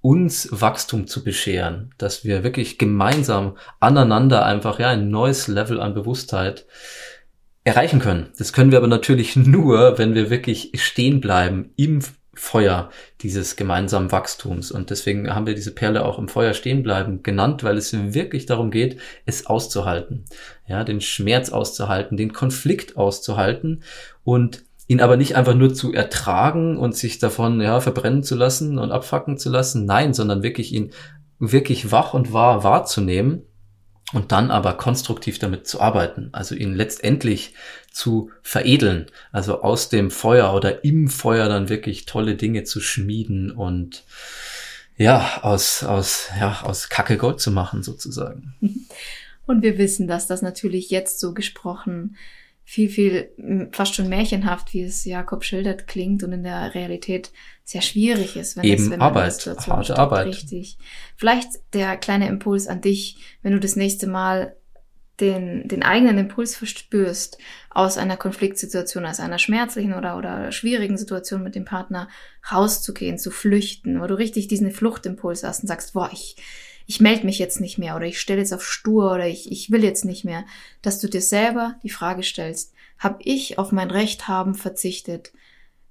uns 0.00 0.48
Wachstum 0.50 1.06
zu 1.06 1.24
bescheren, 1.24 1.94
dass 1.96 2.24
wir 2.24 2.44
wirklich 2.44 2.78
gemeinsam 2.78 3.56
aneinander 3.80 4.44
einfach 4.44 4.78
ja 4.78 4.88
ein 4.88 5.08
neues 5.10 5.48
Level 5.48 5.80
an 5.80 5.94
Bewusstheit 5.94 6.66
erreichen 7.64 8.00
können. 8.00 8.28
Das 8.36 8.52
können 8.52 8.70
wir 8.70 8.78
aber 8.78 8.86
natürlich 8.86 9.36
nur, 9.36 9.98
wenn 9.98 10.14
wir 10.14 10.28
wirklich 10.28 10.72
stehen 10.74 11.20
bleiben 11.20 11.70
im 11.76 12.00
Feuer 12.36 12.90
dieses 13.20 13.56
gemeinsamen 13.56 14.12
Wachstums. 14.12 14.70
Und 14.70 14.90
deswegen 14.90 15.34
haben 15.34 15.46
wir 15.46 15.54
diese 15.54 15.74
Perle 15.74 16.04
auch 16.04 16.18
im 16.18 16.28
Feuer 16.28 16.54
stehen 16.54 16.82
bleiben 16.82 17.22
genannt, 17.22 17.64
weil 17.64 17.76
es 17.76 17.92
wirklich 18.14 18.46
darum 18.46 18.70
geht, 18.70 18.98
es 19.26 19.46
auszuhalten. 19.46 20.24
Ja, 20.66 20.84
den 20.84 21.00
Schmerz 21.00 21.50
auszuhalten, 21.50 22.16
den 22.16 22.32
Konflikt 22.32 22.96
auszuhalten 22.96 23.82
und 24.22 24.64
ihn 24.86 25.00
aber 25.00 25.16
nicht 25.16 25.36
einfach 25.36 25.54
nur 25.54 25.72
zu 25.72 25.92
ertragen 25.92 26.76
und 26.76 26.96
sich 26.96 27.18
davon, 27.18 27.60
ja, 27.60 27.80
verbrennen 27.80 28.22
zu 28.22 28.34
lassen 28.34 28.78
und 28.78 28.92
abfacken 28.92 29.38
zu 29.38 29.50
lassen. 29.50 29.86
Nein, 29.86 30.12
sondern 30.12 30.42
wirklich 30.42 30.72
ihn 30.72 30.92
wirklich 31.38 31.90
wach 31.90 32.14
und 32.14 32.32
wahr 32.32 32.64
wahrzunehmen 32.64 33.42
und 34.14 34.32
dann 34.32 34.50
aber 34.50 34.74
konstruktiv 34.74 35.38
damit 35.38 35.66
zu 35.66 35.80
arbeiten, 35.80 36.30
also 36.32 36.54
ihn 36.54 36.74
letztendlich 36.74 37.54
zu 37.90 38.30
veredeln, 38.42 39.06
also 39.32 39.62
aus 39.62 39.88
dem 39.88 40.10
Feuer 40.10 40.54
oder 40.54 40.84
im 40.84 41.08
Feuer 41.08 41.48
dann 41.48 41.68
wirklich 41.68 42.06
tolle 42.06 42.36
Dinge 42.36 42.64
zu 42.64 42.80
schmieden 42.80 43.50
und 43.50 44.04
ja, 44.96 45.40
aus, 45.42 45.82
aus, 45.82 46.28
ja, 46.38 46.62
aus 46.62 46.88
Kacke 46.88 47.16
Gold 47.16 47.40
zu 47.40 47.50
machen 47.50 47.82
sozusagen. 47.82 48.54
Und 49.46 49.62
wir 49.62 49.76
wissen, 49.76 50.06
dass 50.06 50.26
das 50.26 50.40
natürlich 50.40 50.90
jetzt 50.90 51.20
so 51.20 51.34
gesprochen 51.34 52.16
viel, 52.64 52.88
viel 52.88 53.68
fast 53.72 53.94
schon 53.94 54.08
märchenhaft, 54.08 54.72
wie 54.72 54.82
es 54.82 55.04
Jakob 55.04 55.44
schildert, 55.44 55.86
klingt 55.86 56.22
und 56.22 56.32
in 56.32 56.42
der 56.42 56.74
Realität 56.74 57.30
sehr 57.62 57.82
schwierig 57.82 58.36
ist, 58.36 58.56
wenn 58.56 58.64
Eben 58.64 58.82
es 58.82 58.90
wenn 58.90 59.00
Arbeit, 59.00 59.46
harte 59.46 59.84
steht. 59.84 59.98
Arbeit. 59.98 60.26
Richtig. 60.28 60.78
Vielleicht 61.16 61.48
der 61.74 61.96
kleine 61.96 62.28
Impuls 62.28 62.66
an 62.66 62.80
dich, 62.80 63.16
wenn 63.42 63.52
du 63.52 63.60
das 63.60 63.76
nächste 63.76 64.06
Mal 64.06 64.56
den, 65.20 65.68
den 65.68 65.82
eigenen 65.82 66.18
Impuls 66.18 66.56
verspürst, 66.56 67.38
aus 67.70 67.98
einer 67.98 68.16
Konfliktsituation, 68.16 69.06
aus 69.06 69.20
einer 69.20 69.38
schmerzlichen 69.38 69.94
oder, 69.94 70.16
oder 70.16 70.50
schwierigen 70.50 70.96
Situation 70.96 71.42
mit 71.42 71.54
dem 71.54 71.64
Partner 71.64 72.08
rauszugehen, 72.50 73.18
zu 73.18 73.30
flüchten, 73.30 74.00
wo 74.00 74.06
du 74.06 74.14
richtig 74.14 74.48
diesen 74.48 74.72
Fluchtimpuls 74.72 75.44
hast 75.44 75.62
und 75.62 75.68
sagst, 75.68 75.92
boah, 75.92 76.10
ich, 76.12 76.36
ich 76.86 77.00
melde 77.00 77.24
mich 77.24 77.38
jetzt 77.38 77.60
nicht 77.60 77.78
mehr 77.78 77.96
oder 77.96 78.06
ich 78.06 78.20
stelle 78.20 78.40
jetzt 78.40 78.52
auf 78.52 78.64
stur 78.64 79.12
oder 79.12 79.26
ich, 79.26 79.50
ich 79.50 79.70
will 79.70 79.82
jetzt 79.82 80.04
nicht 80.04 80.24
mehr, 80.24 80.44
dass 80.82 81.00
du 81.00 81.08
dir 81.08 81.22
selber 81.22 81.76
die 81.82 81.90
Frage 81.90 82.22
stellst, 82.22 82.74
hab 82.98 83.20
ich 83.24 83.58
auf 83.58 83.72
mein 83.72 83.90
Recht 83.90 84.28
haben 84.28 84.54
verzichtet? 84.54 85.32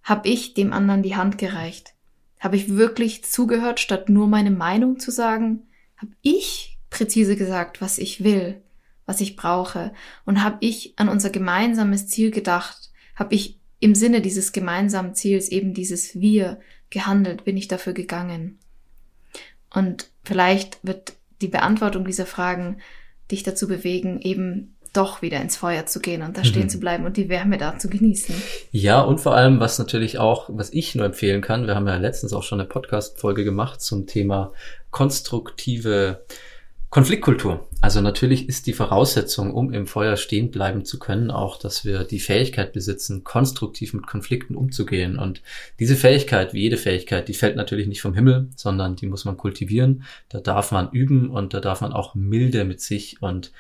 Hab 0.04 0.26
ich 0.26 0.54
dem 0.54 0.74
anderen 0.74 1.04
die 1.04 1.16
Hand 1.16 1.38
gereicht? 1.38 1.94
Habe 2.40 2.58
ich 2.58 2.76
wirklich 2.76 3.24
zugehört, 3.24 3.80
statt 3.80 4.10
nur 4.10 4.28
meine 4.28 4.52
Meinung 4.52 5.00
zu 5.00 5.12
sagen? 5.12 5.68
Hab 5.98 6.10
ich 6.22 6.78
präzise 6.90 7.36
gesagt, 7.36 7.82
was 7.82 7.98
ich 7.98 8.24
will, 8.24 8.62
was 9.06 9.22
ich 9.22 9.36
brauche? 9.36 9.94
Und 10.26 10.44
hab 10.44 10.58
ich 10.62 10.94
an 10.98 11.10
unser 11.10 11.30
gemeinsames 11.30 12.08
Ziel 12.08 12.32
gedacht? 12.32 12.92
Hab 13.16 13.32
ich 13.32 13.60
im 13.80 13.96
Sinne 13.96 14.22
dieses 14.22 14.52
gemeinsamen 14.52 15.16
Ziels 15.16 15.50
eben 15.50 15.74
dieses 15.74 16.20
Wir 16.20 16.60
gehandelt? 16.90 17.46
Bin 17.46 17.58
ich 17.58 17.68
dafür 17.68 17.94
gegangen? 17.94 18.60
Und 19.70 20.10
vielleicht 20.24 20.80
wird 20.84 21.14
die 21.42 21.48
Beantwortung 21.48 22.06
dieser 22.06 22.26
Fragen 22.26 22.78
dich 23.32 23.44
dazu 23.44 23.68
bewegen, 23.68 24.22
eben 24.22 24.76
doch 24.94 25.24
wieder 25.24 25.42
ins 25.42 25.58
Feuer 25.58 25.88
zu 25.88 26.00
gehen 26.00 26.22
und 26.22 26.38
da 26.38 26.44
stehen 26.44 26.64
mhm. 26.64 26.70
zu 26.70 26.80
bleiben 26.80 27.06
und 27.06 27.18
die 27.18 27.28
Wärme 27.28 27.58
da 27.58 27.80
zu 27.80 27.90
genießen. 27.90 28.36
Ja, 28.72 29.02
und 29.02 29.20
vor 29.20 29.36
allem, 29.36 29.60
was 29.60 29.80
natürlich 29.80 30.20
auch, 30.20 30.50
was 30.54 30.72
ich 30.72 30.94
nur 30.94 31.06
empfehlen 31.06 31.42
kann, 31.42 31.66
wir 31.66 31.76
haben 31.76 31.88
ja 31.88 31.98
letztens 31.98 32.32
auch 32.34 32.44
schon 32.44 32.60
eine 32.60 32.70
Podcast-Folge 32.70 33.44
gemacht 33.44 33.82
zum 33.82 34.06
Thema 34.06 34.54
konstruktive 34.92 36.24
Konfliktkultur. 36.94 37.68
Also 37.82 38.02
natürlich 38.02 38.48
ist 38.48 38.68
die 38.68 38.74
Voraussetzung, 38.74 39.52
um 39.52 39.74
im 39.74 39.88
Feuer 39.88 40.16
stehen 40.16 40.52
bleiben 40.52 40.86
zu 40.86 41.00
können, 41.00 41.32
auch, 41.32 41.58
dass 41.58 41.86
wir 41.86 42.04
die 42.04 42.20
Fähigkeit 42.20 42.72
besitzen, 42.72 43.24
konstruktiv 43.24 43.96
mit 43.96 44.06
Konflikten 44.06 44.56
umzugehen. 44.56 45.18
Und 45.18 45.42
diese 45.80 45.96
Fähigkeit, 45.96 46.54
wie 46.54 46.62
jede 46.62 46.78
Fähigkeit, 46.78 47.28
die 47.28 47.34
fällt 47.34 47.56
natürlich 47.56 47.88
nicht 47.88 48.04
vom 48.04 48.14
Himmel, 48.14 48.50
sondern 48.56 48.96
die 48.96 49.08
muss 49.08 49.26
man 49.26 49.38
kultivieren. 49.38 50.04
Da 50.30 50.40
darf 50.40 50.72
man 50.72 50.92
üben 50.92 51.32
und 51.32 51.56
da 51.56 51.62
darf 51.62 51.82
man 51.82 51.94
auch 51.94 52.14
milde 52.14 52.64
mit 52.64 52.80
sich 52.80 53.24
und 53.24 53.52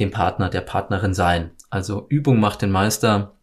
dem 0.00 0.10
Partner, 0.10 0.48
der 0.48 0.62
Partnerin 0.62 1.14
sein. 1.14 1.52
Also 1.70 2.06
Übung 2.08 2.40
macht 2.40 2.62
den 2.62 2.72
Meister. 2.72 3.36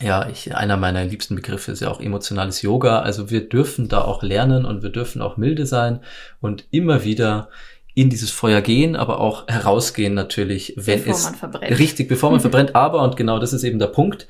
Ja, 0.00 0.26
ich, 0.30 0.56
einer 0.56 0.78
meiner 0.78 1.04
liebsten 1.04 1.36
Begriffe 1.36 1.70
ist 1.70 1.80
ja 1.80 1.90
auch 1.90 2.00
emotionales 2.00 2.62
Yoga. 2.62 3.00
Also 3.00 3.28
wir 3.28 3.46
dürfen 3.46 3.90
da 3.90 4.00
auch 4.00 4.22
lernen 4.22 4.64
und 4.64 4.82
wir 4.82 4.90
dürfen 4.90 5.20
auch 5.20 5.36
milde 5.36 5.66
sein 5.66 6.00
und 6.40 6.64
immer 6.70 7.04
wieder 7.04 7.50
in 7.94 8.10
dieses 8.10 8.30
Feuer 8.30 8.60
gehen, 8.60 8.96
aber 8.96 9.20
auch 9.20 9.46
herausgehen 9.46 10.14
natürlich, 10.14 10.74
wenn 10.76 11.04
bevor 11.04 11.32
es 11.60 11.78
richtig, 11.78 12.08
bevor 12.08 12.30
man 12.30 12.40
verbrennt. 12.40 12.74
Aber 12.74 13.02
und 13.02 13.16
genau 13.16 13.38
das 13.38 13.52
ist 13.52 13.62
eben 13.62 13.78
der 13.78 13.86
Punkt, 13.86 14.26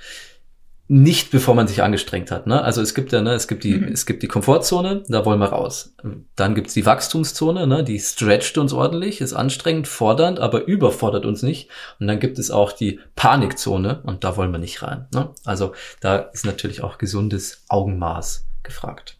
nicht 0.86 1.30
bevor 1.30 1.54
man 1.54 1.66
sich 1.66 1.82
angestrengt 1.82 2.30
hat. 2.30 2.46
Ne? 2.46 2.62
Also 2.62 2.82
es 2.82 2.94
gibt 2.94 3.12
ja, 3.12 3.22
ne, 3.22 3.32
es 3.32 3.48
gibt 3.48 3.64
die, 3.64 3.74
mhm. 3.74 3.88
es 3.88 4.04
gibt 4.04 4.22
die 4.22 4.28
Komfortzone, 4.28 5.02
da 5.08 5.24
wollen 5.24 5.38
wir 5.38 5.46
raus. 5.46 5.94
Dann 6.36 6.54
gibt's 6.54 6.74
die 6.74 6.84
Wachstumszone, 6.84 7.66
ne, 7.66 7.82
die 7.84 7.98
stretcht 7.98 8.58
uns 8.58 8.74
ordentlich, 8.74 9.22
ist 9.22 9.32
anstrengend, 9.32 9.88
fordernd, 9.88 10.40
aber 10.40 10.66
überfordert 10.66 11.24
uns 11.24 11.42
nicht. 11.42 11.70
Und 12.00 12.06
dann 12.06 12.20
gibt 12.20 12.38
es 12.38 12.50
auch 12.50 12.72
die 12.72 13.00
Panikzone 13.16 14.02
und 14.02 14.24
da 14.24 14.36
wollen 14.36 14.52
wir 14.52 14.58
nicht 14.58 14.82
rein. 14.82 15.06
Ne? 15.14 15.30
Also 15.44 15.72
da 16.00 16.16
ist 16.16 16.44
natürlich 16.44 16.82
auch 16.82 16.98
gesundes 16.98 17.64
Augenmaß 17.68 18.46
gefragt. 18.62 19.16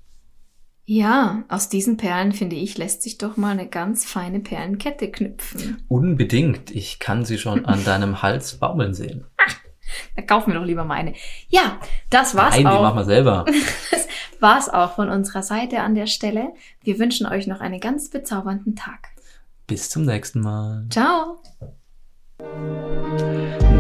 Ja, 0.86 1.44
aus 1.48 1.70
diesen 1.70 1.96
Perlen, 1.96 2.32
finde 2.32 2.56
ich, 2.56 2.76
lässt 2.76 3.02
sich 3.02 3.16
doch 3.16 3.38
mal 3.38 3.52
eine 3.52 3.66
ganz 3.66 4.04
feine 4.04 4.40
Perlenkette 4.40 5.10
knüpfen. 5.10 5.82
Unbedingt. 5.88 6.70
Ich 6.70 6.98
kann 6.98 7.24
sie 7.24 7.38
schon 7.38 7.64
an 7.64 7.84
deinem 7.84 8.20
Hals 8.22 8.58
baumeln 8.58 8.92
sehen. 8.92 9.24
Ach, 9.38 9.56
da 10.16 10.22
kaufen 10.22 10.52
wir 10.52 10.60
doch 10.60 10.66
lieber 10.66 10.85
meine. 10.85 11.14
Ja, 11.48 11.78
das 12.10 12.35
war's 12.35 12.56
Nein, 12.56 12.66
auch. 12.66 12.72
Nein, 12.72 12.78
die 12.78 12.82
machen 12.82 12.98
wir 12.98 13.04
selber. 13.04 13.44
das 13.90 14.08
war's 14.40 14.68
auch 14.68 14.94
von 14.94 15.08
unserer 15.08 15.42
Seite 15.42 15.80
an 15.80 15.94
der 15.94 16.06
Stelle. 16.06 16.52
Wir 16.82 16.98
wünschen 16.98 17.26
euch 17.26 17.46
noch 17.46 17.60
einen 17.60 17.80
ganz 17.80 18.10
bezaubernden 18.10 18.76
Tag. 18.76 19.08
Bis 19.66 19.88
zum 19.88 20.04
nächsten 20.04 20.40
Mal. 20.40 20.87
Ciao. 20.90 21.38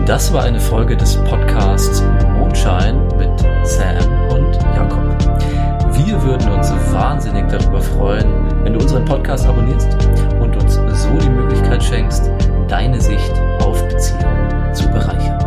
Das 0.06 0.32
war 0.32 0.44
eine 0.44 0.60
Folge 0.60 0.96
des 0.96 1.16
Podcasts 1.24 2.00
Mondschein 2.38 3.06
mit 3.18 3.40
Sam 3.66 4.30
und 4.30 4.54
Jakob. 4.74 5.13
Uns 6.32 6.72
wahnsinnig 6.92 7.44
darüber 7.48 7.80
freuen, 7.80 8.26
wenn 8.62 8.72
du 8.72 8.80
unseren 8.80 9.04
Podcast 9.04 9.46
abonnierst 9.46 9.96
und 10.40 10.56
uns 10.56 10.74
so 10.74 11.18
die 11.18 11.28
Möglichkeit 11.28 11.82
schenkst, 11.82 12.30
deine 12.68 13.00
Sicht 13.00 13.32
auf 13.60 13.82
Beziehungen 13.88 14.74
zu 14.74 14.88
bereichern. 14.88 15.43